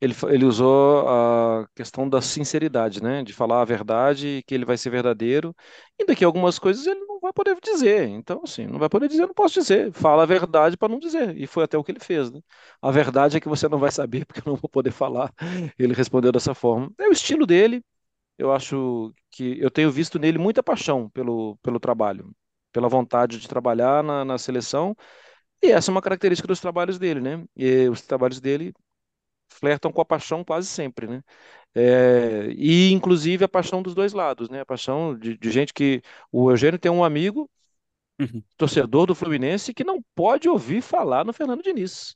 ele, 0.00 0.14
ele 0.30 0.44
usou 0.46 1.08
a 1.08 1.68
questão 1.76 2.08
da 2.08 2.22
sinceridade, 2.22 3.02
né? 3.02 3.22
De 3.24 3.32
falar 3.34 3.62
a 3.62 3.66
verdade, 3.66 4.42
que 4.46 4.54
ele 4.54 4.64
vai 4.66 4.76
ser 4.78 4.90
verdadeiro, 4.90 5.56
e 5.98 6.06
daqui 6.06 6.24
algumas 6.24 6.58
coisas 6.58 6.86
ele 6.86 7.00
não 7.06 7.20
vai 7.20 7.32
poder 7.32 7.56
dizer. 7.62 8.08
Então, 8.08 8.42
assim, 8.44 8.66
não 8.66 8.78
vai 8.78 8.88
poder 8.88 9.08
dizer, 9.08 9.26
não 9.26 9.34
posso 9.34 9.60
dizer. 9.60 9.92
Fala 9.92 10.24
a 10.24 10.26
verdade 10.26 10.76
para 10.76 10.88
não 10.92 11.00
dizer. 11.00 11.36
E 11.38 11.46
foi 11.46 11.64
até 11.64 11.78
o 11.78 11.84
que 11.84 11.92
ele 11.92 12.00
fez, 12.00 12.30
né? 12.32 12.40
A 12.82 12.90
verdade 12.92 13.36
é 13.38 13.40
que 13.40 13.48
você 13.48 13.68
não 13.68 13.78
vai 13.78 13.92
saber, 13.92 14.24
porque 14.28 14.40
eu 14.40 14.52
não 14.52 14.56
vou 14.56 14.70
poder 14.70 14.92
falar. 14.92 15.32
Ele 15.78 15.94
respondeu 15.94 16.32
dessa 16.32 16.54
forma. 16.54 16.92
É 17.00 17.08
o 17.08 17.12
estilo 17.12 17.46
dele. 17.46 17.84
Eu 18.38 18.52
acho 18.52 19.12
que 19.30 19.58
eu 19.60 19.70
tenho 19.70 19.90
visto 19.90 20.18
nele 20.18 20.38
muita 20.38 20.62
paixão 20.62 21.08
pelo, 21.10 21.56
pelo 21.62 21.80
trabalho, 21.80 22.32
pela 22.72 22.88
vontade 22.88 23.38
de 23.38 23.48
trabalhar 23.48 24.02
na, 24.04 24.24
na 24.24 24.38
seleção 24.38 24.96
e 25.62 25.72
essa 25.72 25.90
é 25.90 25.92
uma 25.92 26.02
característica 26.02 26.46
dos 26.46 26.60
trabalhos 26.60 26.98
dele, 26.98 27.20
né? 27.20 27.44
E 27.56 27.88
os 27.88 28.02
trabalhos 28.02 28.40
dele 28.40 28.72
flertam 29.48 29.92
com 29.92 30.00
a 30.00 30.04
paixão 30.04 30.44
quase 30.44 30.68
sempre, 30.68 31.06
né? 31.06 31.22
É, 31.74 32.48
e 32.56 32.92
inclusive 32.92 33.44
a 33.44 33.48
paixão 33.48 33.82
dos 33.82 33.94
dois 33.94 34.12
lados, 34.12 34.48
né? 34.48 34.60
A 34.60 34.66
paixão 34.66 35.18
de, 35.18 35.36
de 35.36 35.50
gente 35.50 35.72
que 35.74 36.02
o 36.32 36.50
Eugênio 36.50 36.78
tem 36.78 36.90
um 36.90 37.04
amigo 37.04 37.50
uhum. 38.20 38.42
torcedor 38.56 39.06
do 39.06 39.14
Fluminense 39.14 39.74
que 39.74 39.84
não 39.84 40.02
pode 40.14 40.48
ouvir 40.48 40.82
falar 40.82 41.24
no 41.24 41.32
Fernando 41.32 41.62
Diniz. 41.62 42.14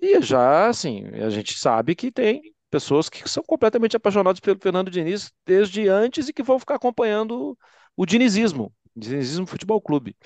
E 0.00 0.20
já, 0.22 0.68
assim, 0.68 1.06
a 1.08 1.30
gente 1.30 1.58
sabe 1.58 1.94
que 1.94 2.12
tem 2.12 2.54
pessoas 2.70 3.08
que 3.08 3.28
são 3.28 3.42
completamente 3.44 3.96
apaixonadas 3.96 4.40
pelo 4.40 4.60
Fernando 4.60 4.90
Diniz 4.90 5.32
desde 5.46 5.88
antes 5.88 6.28
e 6.28 6.32
que 6.32 6.42
vão 6.42 6.58
ficar 6.58 6.76
acompanhando 6.76 7.58
o 7.96 8.06
dinizismo, 8.06 8.72
dinizismo 8.94 9.46
Futebol 9.46 9.80
Clube 9.80 10.16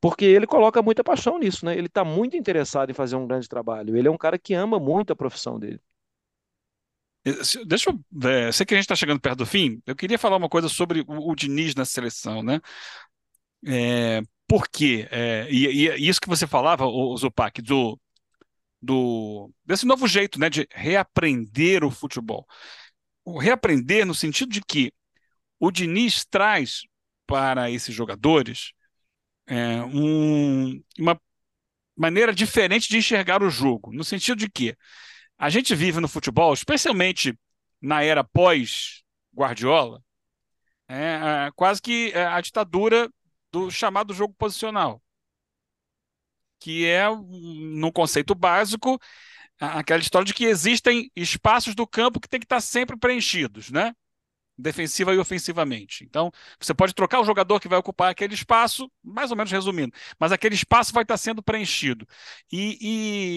porque 0.00 0.24
ele 0.24 0.46
coloca 0.46 0.82
muita 0.82 1.04
paixão 1.04 1.38
nisso, 1.38 1.64
né? 1.64 1.76
Ele 1.76 1.86
está 1.86 2.04
muito 2.04 2.36
interessado 2.36 2.90
em 2.90 2.94
fazer 2.94 3.16
um 3.16 3.26
grande 3.26 3.48
trabalho. 3.48 3.96
Ele 3.96 4.08
é 4.08 4.10
um 4.10 4.16
cara 4.16 4.38
que 4.38 4.54
ama 4.54 4.80
muito 4.80 5.12
a 5.12 5.16
profissão 5.16 5.58
dele. 5.58 5.80
Deixa 7.66 7.90
eu 7.90 8.00
ver, 8.10 8.52
sei 8.54 8.64
que 8.64 8.72
a 8.72 8.78
gente 8.78 8.84
está 8.84 8.96
chegando 8.96 9.20
perto 9.20 9.38
do 9.38 9.46
fim. 9.46 9.82
Eu 9.86 9.94
queria 9.94 10.18
falar 10.18 10.36
uma 10.38 10.48
coisa 10.48 10.70
sobre 10.70 11.02
o, 11.02 11.30
o 11.30 11.34
Diniz 11.34 11.74
na 11.74 11.84
seleção, 11.84 12.42
né? 12.42 12.60
É, 13.66 14.22
por 14.48 14.68
quê? 14.68 15.06
É, 15.10 15.46
e, 15.50 15.86
e, 15.86 16.08
isso 16.08 16.20
que 16.20 16.28
você 16.28 16.46
falava, 16.46 16.86
o, 16.86 17.14
Zupac, 17.18 17.60
do, 17.60 18.00
do 18.80 19.50
desse 19.66 19.86
novo 19.86 20.08
jeito, 20.08 20.40
né, 20.40 20.48
de 20.48 20.66
reaprender 20.72 21.84
o 21.84 21.90
futebol. 21.90 22.46
O 23.22 23.38
reaprender 23.38 24.06
no 24.06 24.14
sentido 24.14 24.50
de 24.50 24.62
que 24.62 24.92
o 25.58 25.70
Diniz 25.70 26.24
traz 26.24 26.82
para 27.26 27.70
esses 27.70 27.94
jogadores 27.94 28.72
é, 29.50 29.82
um, 29.82 30.80
uma 30.96 31.20
maneira 31.96 32.32
diferente 32.32 32.88
de 32.88 32.96
enxergar 32.96 33.42
o 33.42 33.50
jogo, 33.50 33.92
no 33.92 34.04
sentido 34.04 34.38
de 34.38 34.48
que 34.48 34.76
a 35.36 35.50
gente 35.50 35.74
vive 35.74 35.98
no 35.98 36.06
futebol, 36.06 36.54
especialmente 36.54 37.36
na 37.82 38.04
era 38.04 38.22
pós-Guardiola, 38.22 40.00
é, 40.88 41.46
é, 41.46 41.50
quase 41.56 41.82
que 41.82 42.12
é, 42.14 42.24
a 42.26 42.40
ditadura 42.40 43.10
do 43.50 43.70
chamado 43.72 44.14
jogo 44.14 44.34
posicional, 44.38 45.02
que 46.60 46.86
é, 46.86 47.08
no 47.08 47.92
conceito 47.92 48.36
básico, 48.36 49.00
aquela 49.58 50.00
história 50.00 50.26
de 50.26 50.34
que 50.34 50.44
existem 50.44 51.10
espaços 51.16 51.74
do 51.74 51.86
campo 51.86 52.20
que 52.20 52.28
tem 52.28 52.38
que 52.38 52.46
estar 52.46 52.60
sempre 52.60 52.96
preenchidos, 52.96 53.70
né? 53.70 53.92
Defensiva 54.60 55.14
e 55.14 55.18
ofensivamente. 55.18 56.04
Então, 56.04 56.30
você 56.60 56.74
pode 56.74 56.94
trocar 56.94 57.20
o 57.20 57.24
jogador 57.24 57.60
que 57.60 57.68
vai 57.68 57.78
ocupar 57.78 58.10
aquele 58.10 58.34
espaço, 58.34 58.90
mais 59.02 59.30
ou 59.30 59.36
menos 59.36 59.50
resumindo, 59.52 59.92
mas 60.18 60.32
aquele 60.32 60.54
espaço 60.54 60.92
vai 60.92 61.02
estar 61.02 61.16
sendo 61.16 61.42
preenchido. 61.42 62.06
E, 62.52 62.78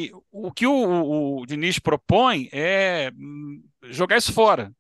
e 0.10 0.12
o 0.32 0.52
que 0.52 0.68
o, 0.68 0.74
o, 0.74 1.42
o 1.42 1.46
Diniz 1.46 1.80
propõe 1.80 2.50
é 2.52 3.12
hum, 3.16 3.64
jogar 3.84 4.18
isso 4.18 4.34
fora, 4.34 4.74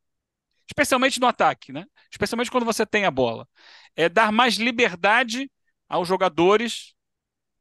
especialmente 0.67 1.19
no 1.19 1.27
ataque, 1.27 1.71
né? 1.73 1.85
especialmente 2.11 2.51
quando 2.51 2.65
você 2.65 2.85
tem 2.85 3.05
a 3.05 3.11
bola. 3.11 3.47
É 3.95 4.09
dar 4.09 4.31
mais 4.31 4.55
liberdade 4.55 5.51
aos 5.89 6.07
jogadores 6.07 6.93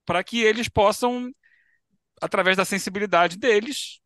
para 0.04 0.24
que 0.24 0.40
eles 0.42 0.68
possam, 0.68 1.32
através 2.20 2.56
da 2.56 2.64
sensibilidade 2.64 3.36
deles, 3.38 4.00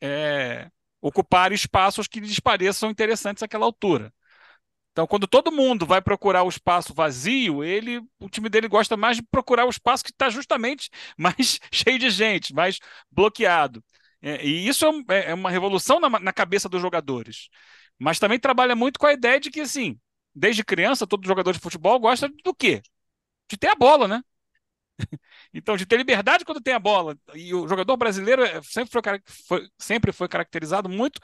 é, 0.00 0.70
ocupar 1.04 1.52
espaços 1.52 2.08
que 2.08 2.18
lhes 2.18 2.40
pareçam 2.40 2.90
interessantes 2.90 3.42
àquela 3.42 3.66
altura. 3.66 4.10
Então, 4.90 5.06
quando 5.06 5.26
todo 5.26 5.52
mundo 5.52 5.84
vai 5.84 6.00
procurar 6.00 6.44
o 6.44 6.48
espaço 6.48 6.94
vazio, 6.94 7.62
ele, 7.62 8.00
o 8.18 8.28
time 8.30 8.48
dele 8.48 8.68
gosta 8.68 8.96
mais 8.96 9.18
de 9.18 9.22
procurar 9.22 9.66
o 9.66 9.70
espaço 9.70 10.02
que 10.02 10.10
está 10.10 10.30
justamente 10.30 10.88
mais 11.18 11.60
cheio 11.70 11.98
de 11.98 12.08
gente, 12.08 12.54
mais 12.54 12.78
bloqueado. 13.10 13.84
É, 14.22 14.42
e 14.46 14.66
isso 14.66 14.86
é, 15.10 15.32
é 15.32 15.34
uma 15.34 15.50
revolução 15.50 16.00
na, 16.00 16.08
na, 16.08 16.32
cabeça 16.32 16.70
dos 16.70 16.80
jogadores. 16.80 17.50
Mas 17.98 18.18
também 18.18 18.38
trabalha 18.38 18.74
muito 18.74 18.98
com 18.98 19.06
a 19.06 19.12
ideia 19.12 19.38
de 19.38 19.50
que, 19.50 19.60
assim, 19.60 19.98
desde 20.34 20.64
criança, 20.64 21.06
todo 21.06 21.26
jogador 21.26 21.52
de 21.52 21.58
futebol 21.60 22.00
gosta 22.00 22.30
do 22.42 22.54
quê? 22.54 22.80
De 23.50 23.58
ter 23.58 23.68
a 23.68 23.74
bola, 23.74 24.08
né? 24.08 24.22
Então, 25.52 25.76
de 25.76 25.86
ter 25.86 25.96
liberdade 25.96 26.44
quando 26.44 26.60
tem 26.60 26.74
a 26.74 26.78
bola. 26.78 27.16
E 27.34 27.54
o 27.54 27.68
jogador 27.68 27.96
brasileiro 27.96 28.42
é, 28.42 28.60
sempre 28.62 28.90
foi, 28.90 29.02
foi 29.46 29.68
sempre 29.78 30.12
foi 30.12 30.28
caracterizado 30.28 30.88
muito 30.88 31.20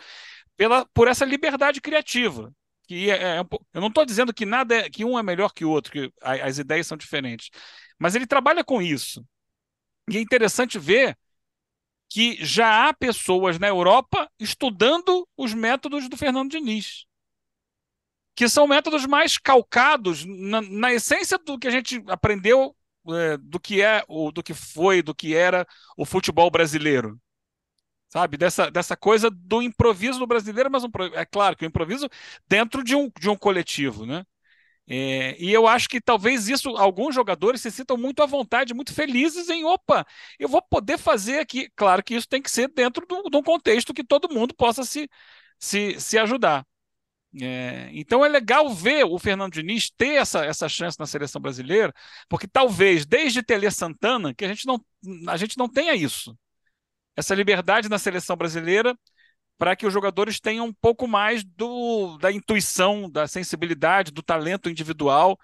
pela, 0.56 0.86
por 0.94 1.08
essa 1.08 1.24
liberdade 1.24 1.80
criativa. 1.80 2.52
Que 2.86 3.10
é, 3.10 3.14
é, 3.14 3.40
é 3.40 3.44
eu 3.74 3.80
não 3.80 3.88
estou 3.88 4.04
dizendo 4.04 4.32
que 4.32 4.46
nada 4.46 4.74
é, 4.76 4.90
que 4.90 5.04
um 5.04 5.18
é 5.18 5.22
melhor 5.22 5.52
que 5.52 5.64
o 5.64 5.70
outro, 5.70 5.92
que 5.92 6.12
as 6.22 6.58
ideias 6.58 6.86
são 6.86 6.96
diferentes. 6.96 7.50
Mas 7.98 8.14
ele 8.14 8.26
trabalha 8.26 8.64
com 8.64 8.80
isso. 8.80 9.24
E 10.08 10.16
é 10.16 10.20
interessante 10.20 10.78
ver 10.78 11.16
que 12.08 12.44
já 12.44 12.88
há 12.88 12.94
pessoas 12.94 13.58
na 13.58 13.68
Europa 13.68 14.28
estudando 14.38 15.28
os 15.36 15.54
métodos 15.54 16.08
do 16.08 16.16
Fernando 16.16 16.50
Diniz 16.50 17.06
que 18.40 18.48
são 18.48 18.66
métodos 18.66 19.04
mais 19.04 19.36
calcados 19.36 20.24
na, 20.24 20.62
na, 20.62 20.92
essência 20.94 21.36
do 21.36 21.58
que 21.58 21.68
a 21.68 21.70
gente 21.70 22.02
aprendeu 22.06 22.74
é, 23.08 23.36
do 23.38 23.58
que 23.60 23.82
é, 23.82 24.02
ou 24.08 24.32
do 24.32 24.42
que 24.42 24.54
foi, 24.54 25.02
do 25.02 25.14
que 25.14 25.34
era 25.34 25.66
o 25.96 26.04
futebol 26.04 26.50
brasileiro. 26.50 27.20
Sabe? 28.08 28.36
Dessa, 28.36 28.70
dessa 28.70 28.96
coisa 28.96 29.30
do 29.30 29.62
improviso 29.62 30.18
no 30.18 30.26
brasileiro, 30.26 30.70
mas 30.70 30.84
um, 30.84 30.90
é 31.14 31.24
claro 31.24 31.56
que 31.56 31.64
o 31.64 31.68
improviso 31.68 32.08
dentro 32.48 32.82
de 32.82 32.94
um, 32.96 33.10
de 33.20 33.30
um 33.30 33.36
coletivo, 33.36 34.04
né? 34.04 34.24
É, 34.88 35.36
e 35.40 35.52
eu 35.52 35.68
acho 35.68 35.88
que 35.88 36.00
talvez 36.00 36.48
isso, 36.48 36.70
alguns 36.76 37.14
jogadores 37.14 37.60
se 37.62 37.70
sintam 37.70 37.96
muito 37.96 38.22
à 38.22 38.26
vontade, 38.26 38.74
muito 38.74 38.92
felizes 38.92 39.48
em, 39.48 39.64
opa, 39.64 40.04
eu 40.38 40.48
vou 40.48 40.60
poder 40.62 40.98
fazer 40.98 41.38
aqui. 41.38 41.70
Claro 41.76 42.02
que 42.02 42.14
isso 42.14 42.28
tem 42.28 42.42
que 42.42 42.50
ser 42.50 42.68
dentro 42.68 43.06
de 43.06 43.36
um 43.36 43.42
contexto 43.42 43.94
que 43.94 44.04
todo 44.04 44.32
mundo 44.34 44.54
possa 44.54 44.84
se, 44.84 45.08
se, 45.58 46.00
se 46.00 46.18
ajudar. 46.18 46.66
É, 47.40 47.88
então 47.92 48.24
é 48.24 48.28
legal 48.28 48.68
ver 48.74 49.04
o 49.04 49.16
Fernando 49.18 49.52
Diniz 49.52 49.88
ter 49.90 50.14
essa, 50.14 50.44
essa 50.44 50.68
chance 50.68 50.98
na 50.98 51.06
seleção 51.06 51.40
brasileira, 51.40 51.94
porque 52.28 52.48
talvez 52.48 53.06
desde 53.06 53.42
Tele 53.42 53.70
Santana 53.70 54.34
que 54.34 54.44
a 54.44 54.48
gente 54.48 54.66
não, 54.66 54.84
a 55.28 55.36
gente 55.36 55.56
não 55.56 55.68
tenha 55.68 55.94
isso. 55.94 56.36
Essa 57.16 57.34
liberdade 57.34 57.88
na 57.88 57.98
seleção 57.98 58.36
brasileira 58.36 58.96
para 59.58 59.76
que 59.76 59.86
os 59.86 59.92
jogadores 59.92 60.40
tenham 60.40 60.66
um 60.66 60.72
pouco 60.72 61.06
mais 61.06 61.44
do, 61.44 62.16
da 62.18 62.32
intuição, 62.32 63.10
da 63.10 63.28
sensibilidade, 63.28 64.10
do 64.10 64.22
talento 64.22 64.70
individual 64.70 65.38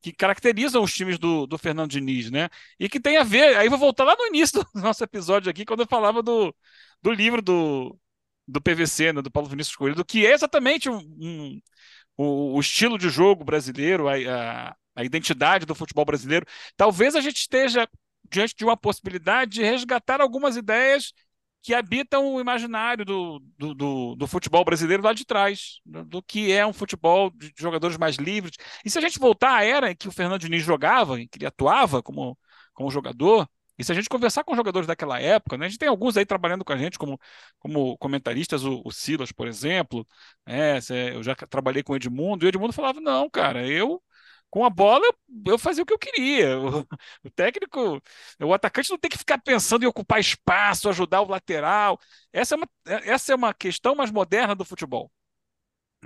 que 0.00 0.12
caracterizam 0.12 0.82
os 0.82 0.94
times 0.94 1.18
do, 1.18 1.46
do 1.46 1.58
Fernando 1.58 1.90
Diniz, 1.90 2.30
né? 2.30 2.48
E 2.78 2.88
que 2.88 3.00
tem 3.00 3.16
a 3.16 3.24
ver, 3.24 3.56
aí 3.56 3.68
vou 3.68 3.78
voltar 3.78 4.04
lá 4.04 4.14
no 4.16 4.26
início 4.26 4.62
do 4.62 4.68
nosso 4.80 5.02
episódio 5.02 5.50
aqui, 5.50 5.64
quando 5.64 5.80
eu 5.80 5.86
falava 5.88 6.22
do, 6.22 6.54
do 7.02 7.10
livro 7.10 7.42
do, 7.42 7.98
do 8.46 8.60
PVC, 8.60 9.12
né, 9.12 9.22
do 9.22 9.30
Paulo 9.30 9.48
Vinícius 9.48 9.76
Coelho, 9.76 9.96
do 9.96 10.04
que 10.04 10.26
é 10.26 10.32
exatamente 10.32 10.88
um, 10.88 10.98
um 10.98 11.60
o, 12.16 12.56
o, 12.56 12.60
estilo 12.60 12.98
de 12.98 13.08
jogo 13.08 13.44
brasileiro, 13.44 14.08
a, 14.08 14.14
a, 14.14 14.76
a 14.96 15.04
identidade 15.04 15.66
do 15.66 15.74
futebol 15.74 16.04
brasileiro. 16.04 16.46
Talvez 16.76 17.14
a 17.14 17.20
gente 17.20 17.36
esteja 17.36 17.88
diante 18.30 18.54
de 18.56 18.64
uma 18.64 18.76
possibilidade 18.76 19.52
de 19.52 19.62
resgatar 19.62 20.20
algumas 20.20 20.56
ideias 20.56 21.12
que 21.62 21.74
habitam 21.74 22.32
o 22.34 22.40
imaginário 22.40 23.04
do, 23.04 23.42
do, 23.58 23.74
do, 23.74 24.14
do, 24.14 24.26
futebol 24.28 24.64
brasileiro 24.64 25.02
lá 25.02 25.12
de 25.12 25.24
trás, 25.24 25.80
do, 25.84 26.04
do, 26.04 26.22
que 26.22 26.52
é 26.52 26.64
um 26.64 26.72
futebol 26.72 27.30
de 27.30 27.52
jogadores 27.58 27.96
mais 27.98 28.16
livres. 28.16 28.54
E 28.84 28.90
se 28.90 28.96
a 28.98 29.00
gente 29.00 29.18
voltar 29.18 29.56
à 29.56 29.64
era 29.64 29.90
em 29.90 29.96
que 29.96 30.06
o 30.06 30.12
Fernando 30.12 30.40
Diniz 30.40 30.62
jogava, 30.62 31.20
em 31.20 31.26
que 31.26 31.38
ele 31.38 31.46
atuava 31.46 32.02
como, 32.02 32.38
como 32.72 32.90
jogador, 32.90 33.48
e 33.78 33.84
se 33.84 33.92
a 33.92 33.94
gente 33.94 34.08
conversar 34.08 34.44
com 34.44 34.56
jogadores 34.56 34.86
daquela 34.86 35.20
época, 35.20 35.56
né, 35.56 35.66
a 35.66 35.68
gente 35.68 35.78
tem 35.78 35.88
alguns 35.88 36.16
aí 36.16 36.26
trabalhando 36.26 36.64
com 36.64 36.72
a 36.72 36.76
gente 36.76 36.98
como, 36.98 37.18
como 37.58 37.96
comentaristas, 37.98 38.64
o, 38.64 38.82
o 38.84 38.90
Silas, 38.92 39.32
por 39.32 39.46
exemplo, 39.48 40.06
né, 40.46 40.78
eu 41.14 41.22
já 41.22 41.34
trabalhei 41.34 41.82
com 41.82 41.92
o 41.92 41.96
Edmundo, 41.96 42.44
e 42.44 42.46
o 42.46 42.48
Edmundo 42.48 42.72
falava, 42.72 43.00
não, 43.00 43.28
cara, 43.30 43.66
eu 43.66 44.02
com 44.50 44.64
a 44.64 44.70
bola, 44.70 45.04
eu, 45.04 45.14
eu 45.52 45.58
fazia 45.58 45.82
o 45.82 45.86
que 45.86 45.92
eu 45.92 45.98
queria. 45.98 46.58
O, 46.58 46.80
o, 47.24 47.30
técnico, 47.30 48.00
o 48.40 48.54
atacante 48.54 48.90
não 48.90 48.98
tem 48.98 49.10
que 49.10 49.18
ficar 49.18 49.38
pensando 49.38 49.82
em 49.84 49.86
ocupar 49.86 50.20
espaço, 50.20 50.88
ajudar 50.88 51.20
o 51.22 51.28
lateral. 51.28 51.98
Essa 52.32 52.54
é 52.54 52.56
uma, 52.56 52.68
essa 52.86 53.32
é 53.32 53.36
uma 53.36 53.52
questão 53.54 53.94
mais 53.94 54.10
moderna 54.10 54.54
do 54.54 54.64
futebol. 54.64 55.10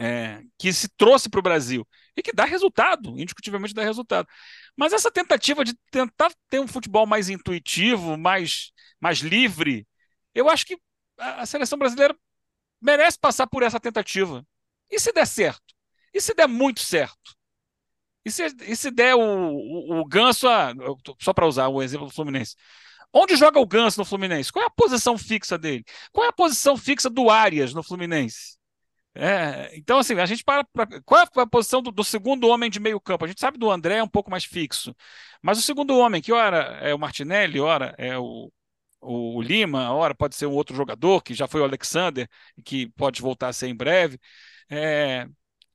É, 0.02 0.40
que 0.58 0.72
se 0.72 0.88
trouxe 0.96 1.28
para 1.28 1.40
o 1.40 1.42
Brasil 1.42 1.86
e 2.16 2.22
que 2.22 2.32
dá 2.32 2.46
resultado, 2.46 3.10
indiscutivelmente 3.20 3.74
dá 3.74 3.82
resultado. 3.82 4.26
Mas 4.74 4.94
essa 4.94 5.10
tentativa 5.10 5.62
de 5.62 5.74
tentar 5.90 6.32
ter 6.48 6.58
um 6.58 6.66
futebol 6.66 7.06
mais 7.06 7.28
intuitivo, 7.28 8.16
mais, 8.16 8.72
mais 8.98 9.18
livre, 9.18 9.86
eu 10.34 10.48
acho 10.48 10.64
que 10.64 10.78
a, 11.18 11.44
seleção 11.44 11.78
brasileira 11.78 12.16
merece 12.80 13.18
passar 13.18 13.46
por 13.46 13.62
essa 13.62 13.78
tentativa. 13.78 14.42
E 14.90 14.98
se 14.98 15.12
der 15.12 15.26
certo? 15.26 15.74
E 16.14 16.20
se 16.20 16.34
der 16.34 16.48
muito 16.48 16.80
certo? 16.80 17.36
E 18.24 18.30
se, 18.30 18.46
e 18.62 18.76
se 18.76 18.90
der 18.90 19.14
o, 19.14 19.20
o, 19.20 20.00
o 20.00 20.04
Ganso, 20.06 20.48
a, 20.48 20.72
só 21.20 21.32
para 21.32 21.46
usar 21.46 21.68
o 21.68 21.82
exemplo 21.82 22.06
do 22.06 22.12
Fluminense, 22.12 22.54
onde 23.12 23.36
joga 23.36 23.60
o 23.60 23.66
Ganso 23.66 24.00
no 24.00 24.04
Fluminense? 24.04 24.52
Qual 24.52 24.62
é 24.62 24.66
a 24.66 24.70
posição 24.70 25.18
fixa 25.18 25.58
dele? 25.58 25.84
Qual 26.12 26.24
é 26.24 26.28
a 26.28 26.32
posição 26.32 26.76
fixa 26.76 27.10
do 27.10 27.30
Arias 27.30 27.74
no 27.74 27.82
Fluminense? 27.82 28.59
É, 29.14 29.76
então, 29.76 29.98
assim, 29.98 30.14
a 30.14 30.26
gente 30.26 30.44
para. 30.44 30.64
Pra, 30.64 30.86
qual 31.04 31.20
é 31.20 31.40
a 31.40 31.46
posição 31.46 31.82
do, 31.82 31.90
do, 31.90 32.04
segundo 32.04 32.48
homem 32.48 32.70
de 32.70 32.78
meio 32.78 33.00
campo? 33.00 33.24
A 33.24 33.28
gente 33.28 33.40
sabe 33.40 33.58
do 33.58 33.70
André 33.70 33.96
é 33.96 34.02
um 34.02 34.08
pouco 34.08 34.30
mais 34.30 34.44
fixo. 34.44 34.94
Mas 35.42 35.58
o 35.58 35.62
segundo 35.62 35.96
homem, 35.98 36.22
que 36.22 36.32
ora 36.32 36.78
é 36.80 36.94
o 36.94 36.98
Martinelli, 36.98 37.58
ora 37.60 37.94
é 37.98 38.16
o, 38.18 38.52
o 39.00 39.42
Lima, 39.42 39.92
ora 39.92 40.14
pode 40.14 40.36
ser 40.36 40.46
um 40.46 40.52
outro 40.52 40.76
jogador, 40.76 41.22
que 41.22 41.34
já 41.34 41.48
foi 41.48 41.60
o 41.60 41.64
Alexander, 41.64 42.28
que 42.64 42.88
pode 42.92 43.20
voltar 43.20 43.48
a 43.48 43.52
ser 43.52 43.68
em 43.68 43.74
breve. 43.76 44.18
É, 44.70 45.26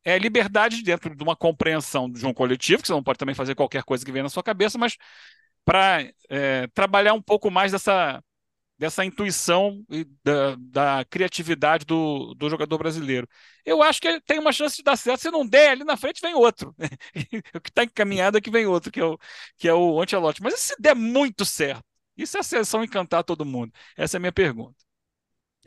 é 0.03 0.17
liberdade 0.19 0.81
dentro 0.83 1.15
de 1.15 1.23
uma 1.23 1.35
compreensão 1.35 2.09
de 2.09 2.25
um 2.25 2.33
coletivo, 2.33 2.81
que 2.81 2.87
você 2.87 2.93
não 2.93 3.03
pode 3.03 3.19
também 3.19 3.35
fazer 3.35 3.55
qualquer 3.55 3.83
coisa 3.83 4.05
que 4.05 4.11
venha 4.11 4.23
na 4.23 4.29
sua 4.29 4.43
cabeça, 4.43 4.77
mas 4.77 4.97
para 5.65 6.07
é, 6.29 6.67
trabalhar 6.73 7.13
um 7.13 7.21
pouco 7.21 7.49
mais 7.51 7.71
dessa, 7.71 8.23
dessa 8.77 9.05
intuição 9.05 9.83
e 9.89 10.05
da, 10.23 10.55
da 10.59 11.05
criatividade 11.05 11.85
do, 11.85 12.33
do 12.35 12.49
jogador 12.49 12.77
brasileiro. 12.77 13.27
Eu 13.65 13.81
acho 13.81 14.01
que 14.01 14.21
tem 14.21 14.39
uma 14.39 14.51
chance 14.51 14.77
de 14.77 14.83
dar 14.83 14.97
certo. 14.97 15.21
Se 15.21 15.31
não 15.31 15.45
der, 15.45 15.71
ali 15.71 15.83
na 15.83 15.97
frente 15.97 16.21
vem 16.21 16.35
outro. 16.35 16.75
o 17.55 17.61
que 17.61 17.69
está 17.69 17.83
encaminhado 17.83 18.37
é 18.37 18.41
que 18.41 18.51
vem 18.51 18.65
outro, 18.65 18.91
que 18.91 18.99
é 18.99 19.05
o, 19.05 19.17
que 19.57 19.67
é 19.67 19.73
o 19.73 20.01
Ancelotti. 20.01 20.41
Mas 20.41 20.59
se 20.59 20.75
der 20.79 20.95
muito 20.95 21.45
certo? 21.45 21.83
E 22.17 22.25
se 22.27 22.37
a 22.37 22.43
seleção 22.43 22.83
encantar 22.83 23.23
todo 23.23 23.45
mundo? 23.45 23.71
Essa 23.97 24.17
é 24.17 24.19
a 24.19 24.21
minha 24.21 24.31
pergunta. 24.31 24.75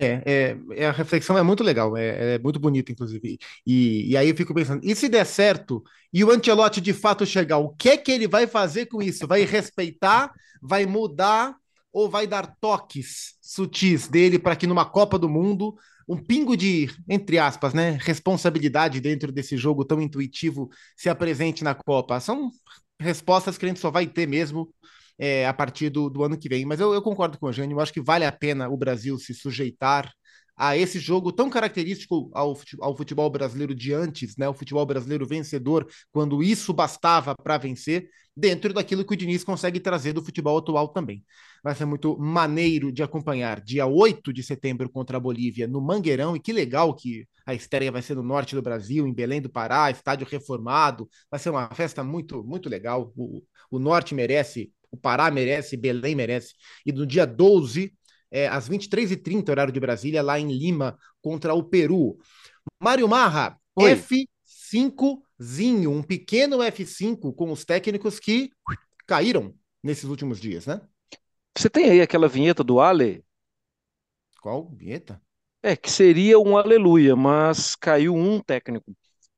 É, 0.00 0.22
é, 0.24 0.82
é, 0.84 0.86
a 0.86 0.92
reflexão 0.92 1.36
é 1.36 1.42
muito 1.42 1.64
legal, 1.64 1.96
é, 1.96 2.34
é 2.34 2.38
muito 2.38 2.60
bonita, 2.60 2.92
inclusive. 2.92 3.36
E, 3.66 4.12
e, 4.12 4.16
aí 4.16 4.28
eu 4.28 4.36
fico 4.36 4.54
pensando, 4.54 4.80
e 4.84 4.94
se 4.94 5.08
der 5.08 5.26
certo 5.26 5.82
e 6.12 6.22
o 6.22 6.30
Ancelotti 6.30 6.80
de 6.80 6.92
fato 6.92 7.26
chegar, 7.26 7.58
o 7.58 7.70
que 7.70 7.88
é 7.90 7.96
que 7.96 8.12
ele 8.12 8.28
vai 8.28 8.46
fazer 8.46 8.86
com 8.86 9.02
isso? 9.02 9.26
Vai 9.26 9.44
respeitar, 9.44 10.32
vai 10.62 10.86
mudar 10.86 11.56
ou 11.98 12.08
vai 12.08 12.28
dar 12.28 12.54
toques 12.60 13.34
sutis 13.42 14.06
dele 14.06 14.38
para 14.38 14.54
que 14.54 14.68
numa 14.68 14.84
Copa 14.84 15.18
do 15.18 15.28
Mundo 15.28 15.74
um 16.08 16.16
pingo 16.16 16.56
de, 16.56 16.88
entre 17.08 17.38
aspas, 17.38 17.74
né, 17.74 17.98
responsabilidade 18.00 19.00
dentro 19.00 19.32
desse 19.32 19.56
jogo 19.56 19.84
tão 19.84 20.00
intuitivo 20.00 20.70
se 20.96 21.08
apresente 21.08 21.64
na 21.64 21.74
Copa? 21.74 22.20
São 22.20 22.50
respostas 23.00 23.58
que 23.58 23.64
a 23.64 23.68
gente 23.68 23.80
só 23.80 23.90
vai 23.90 24.06
ter 24.06 24.28
mesmo 24.28 24.72
é, 25.18 25.44
a 25.44 25.52
partir 25.52 25.90
do, 25.90 26.08
do, 26.08 26.22
ano 26.22 26.38
que 26.38 26.48
vem. 26.48 26.64
Mas 26.64 26.78
eu, 26.78 26.94
eu 26.94 27.02
concordo 27.02 27.36
com 27.36 27.46
o 27.46 27.48
Eugênio, 27.48 27.74
eu 27.74 27.80
acho 27.80 27.92
que 27.92 28.00
vale 28.00 28.24
a 28.24 28.30
pena 28.30 28.68
o 28.68 28.76
Brasil 28.76 29.18
se 29.18 29.34
sujeitar 29.34 30.08
a 30.56 30.76
esse 30.76 31.00
jogo 31.00 31.32
tão 31.32 31.50
característico 31.50 32.30
ao, 32.32 32.56
ao 32.80 32.96
futebol 32.96 33.28
brasileiro 33.28 33.74
de 33.74 33.92
antes, 33.92 34.36
né? 34.36 34.48
O 34.48 34.54
futebol 34.54 34.86
brasileiro 34.86 35.26
vencedor, 35.26 35.86
quando 36.12 36.42
isso 36.42 36.72
bastava 36.72 37.34
para 37.34 37.58
vencer, 37.58 38.08
dentro 38.38 38.72
daquilo 38.72 39.04
que 39.04 39.14
o 39.14 39.16
Diniz 39.16 39.42
consegue 39.42 39.80
trazer 39.80 40.12
do 40.12 40.24
futebol 40.24 40.56
atual 40.58 40.88
também. 40.88 41.24
Vai 41.62 41.74
ser 41.74 41.84
muito 41.86 42.16
maneiro 42.16 42.92
de 42.92 43.02
acompanhar. 43.02 43.60
Dia 43.60 43.84
8 43.84 44.32
de 44.32 44.44
setembro 44.44 44.88
contra 44.88 45.16
a 45.16 45.20
Bolívia, 45.20 45.66
no 45.66 45.80
Mangueirão, 45.80 46.36
e 46.36 46.40
que 46.40 46.52
legal 46.52 46.94
que 46.94 47.26
a 47.44 47.52
estreia 47.52 47.90
vai 47.90 48.00
ser 48.00 48.14
no 48.14 48.22
norte 48.22 48.54
do 48.54 48.62
Brasil, 48.62 49.08
em 49.08 49.12
Belém 49.12 49.40
do 49.40 49.50
Pará, 49.50 49.90
estádio 49.90 50.26
reformado. 50.30 51.08
Vai 51.28 51.40
ser 51.40 51.50
uma 51.50 51.68
festa 51.74 52.04
muito, 52.04 52.44
muito 52.44 52.68
legal. 52.68 53.12
O, 53.16 53.42
o 53.70 53.78
norte 53.78 54.14
merece 54.14 54.70
o 54.90 54.96
Pará 54.96 55.30
merece, 55.30 55.76
Belém 55.76 56.14
merece. 56.14 56.54
E 56.86 56.92
no 56.92 57.04
dia 57.04 57.26
12, 57.26 57.92
é, 58.30 58.48
às 58.48 58.68
23h30, 58.68 59.50
horário 59.50 59.72
de 59.72 59.80
Brasília, 59.80 60.22
lá 60.22 60.40
em 60.40 60.50
Lima, 60.50 60.96
contra 61.20 61.52
o 61.52 61.62
Peru. 61.62 62.16
Mário 62.80 63.06
Marra, 63.06 63.58
Oi. 63.74 63.90
F5zinho, 64.68 65.90
um 65.90 66.02
pequeno 66.02 66.58
F5 66.58 67.32
com 67.34 67.50
os 67.50 67.64
técnicos 67.64 68.20
que 68.20 68.50
caíram 69.06 69.54
nesses 69.82 70.04
últimos 70.04 70.40
dias, 70.40 70.66
né? 70.66 70.80
Você 71.56 71.70
tem 71.70 71.90
aí 71.90 72.00
aquela 72.00 72.28
vinheta 72.28 72.62
do 72.62 72.80
Ale? 72.80 73.24
Qual 74.40 74.68
vinheta? 74.70 75.20
É, 75.62 75.74
que 75.76 75.90
seria 75.90 76.38
um 76.38 76.56
aleluia, 76.56 77.16
mas 77.16 77.74
caiu 77.74 78.14
um 78.14 78.40
técnico. 78.40 78.94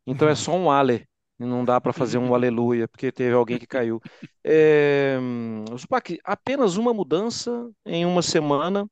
Então 0.07 0.29
é 0.29 0.35
só 0.35 0.55
um 0.55 0.71
Ale. 0.71 1.09
Não 1.39 1.65
dá 1.65 1.81
para 1.81 1.95
fazer 1.95 2.19
um 2.19 2.35
aleluia, 2.35 2.87
porque 2.87 3.11
teve 3.11 3.35
alguém 3.35 3.59
que 3.59 3.67
caiu. 3.67 3.99
É, 4.45 5.19
Zupac, 5.79 6.19
apenas 6.23 6.77
uma 6.77 6.93
mudança 6.93 7.71
em 7.87 8.05
uma 8.05 8.21
semana 8.21 8.87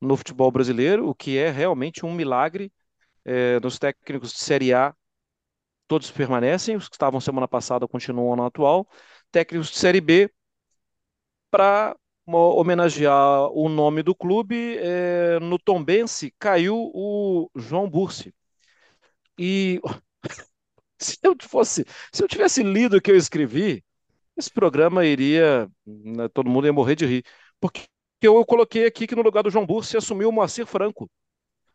no 0.00 0.16
futebol 0.16 0.50
brasileiro, 0.50 1.06
o 1.06 1.14
que 1.14 1.36
é 1.36 1.50
realmente 1.50 2.06
um 2.06 2.14
milagre. 2.14 2.72
É, 3.24 3.60
nos 3.60 3.78
técnicos 3.78 4.32
de 4.32 4.38
Série 4.38 4.72
A, 4.72 4.94
todos 5.92 6.10
permanecem, 6.10 6.74
os 6.74 6.88
que 6.88 6.94
estavam 6.94 7.20
semana 7.20 7.46
passada 7.46 7.86
continuam 7.86 8.34
no 8.34 8.46
atual. 8.46 8.88
Técnicos 9.30 9.70
de 9.70 9.76
Série 9.76 10.00
B, 10.00 10.32
para 11.50 11.94
homenagear 12.26 13.50
o 13.50 13.68
nome 13.68 14.02
do 14.02 14.14
clube, 14.14 14.78
é, 14.78 15.38
no 15.40 15.58
Tombense 15.58 16.34
caiu 16.38 16.90
o 16.94 17.50
João 17.54 17.90
Bursi. 17.90 18.32
E 19.38 19.82
se 20.98 21.18
eu 21.22 21.36
fosse, 21.42 21.84
se 22.10 22.24
eu 22.24 22.28
tivesse 22.28 22.62
lido 22.62 22.96
o 22.96 23.00
que 23.02 23.10
eu 23.10 23.16
escrevi, 23.16 23.84
esse 24.34 24.50
programa 24.50 25.04
iria, 25.04 25.68
né, 25.84 26.26
todo 26.28 26.48
mundo 26.48 26.66
ia 26.66 26.72
morrer 26.72 26.96
de 26.96 27.04
rir, 27.04 27.24
porque 27.60 27.86
eu 28.22 28.42
coloquei 28.46 28.86
aqui 28.86 29.06
que 29.06 29.14
no 29.14 29.20
lugar 29.20 29.42
do 29.42 29.50
João 29.50 29.66
Bursi 29.66 29.98
assumiu 29.98 30.30
o 30.30 30.32
Moacir 30.32 30.64
Franco. 30.64 31.10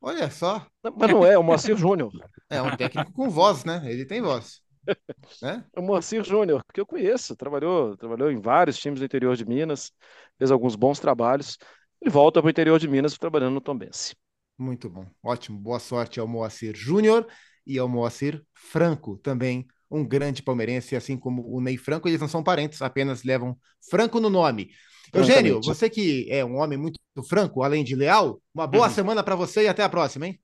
Olha 0.02 0.30
só. 0.30 0.66
Mas 0.84 1.12
não 1.12 1.26
é, 1.26 1.38
o 1.38 1.43
Moacir 1.43 1.76
Júnior. 1.76 2.12
É 2.50 2.62
um 2.62 2.78
técnico 2.78 3.12
com 3.12 3.30
voz, 3.30 3.66
né? 3.66 3.82
Ele 3.86 4.06
tem 4.06 4.22
voz. 4.22 4.62
Né? 5.41 5.66
É 5.76 5.80
o 5.82 5.84
Moacir 5.84 6.24
Júnior, 6.24 6.64
que 6.74 6.80
eu 6.80 6.86
conheço, 6.86 7.36
trabalhou, 7.36 7.98
trabalhou 7.98 8.32
em 8.32 8.39
vários 8.39 8.78
times 8.78 9.00
do 9.00 9.06
interior 9.06 9.36
de 9.36 9.45
Minas, 9.45 9.91
fez 10.38 10.50
alguns 10.50 10.78
bons 10.78 10.98
trabalhos. 10.98 11.58
Ele 12.02 12.10
volta 12.10 12.41
para 12.41 12.48
o 12.48 12.50
interior 12.50 12.80
de 12.80 12.88
Minas 12.88 13.18
trabalhando 13.18 13.56
no 13.56 13.60
Tombense. 13.60 14.16
Muito 14.58 14.89
bom, 14.89 15.06
ótimo. 15.22 15.60
Boa 15.60 15.78
sorte 15.78 16.22
ao 16.22 16.28
Moacir 16.28 16.74
Júnior 16.74 17.28
e 17.66 17.78
ao 17.78 17.89
Moacir 17.89 18.41
Franco, 18.54 19.18
também 19.18 19.68
um 19.91 20.06
grande 20.06 20.41
palmeirense, 20.41 20.95
assim 20.95 21.18
como 21.18 21.45
o 21.48 21.62
Ney 21.62 21.78
Franco. 21.78 22.08
Eles 22.08 22.22
não 22.22 22.28
são 22.28 22.43
parentes, 22.43 22.82
apenas 22.82 23.24
levam 23.24 23.58
Franco 23.89 24.20
no 24.20 24.30
nome. 24.30 24.72
Eugênio, 25.14 25.62
você 25.64 25.89
que 25.89 26.28
é 26.30 26.43
um 26.43 26.58
homem 26.58 26.78
muito 26.78 26.99
franco, 27.28 27.64
além 27.64 27.84
de 27.84 27.95
leal, 27.95 28.41
uma 28.53 28.68
boa 28.68 28.88
uhum. 28.88 28.93
semana 28.93 29.24
para 29.24 29.36
você 29.36 29.64
e 29.64 29.68
até 29.68 29.84
a 29.84 29.89
próxima, 29.89 30.28
hein? 30.28 30.39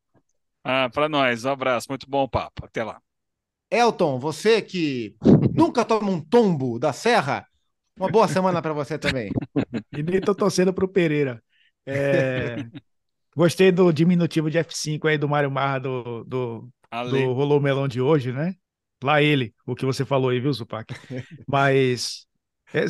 Ah, 0.64 0.90
para 0.90 1.10
nós, 1.10 1.46
um 1.46 1.50
abraço, 1.50 1.88
muito 1.90 2.10
bom 2.10 2.24
o 2.24 2.30
papo. 2.30 2.66
Até 2.66 2.84
lá. 2.84 3.02
Elton, 3.70 4.20
você 4.20 4.62
que 4.62 5.16
nunca 5.54 5.84
toma 5.84 6.10
um 6.10 6.22
tombo 6.22 6.80
da 6.80 6.94
serra, 6.94 7.46
uma 7.98 8.10
boa 8.10 8.28
semana 8.28 8.62
para 8.62 8.74
você 8.74 8.98
também. 8.98 9.32
e 9.92 10.04
nem 10.04 10.22
tô 10.22 10.34
torcendo 10.34 10.74
pro 10.74 10.88
Pereira. 10.88 11.44
É... 11.86 12.56
Gostei 13.36 13.72
do 13.72 13.92
diminutivo 13.92 14.50
de 14.50 14.60
F5 14.60 15.08
aí 15.08 15.18
do 15.18 15.28
Mário 15.28 15.50
Marra 15.50 15.80
do, 15.80 16.24
do 16.24 16.70
do 17.10 17.34
Rolou 17.34 17.60
Melão 17.60 17.88
de 17.88 18.00
hoje, 18.00 18.32
né? 18.32 18.56
Lá 19.04 19.22
ele, 19.22 19.54
o 19.66 19.76
que 19.76 19.86
você 19.86 20.06
falou 20.06 20.30
aí, 20.30 20.40
viu, 20.40 20.54
Supac? 20.54 20.94
Mas 21.48 22.28
é, 22.72 22.86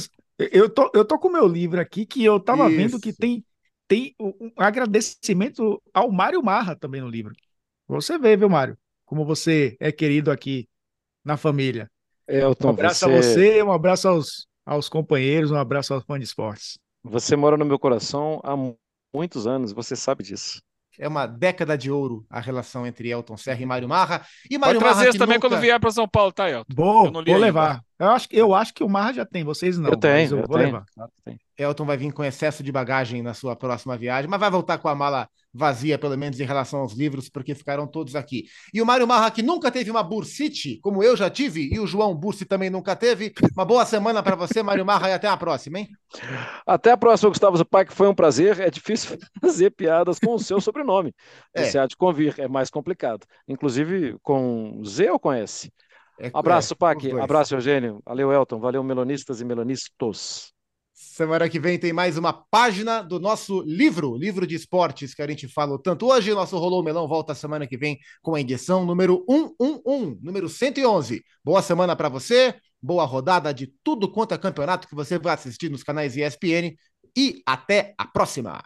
eu, 0.51 0.69
tô, 0.69 0.91
eu 0.93 1.05
tô 1.05 1.17
com 1.19 1.27
o 1.27 1.31
meu 1.31 1.47
livro 1.47 1.79
aqui 1.79 2.05
que 2.05 2.23
eu 2.23 2.39
tava 2.39 2.67
Isso. 2.67 2.77
vendo 2.77 2.99
que 2.99 3.13
tem, 3.13 3.43
tem 3.87 4.15
um 4.19 4.51
agradecimento 4.57 5.81
ao 5.93 6.11
Mário 6.11 6.41
Marra 6.43 6.75
também 6.75 7.01
no 7.01 7.09
livro. 7.09 7.33
Você 7.87 8.17
vê, 8.17 8.35
viu, 8.35 8.49
Mário? 8.49 8.77
Como 9.05 9.25
você 9.25 9.77
é 9.79 9.91
querido 9.91 10.31
aqui 10.31 10.67
na 11.23 11.37
família. 11.37 11.89
Elton, 12.27 12.67
um 12.67 12.71
abraço 12.71 13.05
você... 13.05 13.05
a 13.05 13.21
você, 13.21 13.63
um 13.63 13.71
abraço 13.71 14.07
aos, 14.07 14.47
aos 14.65 14.89
companheiros, 14.89 15.51
um 15.51 15.57
abraço 15.57 15.93
aos 15.93 16.03
fãs 16.03 16.19
de 16.19 16.25
esportes. 16.25 16.79
Você 17.03 17.35
mora 17.35 17.57
no 17.57 17.65
meu 17.65 17.77
coração 17.77 18.39
há 18.43 18.55
muitos 19.13 19.45
anos, 19.45 19.73
você 19.73 19.95
sabe 19.95 20.23
disso. 20.23 20.61
É 20.97 21.07
uma 21.07 21.25
década 21.25 21.77
de 21.77 21.89
ouro 21.89 22.25
a 22.29 22.39
relação 22.39 22.85
entre 22.85 23.09
Elton 23.09 23.35
Serra 23.35 23.61
e 23.61 23.65
Mário 23.65 23.89
Marra. 23.89 24.25
E 24.49 24.57
Mário 24.57 24.79
Pode 24.79 24.91
trazer 24.91 25.07
Marra, 25.07 25.19
também 25.19 25.37
nunca... 25.37 25.49
quando 25.49 25.59
vier 25.59 25.79
para 25.79 25.91
São 25.91 26.07
Paulo, 26.07 26.31
tá, 26.31 26.49
Elton? 26.49 26.73
Bom, 26.73 27.11
vou 27.11 27.37
levar. 27.37 27.83
Eu 28.03 28.11
acho, 28.11 28.27
eu 28.31 28.53
acho 28.53 28.73
que 28.73 28.83
o 28.83 28.89
Marra 28.89 29.13
já 29.13 29.25
tem, 29.25 29.43
vocês 29.43 29.77
não. 29.77 29.89
Eu 29.89 29.97
tenho, 29.97 30.31
eu, 30.31 30.39
eu 30.39 30.47
vou 30.47 30.57
tenho. 30.57 30.71
levar. 30.71 30.85
Elton 31.57 31.85
vai 31.85 31.97
vir 31.97 32.11
com 32.11 32.23
excesso 32.23 32.63
de 32.63 32.71
bagagem 32.71 33.21
na 33.21 33.33
sua 33.33 33.55
próxima 33.55 33.95
viagem, 33.95 34.29
mas 34.29 34.39
vai 34.39 34.49
voltar 34.49 34.77
com 34.79 34.87
a 34.87 34.95
mala 34.95 35.29
vazia, 35.53 35.99
pelo 35.99 36.17
menos 36.17 36.39
em 36.39 36.43
relação 36.43 36.79
aos 36.79 36.93
livros, 36.93 37.29
porque 37.29 37.53
ficaram 37.53 37.85
todos 37.85 38.15
aqui. 38.15 38.45
E 38.73 38.81
o 38.81 38.85
Mário 38.85 39.07
Marra, 39.07 39.29
que 39.29 39.43
nunca 39.43 39.69
teve 39.69 39.91
uma 39.91 40.01
bursite, 40.01 40.79
como 40.81 41.03
eu 41.03 41.15
já 41.15 41.29
tive, 41.29 41.71
e 41.71 41.79
o 41.79 41.85
João 41.85 42.15
Bursi 42.15 42.43
também 42.43 42.71
nunca 42.71 42.95
teve. 42.95 43.31
Uma 43.55 43.63
boa 43.63 43.85
semana 43.85 44.23
para 44.23 44.35
você, 44.35 44.63
Mário 44.63 44.85
Marra, 44.85 45.09
e 45.09 45.13
até 45.13 45.27
a 45.27 45.37
próxima, 45.37 45.79
hein? 45.79 45.89
Até 46.65 46.91
a 46.91 46.97
próxima, 46.97 47.29
Gustavo 47.29 47.55
Zupac, 47.55 47.93
foi 47.93 48.07
um 48.07 48.15
prazer. 48.15 48.59
É 48.59 48.71
difícil 48.71 49.17
fazer 49.39 49.69
piadas 49.71 50.17
com 50.17 50.33
o 50.33 50.39
seu 50.39 50.59
sobrenome. 50.59 51.13
É. 51.53 51.77
Há 51.77 51.85
de 51.85 51.95
convir, 51.95 52.33
é 52.39 52.47
mais 52.47 52.71
complicado. 52.71 53.27
Inclusive 53.47 54.17
com 54.23 54.81
Z 54.83 55.11
ou 55.11 55.19
com 55.19 55.31
S? 55.31 55.71
É, 56.24 56.32
abraço, 56.34 56.74
é, 56.74 56.78
Pac. 56.78 57.11
Abraço, 57.19 57.53
Eugênio. 57.53 58.01
Valeu, 58.05 58.32
Elton. 58.32 58.59
Valeu, 58.59 58.82
melonistas 58.82 59.41
e 59.41 59.45
melonistas. 59.45 60.53
Semana 60.93 61.49
que 61.49 61.59
vem 61.59 61.78
tem 61.78 61.91
mais 61.91 62.17
uma 62.17 62.32
página 62.32 63.01
do 63.01 63.19
nosso 63.19 63.61
livro, 63.63 64.15
livro 64.15 64.47
de 64.47 64.55
esportes 64.55 65.13
que 65.13 65.21
a 65.21 65.28
gente 65.28 65.49
falou 65.49 65.78
tanto 65.78 66.07
hoje. 66.07 66.34
Nosso 66.34 66.57
Rolou 66.57 66.82
Melão 66.82 67.07
volta 67.07 67.36
semana 67.36 67.67
que 67.67 67.78
vem 67.78 67.99
com 68.21 68.36
a 68.36 68.39
edição 68.39 68.86
número 68.86 69.26
111, 69.30 70.19
número 70.21 70.47
111. 70.47 71.21
Boa 71.43 71.61
semana 71.61 71.93
para 71.95 72.07
você, 72.07 72.55
boa 72.82 73.03
rodada 73.03 73.53
de 73.53 73.74
tudo 73.84 74.09
quanto 74.09 74.34
é 74.34 74.38
campeonato 74.38 74.88
que 74.88 74.95
você 74.95 75.19
vai 75.19 75.34
assistir 75.34 75.69
nos 75.69 75.84
canais 75.84 76.15
ESPN 76.15 76.74
e 77.17 77.41
até 77.45 77.93
a 77.97 78.07
próxima. 78.07 78.63